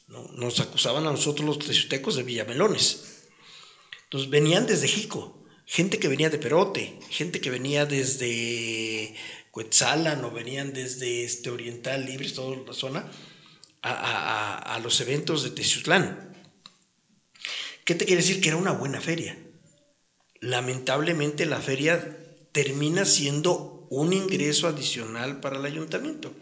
¿no? 0.08 0.28
Nos 0.34 0.58
acusaban 0.60 1.06
a 1.06 1.12
nosotros 1.12 1.46
los 1.46 1.58
teciutecos 1.60 2.16
de 2.16 2.24
Villamelones. 2.24 3.28
Entonces 4.04 4.28
venían 4.28 4.66
desde 4.66 4.88
Jico, 4.88 5.44
gente 5.66 6.00
que 6.00 6.08
venía 6.08 6.30
de 6.30 6.38
Perote, 6.38 6.98
gente 7.10 7.40
que 7.40 7.50
venía 7.50 7.86
desde 7.86 9.14
Cuetzalan 9.50 10.24
o 10.24 10.30
venían 10.30 10.72
desde 10.72 11.24
este 11.24 11.50
Oriental 11.50 12.04
Libres, 12.04 12.34
toda 12.34 12.56
la 12.56 12.72
zona, 12.72 13.10
a, 13.82 13.90
a, 13.90 14.56
a 14.56 14.78
los 14.78 15.00
eventos 15.00 15.42
de 15.42 15.50
Teciutlán. 15.50 16.36
¿Qué 17.84 17.94
te 17.94 18.04
quiere 18.04 18.22
decir? 18.22 18.40
Que 18.40 18.48
era 18.48 18.56
una 18.56 18.72
buena 18.72 19.00
feria. 19.00 19.38
Lamentablemente 20.40 21.46
la 21.46 21.60
feria 21.60 22.16
termina 22.52 23.04
siendo 23.04 23.86
un 23.90 24.12
ingreso 24.12 24.68
adicional 24.68 25.40
para 25.40 25.58
el 25.58 25.64
ayuntamiento. 25.64 26.32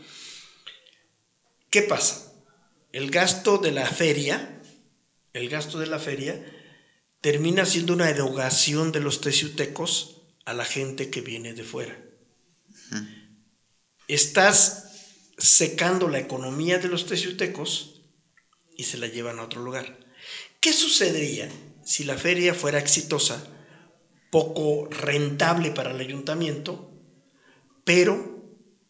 ¿Qué 1.70 1.82
pasa? 1.82 2.32
El 2.92 3.10
gasto 3.10 3.58
de 3.58 3.72
la 3.72 3.86
feria, 3.86 4.62
el 5.32 5.48
gasto 5.48 5.78
de 5.78 5.86
la 5.86 5.98
feria 5.98 6.44
termina 7.20 7.64
siendo 7.64 7.94
una 7.94 8.10
erogación 8.10 8.92
de 8.92 9.00
los 9.00 9.20
teciutecos 9.20 10.22
a 10.44 10.54
la 10.54 10.64
gente 10.64 11.10
que 11.10 11.20
viene 11.20 11.52
de 11.54 11.64
fuera. 11.64 12.07
Estás 14.06 14.88
secando 15.36 16.08
la 16.08 16.18
economía 16.18 16.78
de 16.78 16.88
los 16.88 17.06
teciutecos 17.06 18.02
y 18.76 18.84
se 18.84 18.98
la 18.98 19.06
llevan 19.06 19.38
a 19.38 19.44
otro 19.44 19.62
lugar. 19.62 20.00
¿Qué 20.60 20.72
sucedería 20.72 21.48
si 21.84 22.04
la 22.04 22.16
feria 22.16 22.54
fuera 22.54 22.78
exitosa, 22.78 23.44
poco 24.30 24.88
rentable 24.90 25.70
para 25.70 25.90
el 25.90 26.00
ayuntamiento, 26.00 26.90
pero 27.84 28.44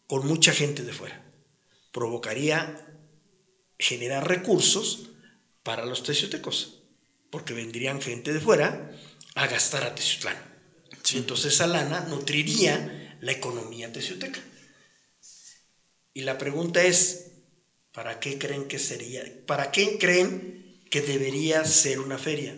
con 0.07 0.25
mucha 0.25 0.53
gente 0.53 0.83
de 0.83 0.93
fuera? 0.93 1.23
Provocaría 1.91 2.87
generar 3.77 4.27
recursos 4.27 5.09
para 5.63 5.85
los 5.85 6.03
teciutecos, 6.03 6.81
porque 7.29 7.53
vendrían 7.53 8.01
gente 8.01 8.33
de 8.33 8.39
fuera 8.39 8.91
a 9.35 9.47
gastar 9.47 9.83
a 9.83 9.95
Teciutlán. 9.95 10.37
Sí. 11.03 11.17
Entonces 11.17 11.53
esa 11.53 11.67
lana 11.67 12.01
nutriría 12.01 13.08
la 13.21 13.31
economía 13.31 13.91
teciuteca. 13.91 14.41
Y 16.13 16.21
la 16.21 16.37
pregunta 16.37 16.83
es, 16.83 17.31
¿para 17.91 18.19
qué 18.19 18.37
creen 18.37 18.67
que 18.67 18.79
sería? 18.79 19.23
¿Para 19.45 19.71
qué 19.71 19.97
creen 19.97 20.79
que 20.89 21.01
debería 21.01 21.63
ser 21.65 21.99
una 21.99 22.17
feria? 22.17 22.55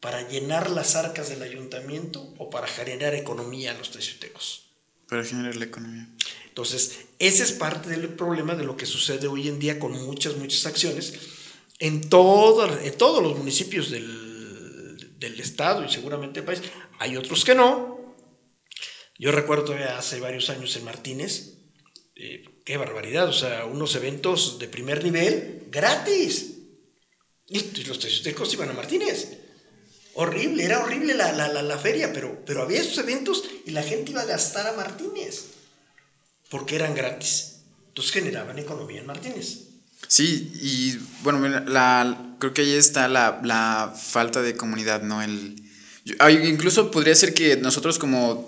¿Para 0.00 0.28
llenar 0.28 0.70
las 0.70 0.96
arcas 0.96 1.28
del 1.28 1.42
ayuntamiento 1.42 2.34
o 2.38 2.50
para 2.50 2.66
generar 2.66 3.14
economía 3.14 3.72
a 3.72 3.74
los 3.74 3.90
teciutecos? 3.90 4.64
Para 5.08 5.24
generar 5.24 5.56
la 5.56 5.64
economía. 5.64 6.08
Entonces, 6.46 7.00
ese 7.18 7.42
es 7.42 7.52
parte 7.52 7.90
del 7.90 8.08
problema 8.08 8.54
de 8.54 8.64
lo 8.64 8.76
que 8.76 8.86
sucede 8.86 9.26
hoy 9.26 9.48
en 9.48 9.58
día 9.58 9.78
con 9.78 9.92
muchas, 9.92 10.36
muchas 10.36 10.66
acciones 10.66 11.14
en, 11.78 12.08
todo, 12.08 12.78
en 12.78 12.96
todos 12.96 13.22
los 13.22 13.36
municipios 13.36 13.90
del, 13.90 15.14
del 15.18 15.38
estado 15.40 15.84
y 15.84 15.88
seguramente 15.90 16.40
del 16.40 16.46
país. 16.46 16.62
Hay 16.98 17.16
otros 17.16 17.44
que 17.44 17.54
no. 17.54 17.99
Yo 19.20 19.32
recuerdo 19.32 19.76
hace 19.98 20.18
varios 20.18 20.48
años 20.48 20.74
en 20.76 20.84
Martínez, 20.84 21.52
eh, 22.16 22.42
qué 22.64 22.78
barbaridad, 22.78 23.28
o 23.28 23.34
sea, 23.34 23.66
unos 23.66 23.94
eventos 23.94 24.58
de 24.58 24.66
primer 24.66 25.04
nivel 25.04 25.64
gratis. 25.70 26.52
Y 27.46 27.60
los 27.84 27.98
teciutecos 27.98 28.54
iban 28.54 28.70
a 28.70 28.72
Martínez. 28.72 29.36
Horrible, 30.14 30.64
era 30.64 30.82
horrible 30.82 31.12
la, 31.12 31.32
la, 31.32 31.62
la, 31.62 31.76
feria, 31.76 32.14
pero, 32.14 32.42
pero 32.46 32.62
había 32.62 32.80
esos 32.80 32.96
eventos 32.96 33.44
y 33.66 33.72
la 33.72 33.82
gente 33.82 34.12
iba 34.12 34.22
a 34.22 34.24
gastar 34.24 34.66
a 34.66 34.72
Martínez, 34.72 35.48
porque 36.48 36.76
eran 36.76 36.94
gratis. 36.94 37.56
Entonces 37.88 38.14
generaban 38.14 38.58
economía 38.58 39.00
en 39.00 39.06
Martínez. 39.06 39.66
Sí, 40.08 40.50
y 40.62 40.96
bueno, 41.22 41.46
la, 41.46 42.36
creo 42.38 42.54
que 42.54 42.62
ahí 42.62 42.72
está 42.72 43.06
la, 43.06 43.38
la 43.44 43.94
falta 43.94 44.40
de 44.40 44.56
comunidad, 44.56 45.02
¿no? 45.02 45.20
El, 45.20 45.62
incluso 46.42 46.90
podría 46.90 47.14
ser 47.14 47.34
que 47.34 47.58
nosotros 47.58 47.98
como 47.98 48.46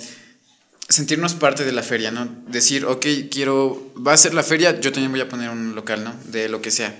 sentirnos 0.88 1.34
parte 1.34 1.64
de 1.64 1.72
la 1.72 1.82
feria, 1.82 2.10
¿no? 2.10 2.28
Decir, 2.48 2.84
ok, 2.84 3.06
quiero, 3.30 3.92
va 3.96 4.12
a 4.12 4.16
ser 4.16 4.34
la 4.34 4.42
feria, 4.42 4.80
yo 4.80 4.92
también 4.92 5.12
voy 5.12 5.20
a 5.20 5.28
poner 5.28 5.50
un 5.50 5.74
local, 5.74 6.04
¿no? 6.04 6.14
De 6.26 6.48
lo 6.48 6.60
que 6.60 6.70
sea. 6.70 6.94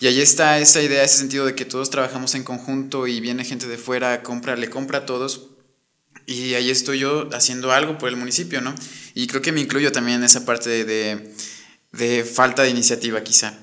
Y 0.00 0.08
ahí 0.08 0.20
está 0.20 0.58
esa 0.58 0.82
idea, 0.82 1.04
ese 1.04 1.18
sentido 1.18 1.46
de 1.46 1.54
que 1.54 1.64
todos 1.64 1.90
trabajamos 1.90 2.34
en 2.34 2.42
conjunto 2.42 3.06
y 3.06 3.20
viene 3.20 3.44
gente 3.44 3.68
de 3.68 3.78
fuera, 3.78 4.22
compra, 4.22 4.56
le 4.56 4.68
compra 4.68 4.98
a 4.98 5.06
todos. 5.06 5.48
y 6.26 6.54
ahí 6.54 6.70
estoy 6.70 7.00
yo 7.00 7.28
haciendo 7.32 7.72
algo 7.72 7.98
por 7.98 8.08
el 8.08 8.16
municipio, 8.16 8.60
¿no? 8.60 8.74
Y 9.14 9.26
creo 9.26 9.42
que 9.42 9.52
me 9.52 9.60
incluyo 9.60 9.92
también 9.92 10.18
en 10.18 10.24
esa 10.24 10.44
parte 10.44 10.84
de, 10.84 11.34
de, 11.92 12.24
falta 12.24 12.62
de 12.62 12.70
iniciativa 12.70 13.22
quizá. 13.22 13.54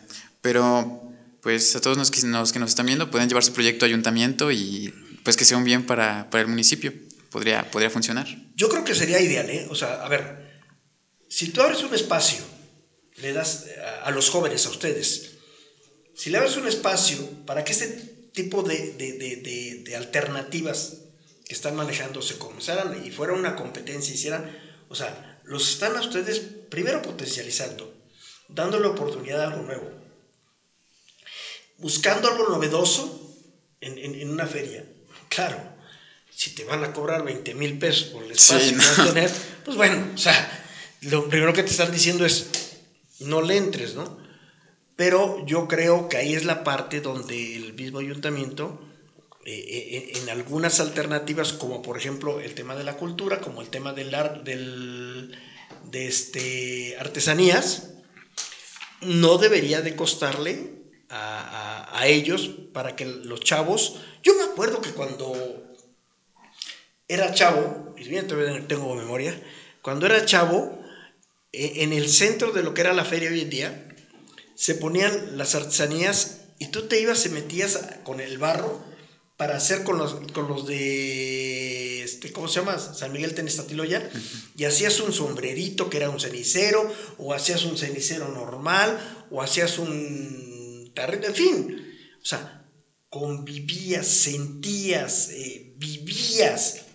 Pero 0.42 1.02
pues 1.42 1.76
a 1.76 1.82
todos 1.82 1.98
los 1.98 2.12
que, 2.12 2.26
nos, 2.26 2.52
que 2.52 2.60
nos 2.60 2.70
están 2.70 2.86
viendo 2.86 3.10
pueden 3.10 3.30
llevar 3.30 3.44
su 3.44 3.54
proyecto 3.54 3.86
a 3.86 3.88
ayuntamiento 3.88 4.52
y 4.52 4.94
pues 5.24 5.38
que 5.38 5.46
sea 5.46 5.58
un 5.58 5.64
bien 5.64 5.86
para, 5.86 6.30
para 6.30 6.42
el 6.42 6.48
municipio. 6.48 6.94
Podría, 7.32 7.70
podría 7.70 7.90
funcionar. 7.90 8.28
Yo 8.56 8.70
creo 8.70 8.84
que 8.84 8.96
sería 8.96 9.22
ideal, 9.22 9.50
¿eh? 9.50 9.68
O 9.70 9.76
sea, 9.76 10.04
a 10.04 10.10
ver, 10.10 10.62
si 11.30 11.50
tú 11.50 11.62
abres 11.62 11.84
un 11.84 11.94
espacio, 11.94 12.44
le 13.18 13.34
das 13.34 13.68
a, 13.84 14.04
a 14.04 14.12
los 14.12 14.30
jóvenes, 14.30 14.66
a 14.66 14.70
ustedes, 14.70 15.38
si 16.16 16.30
le 16.30 16.38
abres 16.38 16.58
un 16.58 16.68
espacio 16.68 17.46
para 17.46 17.64
que 17.64 17.72
este 17.72 17.88
tipo 18.34 18.64
de, 18.64 18.94
de, 18.94 19.82
de, 19.84 19.96
alternativas 19.96 20.98
que 21.46 21.54
están 21.54 21.76
manejando 21.76 22.22
se 22.22 22.38
comenzaran 22.38 23.06
y 23.06 23.12
fuera 23.12 23.34
una 23.34 23.56
competencia, 23.56 24.14
hicieran, 24.14 24.60
o 24.90 24.96
sea, 24.96 25.40
los 25.44 25.70
están 25.70 25.96
a 25.96 26.02
ustedes 26.02 26.40
primero 26.70 27.02
potencializando, 27.02 27.94
dándole 28.48 28.88
oportunidad 28.88 29.42
a 29.42 29.48
algo 29.48 29.64
nuevo, 29.64 29.92
buscando 31.78 32.28
algo 32.28 32.50
novedoso 32.50 33.36
en, 33.82 33.98
en 33.98 34.30
una 34.30 34.46
feria. 34.46 34.86
Claro, 35.30 35.79
si 36.40 36.52
te 36.52 36.64
van 36.64 36.86
a 36.86 36.94
cobrar 36.94 37.26
20 37.26 37.54
mil 37.56 37.78
pesos 37.78 38.06
por 38.06 38.24
el 38.24 38.32
espacio 38.32 38.70
sí, 38.70 38.74
no. 38.74 38.82
que 38.82 38.88
vas 38.88 39.00
a 39.00 39.14
tener, 39.14 39.32
pues 39.66 39.76
bueno, 39.76 40.08
o 40.16 40.18
sea, 40.18 40.66
lo 41.02 41.28
primero 41.28 41.52
que 41.52 41.64
te 41.64 41.72
están 41.72 41.92
diciendo 41.92 42.26
es, 42.26 42.48
no 43.20 43.42
le 43.42 43.58
entres, 43.58 43.96
¿no? 43.96 44.18
Pero 44.96 45.46
yo 45.46 45.68
creo 45.68 46.08
que 46.08 46.16
ahí 46.16 46.34
es 46.34 46.46
la 46.46 46.64
parte 46.64 47.02
donde 47.02 47.58
el 47.58 47.74
mismo 47.74 48.00
ayuntamiento 48.00 48.80
eh, 49.46 50.14
en 50.16 50.30
algunas 50.30 50.80
alternativas, 50.80 51.52
como 51.52 51.82
por 51.82 51.98
ejemplo 51.98 52.40
el 52.40 52.56
tema 52.56 52.74
de 52.78 52.86
la 52.86 52.96
cultura, 52.96 53.42
como 53.42 53.62
el 53.62 53.68
tema 53.68 53.92
del, 53.92 54.16
del 54.46 55.38
de 55.92 56.08
este, 56.08 56.96
artesanías, 57.00 57.90
no 59.02 59.40
debería 59.40 59.82
de 59.82 59.98
costarle 59.98 60.72
a, 61.10 61.90
a, 61.90 62.00
a, 62.00 62.08
ellos 62.08 62.50
para 62.72 62.96
que 62.96 63.06
los 63.06 63.42
chavos, 63.42 63.98
yo 64.24 64.36
me 64.36 64.44
acuerdo 64.44 64.80
que 64.80 64.92
cuando 64.92 65.69
era 67.10 67.34
chavo, 67.34 67.96
y 67.98 68.08
bien 68.08 68.28
todavía 68.28 68.66
tengo 68.68 68.96
memoria, 68.96 69.38
cuando 69.82 70.06
era 70.06 70.26
chavo, 70.26 70.80
en 71.52 71.92
el 71.92 72.08
centro 72.10 72.52
de 72.52 72.62
lo 72.62 72.74
que 72.74 72.82
era 72.82 72.94
la 72.94 73.04
feria 73.04 73.32
hoy 73.32 73.42
en 73.42 73.50
día, 73.50 73.90
se 74.56 74.76
ponían 74.76 75.38
las 75.38 75.56
artesanías 75.56 76.42
y 76.60 76.68
tú 76.68 76.88
te 76.88 77.02
ibas 77.02 77.26
y 77.26 77.30
metías 77.30 77.80
con 78.04 78.20
el 78.20 78.38
barro 78.38 78.84
para 79.38 79.56
hacer 79.56 79.84
con 79.84 79.98
los, 79.98 80.16
con 80.34 80.48
los 80.48 80.68
de, 80.68 82.04
este, 82.04 82.32
¿cómo 82.32 82.48
se 82.48 82.60
llama? 82.60 82.78
San 82.78 83.12
Miguel 83.14 83.34
Tenestatiloya, 83.34 84.00
uh 84.00 84.18
-huh. 84.18 84.52
y 84.58 84.66
hacías 84.66 85.00
un 85.00 85.14
sombrerito 85.14 85.90
que 85.90 85.98
era 85.98 86.10
un 86.10 86.20
cenicero, 86.20 86.94
o 87.18 87.34
hacías 87.34 87.64
un 87.64 87.78
cenicero 87.78 88.28
normal, 88.28 89.00
o 89.32 89.42
hacías 89.42 89.80
un 89.80 90.92
tarrito, 90.94 91.28
en 91.28 91.36
fin, 91.36 91.96
o 92.22 92.26
sea, 92.26 92.70
convivías, 93.10 94.06
sentías, 94.08 95.30
eh, 95.32 95.74
vivías. 95.78 96.89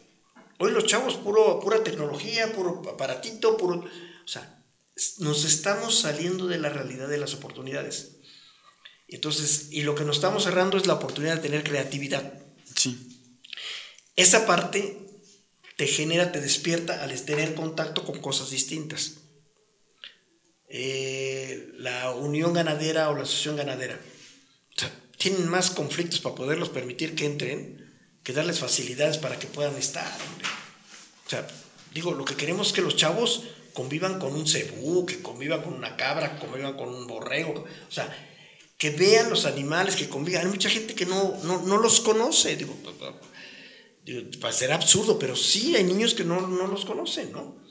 Hoy 0.59 0.71
los 0.73 0.85
chavos, 0.85 1.17
puro, 1.17 1.59
pura 1.61 1.83
tecnología, 1.83 2.53
puro 2.53 2.83
aparatito, 2.89 3.57
puro, 3.57 3.81
o 3.81 4.29
sea, 4.29 4.55
nos 5.19 5.45
estamos 5.45 5.99
saliendo 5.99 6.47
de 6.47 6.59
la 6.59 6.69
realidad 6.69 7.09
de 7.09 7.19
las 7.19 7.35
oportunidades. 7.35 8.13
Entonces, 9.09 9.69
y 9.71 9.83
lo 9.83 9.95
que 9.95 10.05
nos 10.05 10.17
estamos 10.17 10.45
cerrando 10.45 10.77
es 10.77 10.87
la 10.87 10.95
oportunidad 10.95 11.35
de 11.35 11.43
tener 11.43 11.65
creatividad. 11.65 12.39
Sí. 12.77 12.97
Esa 14.17 14.47
parte 14.47 14.97
te 15.77 15.87
genera, 15.87 16.31
te 16.31 16.41
despierta 16.41 17.03
al 17.03 17.25
tener 17.25 17.55
contacto 17.55 18.05
con 18.05 18.21
cosas 18.21 18.51
distintas. 18.51 19.15
Eh, 20.69 21.73
la 21.77 22.11
unión 22.11 22.53
ganadera 22.53 23.09
o 23.09 23.15
la 23.15 23.23
asociación 23.23 23.55
ganadera 23.55 24.01
o 24.75 24.81
sea, 24.81 24.93
tienen 25.19 25.47
más 25.47 25.71
conflictos 25.71 26.21
para 26.21 26.35
poderlos 26.35 26.71
permitir 26.71 27.15
que 27.15 27.27
entren 27.27 27.84
que 28.25 28.33
darles 28.33 28.59
facilidades 28.59 29.19
para 29.19 29.39
que 29.39 29.47
puedan 29.47 29.77
estar. 29.77 30.11
Hombre. 30.29 30.49
O 31.27 31.31
sea, 31.31 31.47
digo, 31.93 32.13
lo 32.13 32.25
que 32.25 32.35
queremos 32.35 32.69
es 32.69 32.73
que 32.73 32.83
los 32.83 32.97
chavos 32.97 33.45
convivan 33.75 34.19
con 34.19 34.35
un 34.35 34.47
cebú, 34.47 35.05
que 35.05 35.21
convivan 35.21 35.63
con 35.63 35.75
una 35.75 35.97
cabra, 35.97 36.35
que 36.35 36.47
convivan 36.47 36.77
con 36.77 36.89
un 36.89 37.07
borrego. 37.07 37.65
O 37.89 37.93
sea, 37.93 38.09
que 38.79 38.91
vean 38.91 39.31
los 39.31 39.45
animales, 39.45 39.95
que 39.95 40.09
convivan. 40.09 40.43
Hay 40.43 40.51
mucha 40.51 40.71
gente 40.71 40.95
que 40.95 41.07
no, 41.07 41.39
no, 41.45 41.63
no 41.63 41.77
los 41.77 42.01
conoce. 42.01 42.57
Digo, 42.57 42.75
digo, 44.05 44.23
va 44.43 44.49
a 44.49 44.53
ser 44.53 44.73
absurdo, 44.73 45.19
pero 45.19 45.37
sí 45.37 45.77
hay 45.77 45.85
niños 45.85 46.15
que 46.15 46.25
no, 46.25 46.47
no 46.47 46.67
los 46.67 46.85
conocen, 46.85 47.31
¿no? 47.31 47.63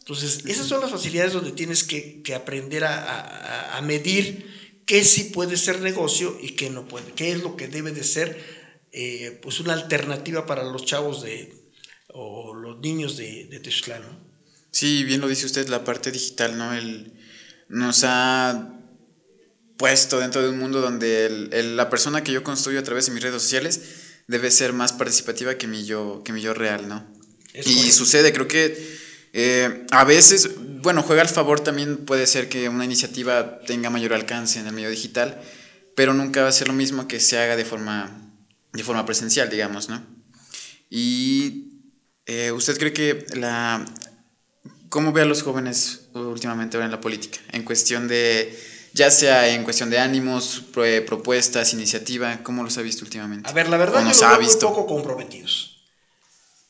Entonces, 0.00 0.44
esas 0.46 0.68
son 0.68 0.80
las 0.80 0.92
facilidades 0.92 1.32
donde 1.32 1.50
tienes 1.50 1.82
que, 1.82 2.22
que 2.22 2.34
aprender 2.34 2.84
a, 2.84 2.94
a, 2.94 3.76
a, 3.76 3.82
medir 3.82 4.80
qué 4.86 5.02
sí 5.02 5.24
puede 5.24 5.56
ser 5.56 5.80
negocio 5.80 6.38
y 6.40 6.50
qué 6.50 6.70
no 6.70 6.86
puede, 6.86 7.10
qué 7.12 7.32
es 7.32 7.42
lo 7.42 7.56
que 7.56 7.66
debe 7.66 7.90
de 7.90 8.04
ser 8.04 8.55
eh, 8.98 9.38
pues 9.42 9.60
una 9.60 9.74
alternativa 9.74 10.46
para 10.46 10.64
los 10.64 10.84
chavos 10.84 11.22
de, 11.22 11.54
o 12.08 12.54
los 12.54 12.80
niños 12.80 13.16
de, 13.16 13.46
de 13.46 13.60
Textlán, 13.60 14.02
¿no? 14.02 14.26
Sí, 14.70 15.04
bien 15.04 15.20
lo 15.20 15.28
dice 15.28 15.46
usted, 15.46 15.68
la 15.68 15.84
parte 15.84 16.10
digital, 16.10 16.56
¿no? 16.56 16.72
El, 16.74 17.12
nos 17.68 18.04
ha 18.04 18.72
puesto 19.76 20.18
dentro 20.18 20.42
de 20.42 20.48
un 20.48 20.58
mundo 20.58 20.80
donde 20.80 21.26
el, 21.26 21.50
el, 21.52 21.76
la 21.76 21.90
persona 21.90 22.24
que 22.24 22.32
yo 22.32 22.42
construyo 22.42 22.80
a 22.80 22.82
través 22.82 23.06
de 23.06 23.12
mis 23.12 23.22
redes 23.22 23.42
sociales 23.42 23.82
debe 24.26 24.50
ser 24.50 24.72
más 24.72 24.92
participativa 24.92 25.56
que 25.56 25.66
mi 25.66 25.84
yo, 25.84 26.22
que 26.24 26.32
mi 26.32 26.40
yo 26.40 26.54
real, 26.54 26.88
¿no? 26.88 27.06
Es 27.52 27.66
y 27.66 27.74
correcto. 27.74 27.98
sucede, 27.98 28.32
creo 28.32 28.48
que 28.48 28.96
eh, 29.34 29.86
a 29.90 30.04
veces, 30.04 30.52
bueno, 30.80 31.02
juega 31.02 31.20
al 31.20 31.28
favor 31.28 31.60
también 31.60 32.06
puede 32.06 32.26
ser 32.26 32.48
que 32.48 32.70
una 32.70 32.86
iniciativa 32.86 33.60
tenga 33.60 33.90
mayor 33.90 34.14
alcance 34.14 34.58
en 34.58 34.66
el 34.66 34.72
medio 34.72 34.88
digital, 34.88 35.42
pero 35.94 36.14
nunca 36.14 36.42
va 36.42 36.48
a 36.48 36.52
ser 36.52 36.68
lo 36.68 36.74
mismo 36.74 37.06
que 37.06 37.20
se 37.20 37.38
haga 37.38 37.56
de 37.56 37.66
forma, 37.66 38.25
de 38.76 38.84
forma 38.84 39.04
presencial, 39.04 39.48
digamos, 39.50 39.88
¿no? 39.88 40.04
Y 40.90 41.82
eh, 42.26 42.52
¿usted 42.52 42.78
cree 42.78 42.92
que 42.92 43.26
la... 43.34 43.84
¿Cómo 44.88 45.12
ve 45.12 45.22
a 45.22 45.24
los 45.24 45.42
jóvenes 45.42 46.08
últimamente 46.14 46.76
ahora 46.76 46.86
en 46.86 46.92
la 46.92 47.00
política? 47.00 47.40
En 47.52 47.64
cuestión 47.64 48.06
de 48.06 48.56
ya 48.96 49.10
sea 49.10 49.54
en 49.54 49.62
cuestión 49.62 49.90
de 49.90 49.98
ánimos, 49.98 50.62
propuestas, 51.06 51.74
iniciativa, 51.74 52.42
¿cómo 52.42 52.62
los 52.62 52.78
ha 52.78 52.82
visto 52.82 53.04
últimamente? 53.04 53.48
A 53.48 53.52
ver, 53.52 53.68
la 53.68 53.76
verdad, 53.76 54.00
yo 54.00 54.08
los 54.08 54.20
veo 54.20 54.38
visto? 54.38 54.68
muy 54.68 54.76
poco 54.76 54.86
comprometidos. 54.86 55.84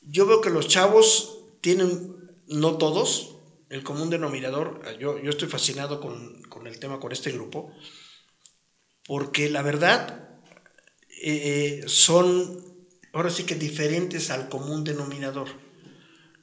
Yo 0.02 0.26
veo 0.26 0.40
que 0.40 0.50
los 0.50 0.66
chavos 0.66 1.38
tienen, 1.60 2.16
no 2.48 2.78
todos, 2.78 3.36
el 3.70 3.84
común 3.84 4.10
denominador, 4.10 4.82
yo, 4.98 5.18
yo 5.20 5.30
estoy 5.30 5.46
fascinado 5.46 6.00
con, 6.00 6.42
con 6.48 6.66
el 6.66 6.80
tema, 6.80 6.98
con 6.98 7.12
este 7.12 7.30
grupo, 7.30 7.72
porque 9.06 9.48
la 9.48 9.62
verdad 9.62 10.25
eh, 11.22 11.84
son, 11.86 12.64
ahora 13.12 13.30
sí 13.30 13.44
que 13.44 13.54
diferentes 13.54 14.30
al 14.30 14.48
común 14.48 14.84
denominador. 14.84 15.48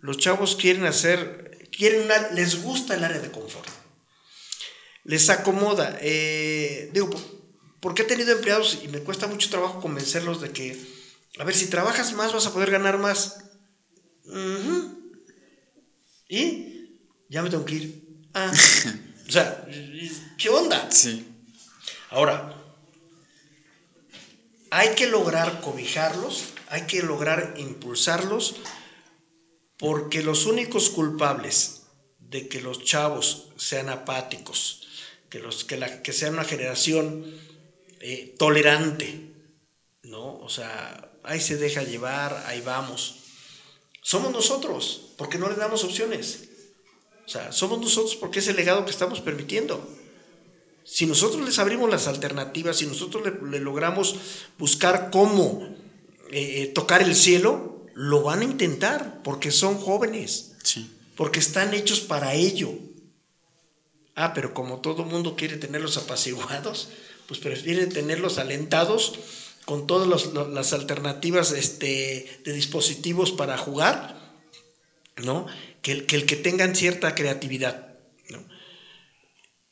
Los 0.02 0.18
chavos 0.18 0.56
quieren 0.56 0.86
hacer, 0.86 1.70
quieren 1.76 2.04
una, 2.04 2.32
les 2.32 2.62
gusta 2.62 2.96
el 2.96 3.04
área 3.04 3.20
de 3.20 3.32
confort 3.32 3.70
les 5.04 5.30
acomoda. 5.30 5.98
Eh, 6.02 6.90
digo, 6.94 7.10
porque 7.80 8.04
he 8.04 8.06
tenido 8.06 8.32
empleados 8.32 8.80
y 8.84 8.88
me 8.88 9.00
cuesta 9.00 9.28
mucho 9.28 9.50
trabajo 9.50 9.82
convencerlos 9.82 10.42
de 10.42 10.52
que, 10.52 10.78
a 11.40 11.44
ver, 11.44 11.56
si 11.56 11.68
trabajas 11.68 12.14
más 12.14 12.34
vas 12.34 12.48
a 12.48 12.54
poder 12.54 12.72
ganar 12.72 12.98
más. 12.98 13.40
Uh 14.26 14.34
-huh. 14.34 14.98
Y 16.30 17.00
ya 17.30 17.44
me 17.44 17.50
tengo 17.50 17.66
que 17.66 17.76
ir. 17.76 18.04
Ah. 18.34 18.52
o 19.28 19.32
sea, 19.32 19.68
¿qué 20.38 20.50
onda? 20.50 20.90
Sí. 20.92 21.28
Ahora, 22.10 22.53
hay 24.76 24.96
que 24.96 25.06
lograr 25.06 25.62
cobijarlos, 25.62 26.46
hay 26.68 26.88
que 26.88 27.04
lograr 27.04 27.54
impulsarlos, 27.58 28.56
porque 29.78 30.24
los 30.24 30.48
únicos 30.48 30.90
culpables 30.90 31.84
de 32.18 32.50
que 32.50 32.60
los 32.60 32.84
chavos 32.84 33.50
sean 33.56 33.90
apáticos, 33.90 34.88
que, 35.30 35.38
los, 35.38 35.64
que, 35.64 35.78
la, 35.78 36.02
que 36.02 36.12
sea 36.12 36.32
una 36.32 36.44
generación 36.44 37.24
eh, 38.00 38.34
tolerante, 38.40 39.32
¿no? 40.02 40.40
O 40.40 40.50
sea, 40.50 41.12
ahí 41.22 41.40
se 41.40 41.58
deja 41.58 41.84
llevar, 41.84 42.44
ahí 42.48 42.60
vamos. 42.62 43.18
Somos 44.02 44.32
nosotros, 44.32 45.14
porque 45.18 45.38
no 45.38 45.50
le 45.50 45.56
damos 45.56 45.84
opciones. 45.84 46.50
O 47.28 47.30
sea, 47.30 47.52
somos 47.52 47.80
nosotros 47.80 48.16
porque 48.16 48.40
es 48.40 48.48
el 48.48 48.56
legado 48.56 48.86
que 48.86 48.92
estamos 48.92 49.22
permitiendo. 49.22 49.88
Si 50.86 51.06
nosotros 51.06 51.46
les 51.46 51.60
abrimos 51.60 51.90
las 51.90 52.08
alternativas, 52.08 52.78
si 52.78 52.88
nosotros 52.88 53.24
le, 53.24 53.50
le 53.50 53.60
logramos 53.60 54.16
buscar 54.58 55.10
cómo 55.12 55.74
eh, 56.34 56.64
eh, 56.64 56.68
tocar 56.68 57.02
el 57.04 57.16
cielo, 57.16 57.86
lo 57.94 58.24
van 58.24 58.42
a 58.42 58.46
intentar, 58.46 59.22
porque 59.24 59.52
son 59.52 59.78
jóvenes, 59.78 60.54
sí. 60.64 60.90
porque 61.16 61.40
están 61.40 61.76
hechos 61.76 62.00
para 62.00 62.34
ello. 62.34 62.72
Ah, 64.16 64.34
pero 64.34 64.54
como 64.54 64.82
todo 64.82 65.06
mundo 65.06 65.36
quiere 65.36 65.58
tenerlos 65.58 65.98
apaciguados, 65.98 66.90
pues 67.28 67.40
prefiere 67.40 67.86
tenerlos 67.86 68.40
alentados 68.40 69.14
con 69.66 69.86
todas 69.86 70.26
las 70.50 70.74
alternativas 70.74 71.52
este, 71.52 72.42
de 72.44 72.52
dispositivos 72.52 73.32
para 73.32 73.58
jugar, 73.58 74.20
¿no? 75.24 75.46
Que 75.82 75.92
el, 75.92 76.06
que 76.08 76.16
el 76.16 76.26
que 76.26 76.36
tengan 76.36 76.76
cierta 76.76 77.16
creatividad. 77.16 77.93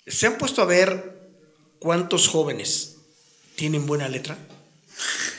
¿Se 0.07 0.27
han 0.27 0.37
puesto 0.37 0.61
a 0.61 0.65
ver 0.65 1.19
cuántos 1.79 2.27
jóvenes 2.27 2.95
tienen 3.55 3.85
buena 3.85 4.09
letra? 4.09 4.37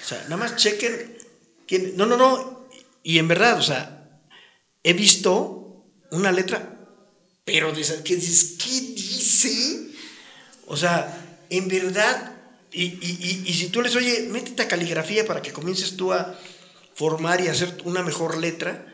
O 0.03 0.09
sea, 0.09 0.23
nada 0.25 0.37
más 0.37 0.57
chequen. 0.57 1.19
Quién, 1.67 1.97
no, 1.97 2.07
no, 2.07 2.17
no. 2.17 2.69
Y 3.03 3.19
en 3.19 3.29
verdad, 3.29 3.59
o 3.59 3.63
sea, 3.63 4.21
he 4.83 4.93
visto 4.93 5.85
una 6.11 6.31
letra, 6.31 6.79
pero 7.45 7.73
¿qué 7.73 8.17
dices? 8.17 8.57
¿Qué 8.63 8.81
dice? 8.81 9.91
O 10.67 10.77
sea, 10.77 11.45
en 11.51 11.69
verdad, 11.69 12.37
y, 12.71 13.53
si 13.53 13.69
tú 13.69 13.83
les 13.83 13.95
oye, 13.97 14.29
métete 14.31 14.63
a 14.63 14.69
caligrafía 14.69 15.25
para 15.25 15.43
que 15.43 15.53
comiences 15.53 15.97
tú 15.97 16.13
a 16.13 16.39
formar 16.95 17.41
y 17.41 17.49
hacer 17.49 17.77
una 17.85 18.03
mejor 18.03 18.39
letra. 18.39 18.87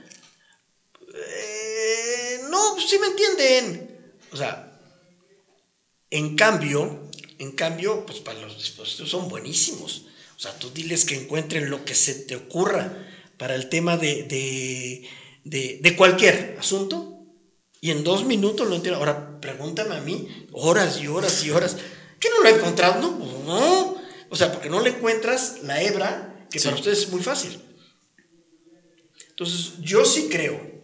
Eh, 1.14 2.40
no, 2.50 2.78
sí 2.80 2.98
me 2.98 3.08
entienden. 3.08 4.12
O 4.32 4.36
sea, 4.36 4.77
en 6.10 6.36
cambio, 6.36 7.10
en 7.38 7.52
cambio, 7.52 8.04
pues 8.06 8.20
para 8.20 8.40
los 8.40 8.56
dispositivos 8.58 9.10
son 9.10 9.28
buenísimos. 9.28 10.04
O 10.36 10.40
sea, 10.40 10.58
tú 10.58 10.70
diles 10.70 11.04
que 11.04 11.14
encuentren 11.14 11.70
lo 11.70 11.84
que 11.84 11.94
se 11.94 12.14
te 12.14 12.36
ocurra 12.36 13.06
para 13.36 13.54
el 13.54 13.68
tema 13.68 13.96
de, 13.96 14.24
de, 15.44 15.78
de 15.80 15.96
cualquier 15.96 16.56
asunto 16.58 17.18
y 17.80 17.90
en 17.90 18.04
dos 18.04 18.24
minutos 18.24 18.68
lo 18.68 18.74
entiendo. 18.74 18.98
Ahora, 18.98 19.40
pregúntame 19.40 19.94
a 19.94 20.00
mí, 20.00 20.46
horas 20.52 21.00
y 21.00 21.06
horas 21.06 21.44
y 21.44 21.50
horas. 21.50 21.76
¿Qué 22.18 22.28
no 22.30 22.42
lo 22.42 22.48
he 22.48 22.58
encontrado? 22.58 23.00
No, 23.00 23.18
pues 23.18 23.32
no. 23.44 23.96
O 24.30 24.36
sea, 24.36 24.52
porque 24.52 24.68
no 24.68 24.80
le 24.80 24.90
encuentras 24.90 25.62
la 25.62 25.80
hebra, 25.82 26.46
que 26.50 26.60
para 26.60 26.76
ustedes 26.76 27.00
es 27.00 27.08
muy 27.08 27.22
fácil. 27.22 27.60
Entonces, 29.30 29.74
yo 29.80 30.04
sí 30.04 30.28
creo 30.28 30.77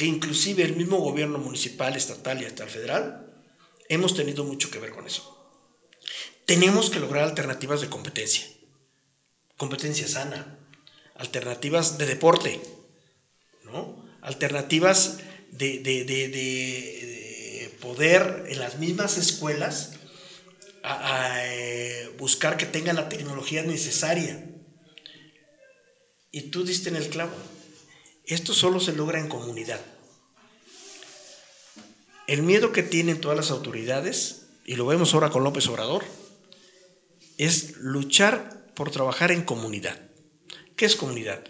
que 0.00 0.06
inclusive 0.06 0.62
el 0.62 0.76
mismo 0.76 0.96
gobierno 0.96 1.36
municipal, 1.36 1.94
estatal 1.94 2.40
y 2.40 2.46
hasta 2.46 2.64
el 2.64 2.70
federal, 2.70 3.34
hemos 3.90 4.14
tenido 4.14 4.44
mucho 4.44 4.70
que 4.70 4.78
ver 4.78 4.92
con 4.92 5.06
eso. 5.06 5.22
Tenemos 6.46 6.88
que 6.88 7.00
lograr 7.00 7.24
alternativas 7.24 7.82
de 7.82 7.90
competencia. 7.90 8.48
Competencia 9.58 10.08
sana. 10.08 10.58
Alternativas 11.16 11.98
de 11.98 12.06
deporte. 12.06 12.62
¿No? 13.64 14.08
alternativas 14.22 15.18
de, 15.50 16.10
poder 17.82 18.44
en 18.48 18.58
las 18.58 18.78
mismas 18.78 19.18
escuelas 19.18 19.90
eh, 21.44 22.08
buscar 22.16 22.56
que 22.56 22.64
tengan 22.64 22.96
la 22.96 23.10
tecnología 23.10 23.62
necesaria. 23.64 24.46
Y 26.30 26.50
tú 26.50 26.64
diste 26.64 26.88
en 26.88 26.96
el 26.96 27.10
clavo. 27.10 27.36
Esto 28.30 28.54
solo 28.54 28.78
se 28.78 28.92
logra 28.92 29.18
en 29.18 29.28
comunidad. 29.28 29.80
El 32.28 32.42
miedo 32.44 32.70
que 32.70 32.84
tienen 32.84 33.20
todas 33.20 33.36
las 33.36 33.50
autoridades, 33.50 34.46
y 34.64 34.76
lo 34.76 34.86
vemos 34.86 35.12
ahora 35.12 35.30
con 35.30 35.42
López 35.42 35.66
Obrador, 35.66 36.04
es 37.38 37.76
luchar 37.78 38.72
por 38.74 38.92
trabajar 38.92 39.32
en 39.32 39.42
comunidad. 39.42 40.00
¿Qué 40.76 40.86
es 40.86 40.96
comunidad? 40.96 41.44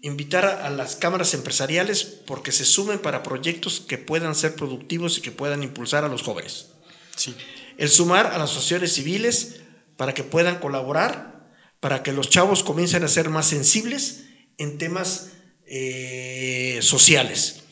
invitar 0.00 0.44
a, 0.44 0.70
las 0.70 0.94
cámaras 0.94 1.34
empresariales 1.34 2.04
porque 2.04 2.52
se 2.52 2.64
sumen 2.64 3.00
para 3.00 3.24
proyectos 3.24 3.80
que 3.80 3.98
puedan 3.98 4.34
ser 4.34 4.54
productivos 4.54 5.18
y 5.18 5.22
que 5.22 5.32
puedan 5.32 5.62
impulsar 5.62 6.04
a 6.04 6.08
los 6.08 6.22
jóvenes. 6.22 6.68
Sí. 7.16 7.34
El 7.78 7.88
sumar 7.88 8.26
a 8.26 8.38
las 8.38 8.50
asociaciones 8.50 8.92
civiles 8.92 9.60
para 9.96 10.14
que 10.14 10.22
puedan 10.22 10.60
colaborar, 10.60 11.50
para 11.80 12.02
que 12.02 12.12
los 12.12 12.30
chavos 12.30 12.62
comiencen 12.62 13.02
a 13.02 13.08
ser 13.08 13.28
más 13.28 13.48
sensibles 13.48 14.26
en 14.56 14.78
temas 14.78 15.30
eh, 15.68 16.78
sociales. 16.82 17.64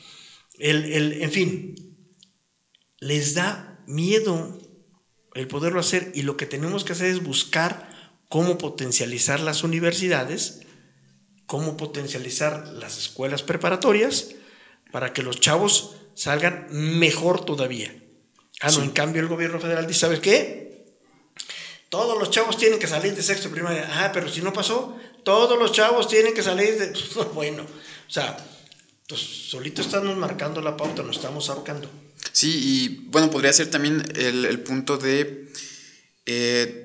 El, 0.59 1.23
en 1.23 1.31
fin, 1.31 1.97
les 2.99 3.35
da 3.35 3.83
miedo 3.87 4.59
el 5.35 5.49
poderlo 5.49 5.81
hacer 5.81 6.13
y 6.15 6.23
lo 6.23 6.37
que 6.37 6.47
tenemos 6.47 6.85
que 6.85 6.93
hacer 6.93 7.09
es 7.09 7.23
buscar 7.23 7.91
cómo 8.29 8.59
potencializar 8.59 9.41
las 9.41 9.63
universidades 9.65 10.61
cómo 11.47 11.77
potencializar 11.77 12.69
las 12.69 12.99
escuelas 12.99 13.43
preparatorias 13.43 14.35
para 14.93 15.13
que 15.13 15.23
los 15.23 15.41
chavos 15.41 15.97
salgan 16.15 16.67
mejor 16.71 17.45
todavía. 17.45 17.95
Ah, 18.61 18.71
no, 18.71 18.83
en 18.83 18.91
cambio 18.91 19.23
el 19.23 19.29
gobierno 19.29 19.61
federal 19.61 19.87
dice, 19.87 20.01
¿sabes 20.01 20.21
qué? 20.21 20.66
Todos 21.89 22.19
los 22.19 22.31
chavos 22.31 22.57
tienen 22.57 22.79
que 22.79 22.87
salir 22.87 23.15
de 23.15 23.23
sexto 23.23 23.51
primaria. 23.51 23.89
Ah, 23.93 24.11
pero 24.13 24.29
si 24.29 24.43
no 24.43 24.53
pasó, 24.53 24.97
todos 25.25 25.59
los 25.59 25.73
chavos 25.73 26.09
tienen 26.09 26.35
que 26.35 26.43
salir 26.43 26.79
de... 26.79 26.93
bueno, 27.35 27.63
o 27.63 28.11
sea, 28.11 28.37
pues 29.09 29.55
estamos 29.79 30.17
marcando 30.17 30.61
la 30.61 30.77
pauta, 30.77 31.03
nos 31.03 31.17
estamos 31.17 31.49
ahorcando. 31.49 31.89
Sí, 32.33 32.61
y 32.63 33.09
bueno, 33.09 33.31
podría 33.31 33.53
ser 33.53 33.71
también 33.71 34.03
el, 34.17 34.61
punto 34.61 34.99
de... 34.99 35.49
Eh, 36.27 36.83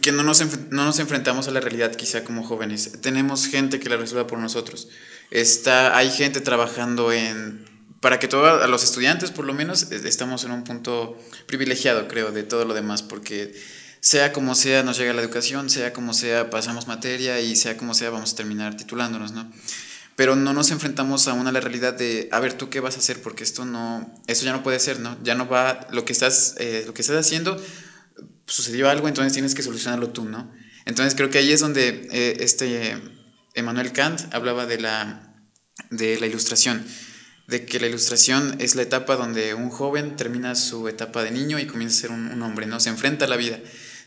que 0.00 0.12
no 0.12 0.22
nos, 0.22 0.42
no 0.70 0.84
nos 0.84 0.98
enfrentamos 0.98 1.48
a 1.48 1.50
la 1.50 1.60
realidad 1.60 1.94
quizá 1.94 2.24
como 2.24 2.44
jóvenes. 2.44 3.00
Tenemos 3.00 3.46
gente 3.46 3.78
que 3.78 3.90
la 3.90 3.96
resuelva 3.96 4.26
por 4.26 4.38
nosotros. 4.38 4.88
Está, 5.30 5.96
hay 5.96 6.10
gente 6.10 6.40
trabajando 6.40 7.12
en... 7.12 7.70
Para 8.00 8.18
que 8.18 8.26
todos 8.26 8.68
los 8.68 8.82
estudiantes, 8.82 9.30
por 9.30 9.44
lo 9.44 9.54
menos, 9.54 9.92
estamos 9.92 10.44
en 10.44 10.50
un 10.50 10.64
punto 10.64 11.16
privilegiado, 11.46 12.08
creo, 12.08 12.32
de 12.32 12.42
todo 12.42 12.64
lo 12.64 12.74
demás, 12.74 13.02
porque 13.02 13.54
sea 14.02 14.32
como 14.32 14.56
sea, 14.56 14.82
nos 14.82 14.98
llega 14.98 15.12
la 15.12 15.22
educación, 15.22 15.70
sea 15.70 15.92
como 15.92 16.12
sea, 16.12 16.50
pasamos 16.50 16.88
materia 16.88 17.40
y 17.40 17.54
sea 17.54 17.76
como 17.76 17.94
sea, 17.94 18.10
vamos 18.10 18.32
a 18.32 18.36
terminar 18.36 18.76
titulándonos, 18.76 19.30
¿no? 19.30 19.48
Pero 20.16 20.34
no 20.34 20.52
nos 20.52 20.72
enfrentamos 20.72 21.28
a 21.28 21.34
la 21.36 21.60
realidad 21.60 21.94
de, 21.94 22.28
a 22.32 22.40
ver, 22.40 22.52
¿tú 22.54 22.68
qué 22.68 22.80
vas 22.80 22.96
a 22.96 22.98
hacer? 22.98 23.22
Porque 23.22 23.44
esto 23.44 23.64
no, 23.64 24.12
eso 24.26 24.44
ya 24.44 24.52
no 24.52 24.64
puede 24.64 24.80
ser, 24.80 24.98
¿no? 24.98 25.16
Ya 25.22 25.36
no 25.36 25.48
va, 25.48 25.86
lo 25.92 26.04
que 26.04 26.12
estás, 26.12 26.56
eh, 26.58 26.82
lo 26.84 26.94
que 26.94 27.02
estás 27.02 27.16
haciendo 27.16 27.56
sucedió 28.46 28.90
algo, 28.90 29.06
entonces 29.06 29.32
tienes 29.32 29.54
que 29.54 29.62
solucionarlo 29.62 30.10
tú, 30.10 30.24
¿no? 30.24 30.52
Entonces 30.84 31.14
creo 31.14 31.30
que 31.30 31.38
ahí 31.38 31.52
es 31.52 31.60
donde 31.60 32.08
eh, 32.10 32.38
este 32.40 33.00
Emmanuel 33.54 33.92
Kant 33.92 34.34
hablaba 34.34 34.66
de 34.66 34.80
la, 34.80 35.32
de 35.90 36.18
la 36.18 36.26
ilustración, 36.26 36.84
de 37.46 37.64
que 37.66 37.78
la 37.78 37.86
ilustración 37.86 38.56
es 38.58 38.74
la 38.74 38.82
etapa 38.82 39.14
donde 39.14 39.54
un 39.54 39.70
joven 39.70 40.16
termina 40.16 40.56
su 40.56 40.88
etapa 40.88 41.22
de 41.22 41.30
niño 41.30 41.60
y 41.60 41.66
comienza 41.66 41.98
a 41.98 42.00
ser 42.00 42.10
un, 42.10 42.42
hombre, 42.42 42.66
¿no? 42.66 42.80
Se 42.80 42.88
enfrenta 42.88 43.26
a 43.26 43.28
la 43.28 43.36
vida, 43.36 43.60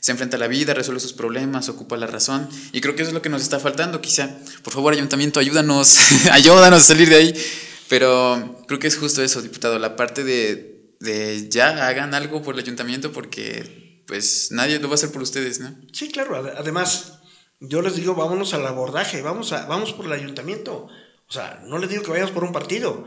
se 0.05 0.11
enfrenta 0.11 0.37
a 0.37 0.39
la 0.39 0.47
vida, 0.47 0.75
resuelve 0.75 0.99
sus 0.99 1.13
problemas, 1.13 1.67
ocupa 1.67 1.97
la 1.97 2.05
razón, 2.05 2.47
y 2.71 2.79
creo 2.79 2.95
que 2.95 3.01
eso 3.01 3.09
es 3.09 3.15
lo 3.15 3.23
que 3.23 3.29
nos 3.29 3.41
está 3.41 3.59
faltando, 3.59 4.01
quizá. 4.01 4.37
Por 4.61 4.71
favor, 4.71 4.93
ayuntamiento, 4.93 5.39
ayúdanos, 5.39 5.97
ayúdanos 6.31 6.81
a 6.81 6.83
salir 6.83 7.09
de 7.09 7.15
ahí. 7.15 7.33
Pero 7.89 8.63
creo 8.67 8.77
que 8.77 8.85
es 8.85 8.99
justo 8.99 9.23
eso, 9.23 9.41
diputado, 9.41 9.79
la 9.79 9.95
parte 9.95 10.23
de, 10.23 10.93
de 10.99 11.49
ya 11.49 11.87
hagan 11.87 12.13
algo 12.13 12.43
por 12.43 12.53
el 12.53 12.61
ayuntamiento 12.61 13.11
porque 13.11 14.03
pues 14.05 14.51
nadie 14.51 14.77
lo 14.77 14.89
va 14.89 14.93
a 14.93 14.93
hacer 14.93 15.11
por 15.11 15.23
ustedes, 15.23 15.59
¿no? 15.59 15.75
Sí, 15.91 16.11
claro. 16.11 16.35
Además, 16.55 17.13
yo 17.59 17.81
les 17.81 17.95
digo, 17.95 18.13
vámonos 18.13 18.53
al 18.53 18.67
abordaje, 18.67 19.23
vamos, 19.23 19.53
a, 19.53 19.65
vamos 19.65 19.91
por 19.93 20.05
el 20.05 20.11
ayuntamiento. 20.11 20.87
O 21.27 21.33
sea, 21.33 21.63
no 21.65 21.79
les 21.79 21.89
digo 21.89 22.03
que 22.03 22.11
vayamos 22.11 22.31
por 22.31 22.43
un 22.43 22.53
partido, 22.53 23.05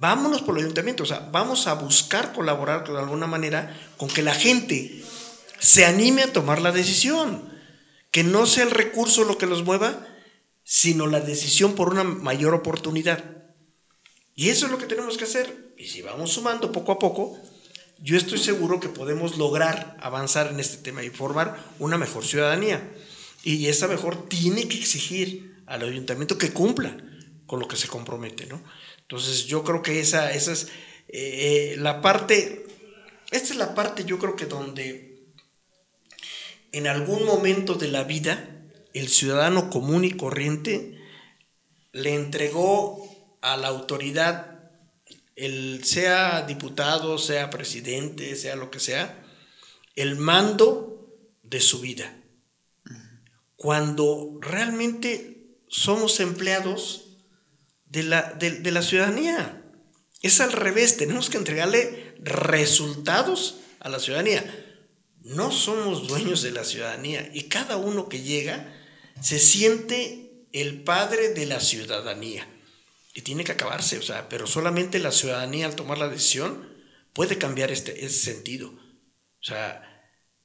vámonos 0.00 0.42
por 0.42 0.58
el 0.58 0.64
ayuntamiento. 0.64 1.04
O 1.04 1.06
sea, 1.06 1.28
vamos 1.30 1.68
a 1.68 1.74
buscar 1.74 2.32
colaborar 2.32 2.90
de 2.90 2.98
alguna 2.98 3.28
manera 3.28 3.72
con 3.96 4.08
que 4.08 4.22
la 4.22 4.34
gente 4.34 5.04
se 5.60 5.84
anime 5.84 6.22
a 6.22 6.32
tomar 6.32 6.60
la 6.60 6.72
decisión. 6.72 7.48
Que 8.10 8.24
no 8.24 8.46
sea 8.46 8.64
el 8.64 8.72
recurso 8.72 9.24
lo 9.24 9.38
que 9.38 9.46
los 9.46 9.64
mueva, 9.64 10.04
sino 10.64 11.06
la 11.06 11.20
decisión 11.20 11.76
por 11.76 11.90
una 11.90 12.02
mayor 12.02 12.54
oportunidad. 12.54 13.24
Y 14.34 14.48
eso 14.48 14.66
es 14.66 14.72
lo 14.72 14.78
que 14.78 14.86
tenemos 14.86 15.16
que 15.16 15.24
hacer. 15.24 15.74
Y 15.76 15.86
si 15.86 16.02
vamos 16.02 16.32
sumando 16.32 16.72
poco 16.72 16.92
a 16.92 16.98
poco, 16.98 17.38
yo 18.02 18.16
estoy 18.16 18.38
seguro 18.38 18.80
que 18.80 18.88
podemos 18.88 19.36
lograr 19.38 19.96
avanzar 20.00 20.48
en 20.48 20.58
este 20.58 20.78
tema 20.78 21.04
y 21.04 21.10
formar 21.10 21.62
una 21.78 21.98
mejor 21.98 22.24
ciudadanía. 22.24 22.90
Y 23.44 23.66
esa 23.66 23.86
mejor 23.86 24.28
tiene 24.28 24.66
que 24.66 24.78
exigir 24.78 25.62
al 25.66 25.82
ayuntamiento 25.82 26.36
que 26.36 26.52
cumpla 26.52 26.96
con 27.46 27.60
lo 27.60 27.68
que 27.68 27.76
se 27.76 27.88
compromete, 27.88 28.46
¿no? 28.46 28.62
Entonces 29.02 29.46
yo 29.46 29.64
creo 29.64 29.82
que 29.82 30.00
esa, 30.00 30.32
esa 30.32 30.52
es 30.52 30.68
eh, 31.08 31.76
la 31.78 32.00
parte, 32.00 32.66
esta 33.30 33.52
es 33.52 33.56
la 33.56 33.74
parte 33.74 34.04
yo 34.04 34.18
creo 34.18 34.36
que 34.36 34.46
donde 34.46 35.09
en 36.72 36.86
algún 36.86 37.24
momento 37.24 37.74
de 37.74 37.88
la 37.88 38.04
vida 38.04 38.48
el 38.94 39.08
ciudadano 39.08 39.70
común 39.70 40.04
y 40.04 40.12
corriente 40.12 40.98
le 41.92 42.14
entregó 42.14 43.08
a 43.40 43.56
la 43.56 43.68
autoridad 43.68 44.70
el, 45.36 45.84
sea 45.84 46.42
diputado, 46.42 47.18
sea 47.18 47.50
presidente, 47.50 48.36
sea 48.36 48.56
lo 48.56 48.70
que 48.70 48.80
sea, 48.80 49.24
el 49.96 50.16
mando 50.16 51.08
de 51.42 51.60
su 51.60 51.80
vida. 51.80 52.14
Cuando 53.56 54.38
realmente 54.40 55.56
somos 55.68 56.20
empleados 56.20 57.16
de 57.86 58.02
la, 58.02 58.32
de 58.32 58.70
la 58.70 58.82
ciudadanía. 58.82 59.62
Es 60.22 60.40
al 60.40 60.52
revés, 60.52 60.96
tenemos 60.96 61.30
que 61.30 61.38
entregarle 61.38 62.14
resultados 62.18 63.60
a 63.80 63.88
la 63.88 63.98
ciudadanía. 63.98 64.69
No 65.22 65.52
somos 65.52 66.08
dueños 66.08 66.42
de 66.42 66.52
la 66.52 66.64
ciudadanía 66.64 67.30
y 67.32 67.44
cada 67.44 67.76
uno 67.76 68.08
que 68.08 68.22
llega 68.22 68.74
se 69.20 69.38
siente 69.38 70.46
el 70.52 70.82
padre 70.82 71.30
de 71.34 71.46
la 71.46 71.60
ciudadanía 71.60 72.48
y 73.14 73.22
tiene 73.22 73.44
que 73.44 73.52
acabarse, 73.52 73.98
o 73.98 74.02
sea, 74.02 74.28
pero 74.28 74.46
solamente 74.46 74.98
la 74.98 75.12
ciudadanía 75.12 75.66
al 75.66 75.76
tomar 75.76 75.98
la 75.98 76.08
decisión 76.08 76.68
puede 77.12 77.38
cambiar 77.38 77.70
este, 77.70 78.04
ese 78.04 78.32
sentido. 78.32 78.68
O 78.70 79.44
sea, 79.44 79.82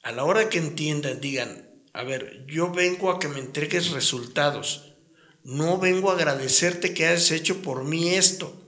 a 0.04 0.12
la 0.12 0.24
hora 0.24 0.50
que 0.50 0.58
entiendan, 0.58 1.22
digan, 1.22 1.70
a 1.94 2.04
ver, 2.04 2.46
yo 2.48 2.72
vengo 2.72 3.12
a 3.12 3.20
que 3.20 3.28
me 3.28 3.40
entregues 3.40 3.92
resultados, 3.92 4.96
no 5.44 5.78
vengo 5.78 6.12
a 6.12 6.16
agradecerte 6.16 6.94
que 6.94 7.06
hayas 7.06 7.32
hecho 7.32 7.62
por 7.62 7.84
mí 7.84 8.10
esto. 8.10 8.62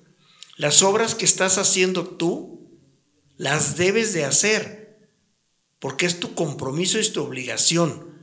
Las 0.55 0.83
obras 0.83 1.15
que 1.15 1.25
estás 1.25 1.57
haciendo 1.57 2.07
tú, 2.07 2.79
las 3.35 3.77
debes 3.77 4.13
de 4.13 4.25
hacer, 4.25 4.86
porque 5.79 6.05
es 6.05 6.19
tu 6.19 6.33
compromiso, 6.33 6.99
es 6.99 7.13
tu 7.13 7.21
obligación. 7.23 8.15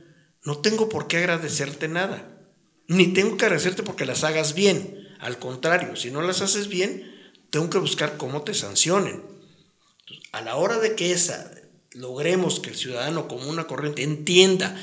No 0.43 0.59
tengo 0.59 0.89
por 0.89 1.07
qué 1.07 1.17
agradecerte 1.17 1.87
nada, 1.87 2.37
ni 2.87 3.07
tengo 3.07 3.37
que 3.37 3.45
agradecerte 3.45 3.83
porque 3.83 4.05
las 4.05 4.23
hagas 4.23 4.53
bien. 4.53 5.07
Al 5.19 5.39
contrario, 5.39 5.95
si 5.95 6.11
no 6.11 6.21
las 6.21 6.41
haces 6.41 6.67
bien, 6.67 7.11
tengo 7.49 7.69
que 7.69 7.77
buscar 7.77 8.17
cómo 8.17 8.43
te 8.43 8.53
sancionen. 8.53 9.23
a 10.31 10.41
la 10.41 10.57
hora 10.57 10.77
de 10.79 10.95
que 10.95 11.11
esa, 11.13 11.49
logremos 11.91 12.59
que 12.59 12.69
el 12.69 12.75
ciudadano 12.75 13.27
como 13.27 13.49
una 13.49 13.67
corriente 13.67 14.03
entienda 14.03 14.75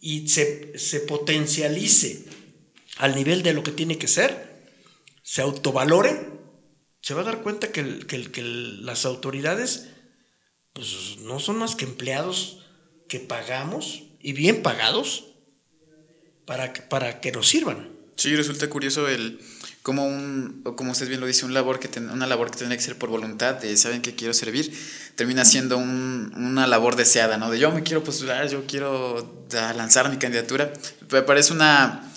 y 0.00 0.28
se, 0.28 0.78
se 0.78 1.00
potencialice 1.00 2.26
al 2.98 3.14
nivel 3.14 3.42
de 3.42 3.54
lo 3.54 3.62
que 3.62 3.72
tiene 3.72 3.98
que 3.98 4.08
ser, 4.08 4.50
se 5.22 5.42
autovalore, 5.42 6.28
se 7.00 7.14
va 7.14 7.22
a 7.22 7.24
dar 7.24 7.42
cuenta 7.42 7.72
que, 7.72 8.00
que, 8.06 8.42
las 8.42 9.06
autoridades 9.06 9.88
pues, 10.72 11.18
no 11.18 11.40
son 11.40 11.58
más 11.58 11.74
que 11.74 11.84
empleados 11.84 12.58
que 13.08 13.20
pagamos 13.20 14.02
y 14.20 14.32
bien 14.32 14.62
pagados 14.62 15.24
para, 16.44 16.72
para 16.88 17.20
que 17.20 17.32
nos 17.32 17.48
sirvan. 17.48 17.88
Sí, 18.16 18.36
resulta 18.36 18.68
curioso 18.68 19.08
el 19.08 19.40
como 19.82 20.06
un, 20.06 20.62
como 20.76 20.92
usted 20.92 21.08
bien 21.08 21.20
lo 21.20 21.26
dice, 21.26 21.46
un 21.46 21.54
labor 21.54 21.80
que 21.80 21.98
una 21.98 22.26
labor 22.26 22.50
que 22.50 22.58
tendría 22.58 22.76
que 22.76 22.84
ser 22.84 22.98
por 22.98 23.08
voluntad, 23.08 23.54
de 23.54 23.76
saben 23.78 24.02
que 24.02 24.14
quiero 24.14 24.34
servir, 24.34 24.70
termina 25.14 25.44
siendo 25.44 25.78
un, 25.78 26.32
una 26.36 26.66
labor 26.66 26.96
deseada, 26.96 27.38
¿no? 27.38 27.50
De 27.50 27.58
yo 27.58 27.72
me 27.72 27.82
quiero 27.82 28.04
postular, 28.04 28.46
yo 28.48 28.66
quiero 28.66 29.46
lanzar 29.50 30.10
mi 30.10 30.18
candidatura. 30.18 30.70
Me 31.10 31.22
parece 31.22 31.54
una, 31.54 32.12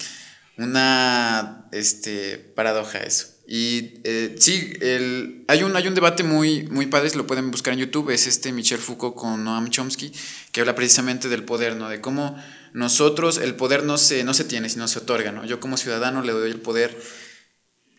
una 0.58 1.70
este, 1.72 2.38
paradoja 2.38 3.00
eso. 3.00 3.33
Y 3.56 4.02
eh, 4.04 4.36
sí, 4.40 4.74
el, 4.82 5.46
hay, 5.48 5.62
un, 5.62 5.76
hay 5.76 5.88
un 5.88 5.94
debate 5.94 6.24
muy, 6.24 6.64
muy 6.72 6.88
padre, 6.88 7.12
lo 7.14 7.28
pueden 7.28 7.52
buscar 7.52 7.74
en 7.76 7.82
YouTube, 7.82 8.10
es 8.10 8.26
este 8.26 8.52
Michel 8.52 8.80
Foucault 8.80 9.14
con 9.14 9.44
Noam 9.44 9.70
Chomsky, 9.70 10.12
que 10.52 10.62
habla 10.62 10.74
precisamente 10.74 11.30
del 11.30 11.44
poder, 11.46 11.76
¿no? 11.76 11.88
De 11.88 12.02
cómo 12.02 12.36
nosotros, 12.74 13.38
el 13.38 13.54
poder 13.54 13.84
no 13.84 14.00
se, 14.00 14.24
no 14.24 14.34
se 14.34 14.44
tiene, 14.44 14.70
sino 14.70 14.88
se 14.88 14.98
otorga, 14.98 15.32
¿no? 15.32 15.46
Yo 15.46 15.60
como 15.60 15.78
ciudadano 15.78 16.24
le 16.24 16.32
doy 16.32 16.50
el 16.50 16.62
poder 16.62 17.00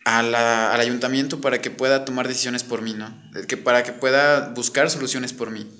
al 0.03 0.35
ayuntamiento 0.35 1.39
para 1.39 1.61
que 1.61 1.71
pueda 1.71 2.03
tomar 2.03 2.27
decisiones 2.27 2.65
por 2.65 2.81
mí, 2.81 2.93
¿no? 2.93 3.17
Que 3.47 3.55
para 3.55 3.83
que 3.83 3.93
pueda 3.93 4.49
buscar 4.49 4.89
soluciones 4.89 5.31
por 5.31 5.51
mí. 5.51 5.71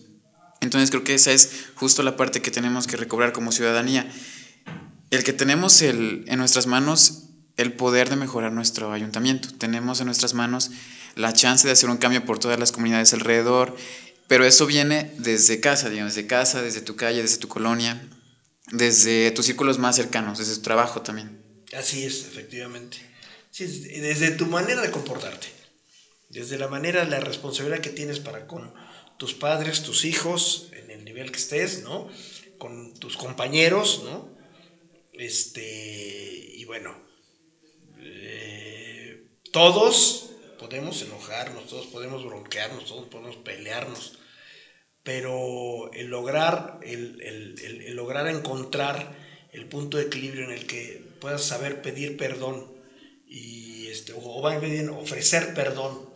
Entonces 0.61 0.89
creo 0.89 1.03
que 1.03 1.15
esa 1.15 1.34
es 1.34 1.65
justo 1.76 2.01
la 2.01 2.15
parte 2.15 2.41
que 2.41 2.49
tenemos 2.49 2.88
que 2.88 2.95
recobrar 2.95 3.34
como 3.34 3.51
ciudadanía. 3.51 4.09
El 5.11 5.26
que 5.26 5.34
tenemos 5.34 5.82
el, 5.82 6.23
en 6.28 6.39
nuestras 6.39 6.65
manos 6.65 7.26
el 7.58 7.74
poder 7.74 8.10
de 8.10 8.16
mejorar 8.16 8.51
nuestro 8.51 8.91
ayuntamiento. 8.91 9.49
Tenemos 9.58 9.99
en 9.99 10.08
nuestras 10.08 10.34
manos 10.34 10.72
la 11.16 11.34
chance 11.34 11.68
de 11.68 11.74
hacer 11.74 11.89
un 11.89 11.97
cambio 11.97 12.26
por 12.26 12.39
todas 12.39 12.60
las 12.60 12.72
comunidades 12.72 13.14
alrededor, 13.14 13.76
pero 14.28 14.45
eso 14.45 14.66
viene 14.66 15.14
desde 15.18 15.60
casa, 15.60 15.89
digamos, 15.89 16.16
desde 16.16 16.28
casa, 16.28 16.62
desde 16.62 16.82
tu 16.82 16.95
calle, 16.95 17.22
desde 17.22 17.38
tu 17.38 17.47
colonia, 17.47 18.10
desde 18.72 19.32
tus 19.32 19.45
círculos 19.45 19.78
más 19.78 19.95
cercanos, 19.95 20.39
desde 20.39 20.56
tu 20.56 20.62
trabajo 20.62 21.01
también. 21.01 21.41
Así 21.74 22.03
es, 22.03 22.26
efectivamente. 22.26 22.97
desde 23.58 24.32
tu 24.32 24.47
manera 24.47 24.82
de 24.82 24.91
comportarte, 24.91 25.47
desde 26.30 26.58
la 26.58 26.68
manera, 26.68 27.06
la 27.06 27.20
responsabilidad 27.20 27.82
que 27.82 27.89
tienes 27.89 28.20
para 28.20 28.47
con 28.47 28.74
tus 29.18 29.34
padres, 29.34 29.84
tus 29.84 30.03
hijos, 30.03 30.70
en 30.74 30.91
el 30.91 31.06
nivel 31.06 31.32
que 31.32 31.38
estés, 31.38 31.84
¿no? 31.84 32.10
Con 32.58 32.93
tus 32.99 33.16
compañeros, 33.16 34.01
¿no? 34.03 34.36
Este, 35.14 36.51
y 36.56 36.66
bueno, 36.66 37.05
eh, 38.08 39.26
todos 39.51 40.30
podemos 40.60 41.01
enojarnos, 41.01 41.68
todos 41.68 41.88
podemos 41.88 42.24
bronquearnos, 42.24 42.86
todos 42.86 43.08
podemos 43.08 43.38
pelearnos, 43.38 44.20
pero 45.01 45.91
el 45.93 46.08
lograr, 46.08 46.80
el, 46.84 47.95
lograr 47.95 48.28
encontrar 48.28 49.18
el 49.51 49.68
punto 49.68 49.97
de 49.97 50.03
equilibrio 50.03 50.45
en 50.45 50.51
el 50.51 50.68
que 50.68 51.01
puedas 51.20 51.43
saber 51.43 51.82
pedir 51.82 52.16
perdón 52.16 52.76
y 53.26 53.88
este, 53.88 54.14
o 54.16 54.60
bien 54.60 54.89
ofrecer 54.89 55.53
perdón 55.56 56.14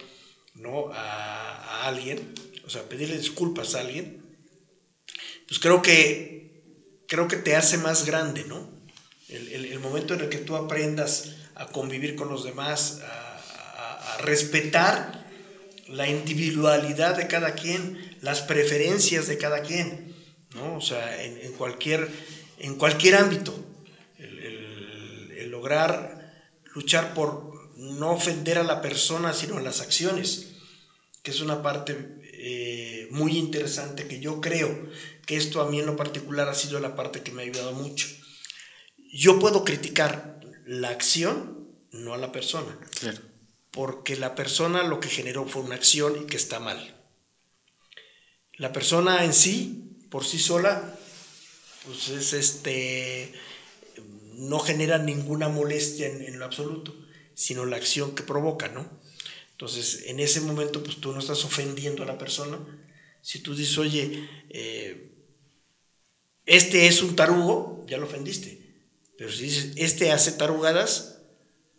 ¿no? 0.54 0.90
a, 0.92 1.56
a, 1.56 1.88
alguien, 1.88 2.34
o 2.66 2.70
sea, 2.70 2.88
pedirle 2.88 3.18
disculpas 3.18 3.74
a 3.74 3.80
alguien, 3.80 4.22
pues 5.48 5.60
creo 5.60 5.82
que, 5.82 6.62
creo 7.08 7.28
que 7.28 7.38
te 7.38 7.56
hace 7.56 7.78
más 7.78 8.06
grande, 8.06 8.44
¿no? 8.44 8.78
el 9.28 9.80
momento 9.80 10.16
en 10.16 10.22
el 10.22 10.30
que 10.30 10.40
tú 10.40 10.56
aprendas 10.56 11.36
a 11.60 11.68
convivir 11.68 12.16
con 12.16 12.30
los 12.30 12.44
demás, 12.46 13.02
a, 13.04 14.18
respetar 14.20 15.26
la 15.88 16.08
individualidad 16.10 17.16
de 17.16 17.28
cada 17.28 17.56
quien, 17.56 18.18
las 18.22 18.42
preferencias 18.42 19.28
de 19.28 19.38
cada 19.38 19.62
quien, 19.62 20.14
¿no? 20.56 20.76
O 20.76 20.82
sea, 20.82 21.24
en, 21.24 21.54
cualquier, 21.54 22.10
en 22.58 22.76
cualquier 22.76 23.16
ámbito, 23.16 23.58
el, 24.18 25.50
lograr 25.50 26.34
luchar 26.76 27.14
por 27.14 27.72
no 27.76 28.12
ofender 28.12 28.58
a 28.58 28.64
la 28.64 28.82
persona, 28.82 29.34
sino 29.34 29.58
a 29.58 29.62
las 29.62 29.82
acciones, 29.82 30.54
que 31.24 31.32
es 31.32 31.40
una 31.40 31.62
parte 31.62 32.22
eh, 32.34 33.08
muy 33.10 33.38
interesante 33.38 34.08
que 34.08 34.20
yo 34.20 34.42
creo 34.42 34.90
que 35.26 35.38
esto 35.38 35.62
a 35.62 35.70
mí 35.70 35.80
en 35.80 35.86
lo 35.86 35.96
particular 35.96 36.48
ha 36.50 36.54
sido 36.54 36.80
la 36.80 36.96
parte 36.96 37.24
que 37.24 37.32
me 37.32 37.42
ha 37.42 37.46
ayudado 37.46 37.74
mucho. 37.74 38.08
Yo 39.12 39.40
puedo 39.40 39.64
criticar 39.64 40.39
la 40.70 40.90
acción, 40.90 41.68
no 41.92 42.14
a 42.14 42.18
la 42.18 42.32
persona. 42.32 42.78
Porque 43.72 44.16
la 44.16 44.36
persona 44.36 44.84
lo 44.84 45.00
que 45.00 45.10
generó 45.10 45.48
fue 45.48 45.64
una 45.64 45.74
acción 45.74 46.22
y 46.22 46.26
que 46.28 46.38
está 46.38 46.60
mal. 46.60 46.96
La 48.54 48.72
persona 48.72 49.26
en 49.26 49.34
sí, 49.34 49.98
por 50.12 50.26
sí 50.26 50.38
sola, 50.38 50.96
pues 51.86 52.10
es 52.10 52.34
este, 52.34 53.34
no 54.04 54.60
genera 54.60 55.00
ninguna 55.00 55.50
molestia 55.50 56.06
en, 56.06 56.38
lo 56.38 56.46
absoluto, 56.46 56.96
sino 57.34 57.66
la 57.66 57.78
acción 57.78 58.14
que 58.14 58.22
provoca, 58.22 58.68
¿no? 58.68 59.02
Entonces, 59.52 60.04
en 60.06 60.20
ese 60.20 60.40
momento, 60.40 60.84
pues 60.84 60.98
tú 60.98 61.12
no 61.12 61.20
estás 61.20 61.44
ofendiendo 61.46 62.04
a 62.04 62.06
la 62.06 62.20
persona. 62.20 62.60
Si 63.24 63.40
tú 63.40 63.56
dices, 63.56 63.76
oye, 63.80 64.30
eh, 64.50 65.16
este 66.46 66.86
es 66.88 67.02
un 67.02 67.16
tarugo, 67.16 67.86
ya 67.88 67.98
lo 67.98 68.06
ofendiste. 68.06 68.59
Pero 69.20 69.34
si 69.34 69.44
dices, 69.44 69.74
este 69.76 70.14
hace 70.14 70.32
tarugadas, 70.32 71.18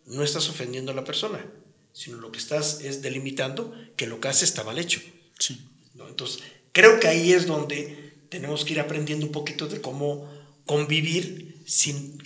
no 0.05 0.23
estás 0.23 0.47
ofendiendo 0.47 0.91
a 0.91 0.95
la 0.95 1.03
persona, 1.03 1.43
sino 1.91 2.17
lo 2.17 2.31
que 2.31 2.37
estás 2.37 2.81
es 2.81 3.01
delimitando 3.01 3.75
que 3.97 4.05
lo 4.05 4.19
que 4.19 4.27
hace 4.27 4.45
está 4.45 4.63
mal 4.63 4.77
hecho. 4.77 5.01
Sí. 5.39 5.59
Entonces, 6.07 6.43
creo 6.71 6.99
que 6.99 7.07
ahí 7.07 7.31
es 7.31 7.47
donde 7.47 8.13
tenemos 8.29 8.63
que 8.63 8.73
ir 8.73 8.79
aprendiendo 8.79 9.25
un 9.25 9.31
poquito 9.31 9.67
de 9.67 9.81
cómo 9.81 10.31
convivir 10.67 11.63
sin, 11.65 12.21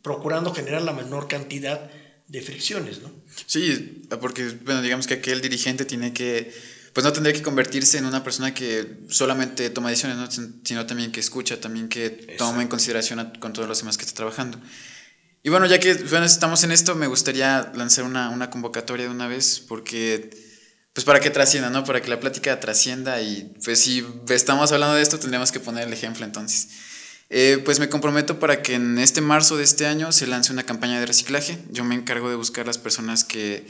procurando 0.00 0.54
generar 0.54 0.80
la 0.80 0.94
menor 0.94 1.28
cantidad 1.28 1.90
de 2.26 2.40
fricciones, 2.40 3.02
¿no? 3.02 3.12
Sí, 3.44 4.02
porque, 4.18 4.48
bueno, 4.64 4.80
digamos 4.80 5.06
que 5.06 5.14
aquel 5.14 5.42
dirigente 5.42 5.84
tiene 5.84 6.14
que 6.14 6.54
pues 6.92 7.04
no 7.04 7.12
tendría 7.12 7.32
que 7.32 7.42
convertirse 7.42 7.98
en 7.98 8.04
una 8.04 8.22
persona 8.22 8.52
que 8.52 8.98
solamente 9.08 9.70
toma 9.70 9.90
decisiones, 9.90 10.40
sino 10.64 10.86
también 10.86 11.10
que 11.10 11.20
escucha, 11.20 11.58
también 11.60 11.88
que 11.88 12.10
toma 12.36 12.60
en 12.60 12.68
consideración 12.68 13.32
con 13.40 13.52
todos 13.52 13.68
los 13.68 13.78
demás 13.78 13.96
que 13.96 14.04
está 14.04 14.16
trabajando. 14.16 14.60
Y 15.42 15.48
bueno, 15.48 15.66
ya 15.66 15.80
que 15.80 15.94
bueno, 15.94 16.26
estamos 16.26 16.62
en 16.64 16.70
esto, 16.70 16.94
me 16.94 17.06
gustaría 17.06 17.72
lanzar 17.74 18.04
una, 18.04 18.28
una, 18.28 18.50
convocatoria 18.50 19.06
de 19.06 19.10
una 19.10 19.26
vez, 19.26 19.58
porque, 19.66 20.30
pues 20.92 21.04
para 21.04 21.18
que 21.18 21.30
trascienda, 21.30 21.70
¿no? 21.70 21.82
Para 21.84 22.02
que 22.02 22.08
la 22.08 22.20
plática 22.20 22.60
trascienda 22.60 23.20
y 23.22 23.54
pues 23.64 23.80
si 23.80 24.06
estamos 24.28 24.70
hablando 24.70 24.94
de 24.94 25.02
esto, 25.02 25.18
tendríamos 25.18 25.50
que 25.50 25.60
poner 25.60 25.88
el 25.88 25.92
ejemplo 25.92 26.24
entonces. 26.24 26.68
Eh, 27.30 27.62
pues 27.64 27.80
me 27.80 27.88
comprometo 27.88 28.38
para 28.38 28.60
que 28.60 28.74
en 28.74 28.98
este 28.98 29.22
marzo 29.22 29.56
de 29.56 29.64
este 29.64 29.86
año 29.86 30.12
se 30.12 30.26
lance 30.26 30.52
una 30.52 30.64
campaña 30.64 31.00
de 31.00 31.06
reciclaje. 31.06 31.58
Yo 31.70 31.82
me 31.82 31.94
encargo 31.94 32.28
de 32.28 32.36
buscar 32.36 32.66
las 32.66 32.76
personas 32.76 33.24
que 33.24 33.66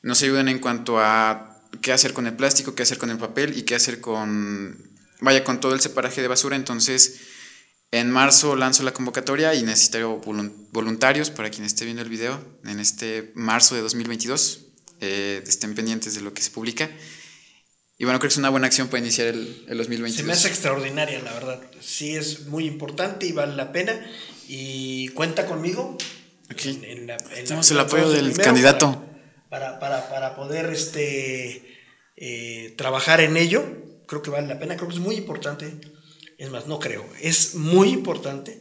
nos 0.00 0.22
ayuden 0.22 0.48
en 0.48 0.58
cuanto 0.58 0.98
a 0.98 1.53
qué 1.80 1.92
hacer 1.92 2.12
con 2.12 2.26
el 2.26 2.34
plástico, 2.34 2.74
qué 2.74 2.82
hacer 2.82 2.98
con 2.98 3.10
el 3.10 3.18
papel 3.18 3.56
y 3.58 3.62
qué 3.62 3.74
hacer 3.74 4.00
con, 4.00 4.76
vaya, 5.20 5.44
con 5.44 5.60
todo 5.60 5.74
el 5.74 5.80
separaje 5.80 6.22
de 6.22 6.28
basura. 6.28 6.56
Entonces, 6.56 7.20
en 7.90 8.10
marzo 8.10 8.56
lanzo 8.56 8.82
la 8.82 8.92
convocatoria 8.92 9.54
y 9.54 9.62
necesito 9.62 10.18
voluntarios 10.72 11.30
para 11.30 11.50
quien 11.50 11.64
esté 11.64 11.84
viendo 11.84 12.02
el 12.02 12.08
video 12.08 12.42
en 12.64 12.80
este 12.80 13.32
marzo 13.34 13.74
de 13.74 13.82
2022. 13.82 14.60
Eh, 15.00 15.42
estén 15.46 15.74
pendientes 15.74 16.14
de 16.14 16.20
lo 16.20 16.32
que 16.32 16.42
se 16.42 16.50
publica. 16.50 16.90
Y 17.96 18.04
bueno, 18.04 18.18
creo 18.18 18.28
que 18.28 18.32
es 18.34 18.38
una 18.38 18.50
buena 18.50 18.66
acción 18.66 18.88
para 18.88 18.98
iniciar 19.00 19.28
el, 19.28 19.64
el 19.68 19.78
2022. 19.78 20.16
Se 20.16 20.22
me 20.24 20.32
hace 20.32 20.48
extraordinaria, 20.48 21.20
la 21.22 21.32
verdad. 21.32 21.60
Sí 21.80 22.16
es 22.16 22.46
muy 22.46 22.66
importante 22.66 23.26
y 23.26 23.32
vale 23.32 23.54
la 23.54 23.70
pena. 23.70 23.92
Y 24.48 25.08
cuenta 25.08 25.46
conmigo. 25.46 25.96
Aquí 26.48 26.80
tenemos 27.44 27.70
el 27.70 27.80
apoyo 27.80 28.10
del 28.10 28.36
candidato. 28.36 28.92
Para, 28.92 29.13
para, 29.60 30.08
para, 30.08 30.34
poder 30.34 30.66
este, 30.70 31.62
eh, 32.16 32.74
trabajar 32.76 33.20
en 33.20 33.36
ello. 33.36 33.64
Creo 34.06 34.22
que 34.22 34.30
vale 34.30 34.48
la 34.48 34.58
pena, 34.58 34.76
creo 34.76 34.88
que 34.88 34.94
es 34.94 35.00
muy 35.00 35.16
importante. 35.16 35.80
Es 36.38 36.50
más, 36.50 36.66
no 36.66 36.80
creo, 36.80 37.08
es 37.20 37.54
muy 37.54 37.90
importante 37.90 38.60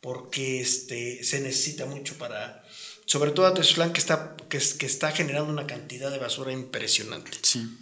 porque 0.00 0.60
este, 0.60 1.22
se 1.22 1.40
necesita 1.40 1.86
mucho 1.86 2.18
para, 2.18 2.64
sobre 3.06 3.30
todo 3.30 3.46
a 3.46 3.54
que 3.54 3.60
está, 3.98 4.36
que, 4.48 4.58
que 4.58 4.86
está 4.86 5.12
generando 5.12 5.52
una 5.52 5.68
cantidad 5.68 6.10
de 6.10 6.18
basura 6.18 6.52
impresionante. 6.52 7.30
Sí. 7.42 7.78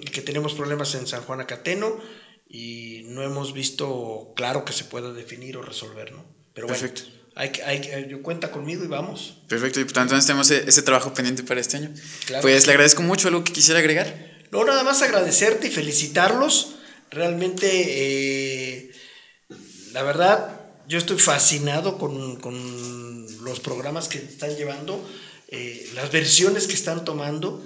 Y 0.00 0.06
que 0.06 0.22
tenemos 0.22 0.54
problemas 0.54 0.94
en 0.96 1.06
San 1.06 1.22
Juan 1.22 1.40
Acateno 1.40 2.00
y 2.48 3.02
no 3.04 3.22
hemos 3.22 3.52
visto 3.52 4.32
claro 4.34 4.64
que 4.64 4.72
se 4.72 4.84
pueda 4.84 5.12
definir 5.12 5.56
o 5.56 5.62
resolver, 5.62 6.10
¿no? 6.10 6.24
Pero 6.54 6.66
Perfecto. 6.66 7.02
Hay, 7.38 7.52
hay, 7.64 8.08
yo 8.08 8.20
cuenta 8.20 8.50
conmigo 8.50 8.82
y 8.82 8.88
vamos. 8.88 9.34
Perfecto, 9.46 9.78
y 9.78 9.82
entonces 9.82 10.26
tenemos 10.26 10.50
e, 10.50 10.64
ese, 10.66 10.82
trabajo 10.82 11.14
pendiente 11.14 11.44
para 11.44 11.60
este 11.60 11.76
año. 11.76 11.94
Pues 12.42 12.66
le 12.66 12.72
agradezco 12.72 13.00
mucho, 13.02 13.28
algo 13.28 13.44
que 13.44 13.52
quisiera 13.52 13.78
agregar. 13.78 14.12
No, 14.50 14.64
nada 14.64 14.82
más 14.82 15.02
agradecerte 15.02 15.68
y 15.68 15.70
felicitarlos. 15.70 16.74
Realmente, 17.12 17.68
eh, 17.70 18.90
la 19.92 20.02
verdad, 20.02 20.62
yo 20.88 20.98
estoy 20.98 21.20
fascinado 21.20 21.96
con, 21.96 22.40
con, 22.40 23.44
los 23.44 23.60
programas 23.60 24.08
que 24.08 24.18
están 24.18 24.56
llevando, 24.56 25.08
eh, 25.46 25.88
las 25.94 26.10
versiones 26.10 26.66
que 26.66 26.74
están 26.74 27.04
tomando 27.04 27.64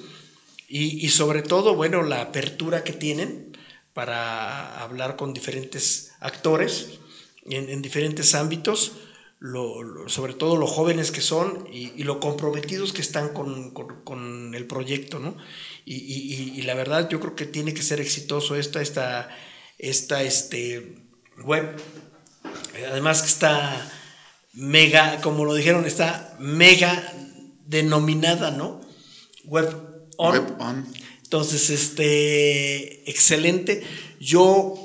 y, 0.69 1.05
y 1.05 1.09
sobre 1.09 1.41
todo, 1.41 1.75
bueno, 1.75 2.03
la 2.03 2.21
apertura 2.21 2.85
que 2.85 2.93
tienen 2.93 3.57
para 3.95 4.83
hablar 4.83 5.17
con 5.17 5.33
diferentes 5.33 6.13
actores 6.21 6.89
en, 7.47 7.71
en 7.71 7.81
diferentes 7.81 8.35
ámbitos 8.35 8.93
lo, 9.43 10.09
sobre 10.09 10.35
todo 10.35 10.57
los 10.57 10.71
jóvenes 10.71 11.11
que 11.11 11.21
son 11.21 11.67
y, 11.73 12.05
lo 12.05 12.21
comprometidos 12.21 12.93
que 12.93 13.03
están 13.03 13.31
con, 13.31 14.55
el 14.55 14.67
proyecto, 14.69 15.19
¿no? 15.19 15.37
Y, 15.85 16.63
la 16.63 16.75
verdad 16.75 17.09
yo 17.11 17.19
creo 17.19 17.35
que 17.35 17.47
tiene 17.47 17.75
que 17.75 17.83
ser 17.83 18.01
exitoso 18.01 18.55
esta, 18.55 18.81
esta, 18.81 19.37
esta 19.79 20.23
este, 20.23 20.95
web, 21.45 21.77
además 22.89 23.23
que 23.23 23.29
está 23.29 23.93
mega, 24.53 25.21
como 25.23 25.45
lo 25.45 25.55
dijeron, 25.55 25.87
está 25.87 26.37
mega 26.39 27.13
denominada, 27.67 28.53
¿no? 28.53 28.81
Web 29.45 29.77
on. 30.19 30.33
Web 30.35 30.57
on. 30.61 30.87
Entonces, 31.25 31.69
este, 31.71 33.11
excelente. 33.11 33.83
Yo 34.21 34.79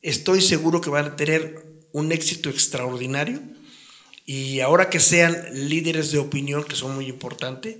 estoy 0.00 0.42
seguro 0.42 0.80
que 0.80 0.90
van 0.90 1.06
a 1.06 1.16
tener 1.16 1.66
un 1.92 2.12
éxito 2.12 2.50
extraordinario 2.50 3.40
y 4.26 4.60
ahora 4.60 4.90
que 4.90 5.00
sean 5.00 5.36
líderes 5.52 6.12
de 6.12 6.18
opinión, 6.18 6.64
que 6.64 6.76
son 6.76 6.94
muy 6.94 7.06
importantes, 7.06 7.78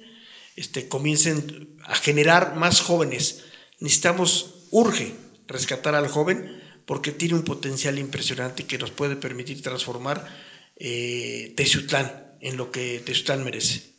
este, 0.56 0.88
comiencen 0.88 1.76
a 1.84 1.94
generar 1.94 2.56
más 2.56 2.80
jóvenes. 2.80 3.44
Necesitamos, 3.78 4.54
urge, 4.70 5.14
rescatar 5.46 5.94
al 5.94 6.08
joven 6.08 6.60
porque 6.86 7.12
tiene 7.12 7.34
un 7.34 7.44
potencial 7.44 7.98
impresionante 7.98 8.66
que 8.66 8.78
nos 8.78 8.90
puede 8.90 9.16
permitir 9.16 9.62
transformar 9.62 10.26
eh, 10.76 11.54
en 12.40 12.56
lo 12.56 12.72
que 12.72 13.02
Teciutlán 13.04 13.44
merece. 13.44 13.90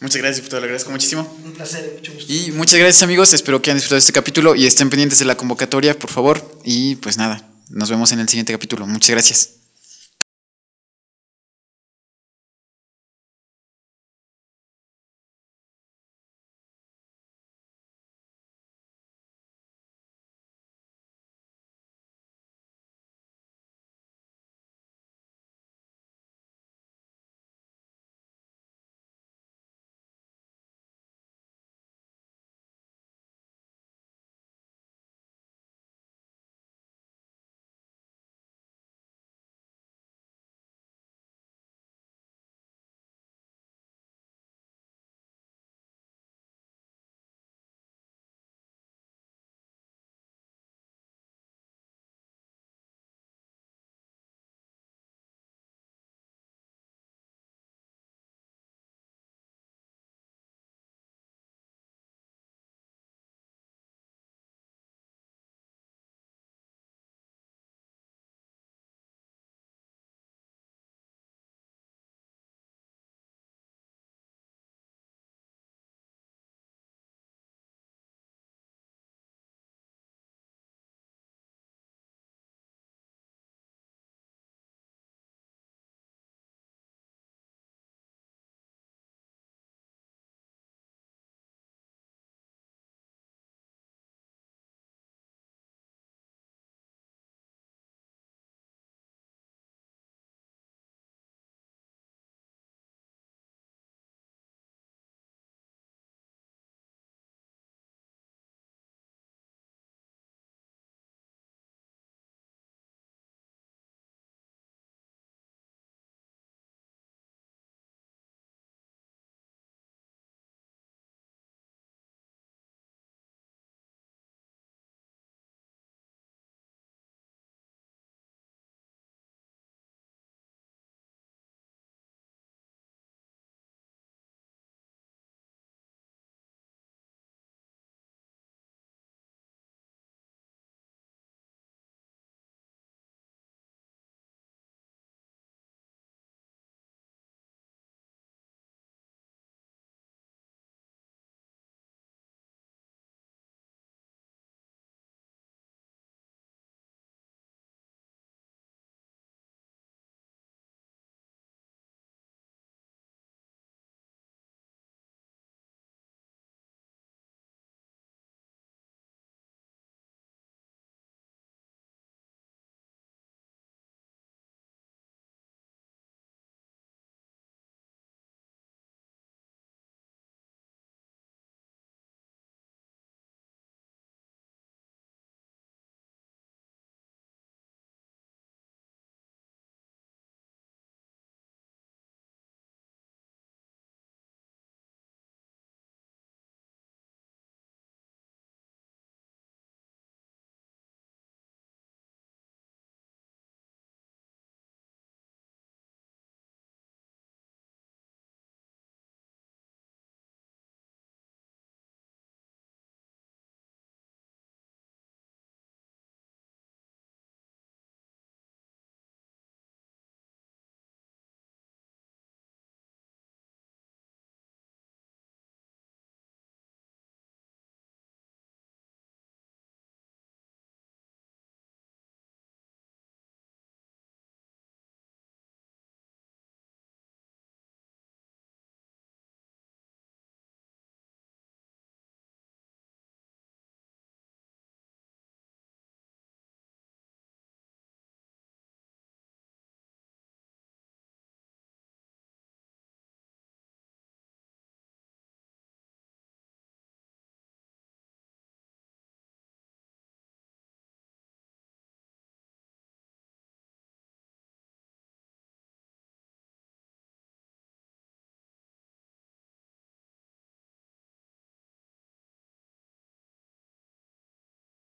Muchas 0.00 0.16
gracias, 0.16 0.36
diputado, 0.36 0.60
le 0.60 0.66
agradezco 0.66 0.90
muchísimo. 0.90 1.40
Un 1.44 1.52
placer, 1.52 1.92
mucho 1.96 2.14
gusto. 2.14 2.32
Y 2.32 2.52
muchas 2.52 2.78
gracias, 2.78 3.02
amigos. 3.02 3.34
Espero 3.34 3.60
que 3.60 3.70
hayan 3.70 3.76
disfrutado 3.76 3.96
de 3.96 4.00
este 4.00 4.12
capítulo 4.12 4.54
y 4.54 4.66
estén 4.66 4.88
pendientes 4.88 5.18
de 5.18 5.26
la 5.26 5.36
convocatoria, 5.36 5.98
por 5.98 6.10
favor. 6.10 6.60
Y 6.64 6.96
pues 6.96 7.18
nada, 7.18 7.46
nos 7.68 7.90
vemos 7.90 8.10
en 8.12 8.20
el 8.20 8.28
siguiente 8.28 8.52
capítulo. 8.52 8.86
Muchas 8.86 9.10
gracias. 9.10 9.59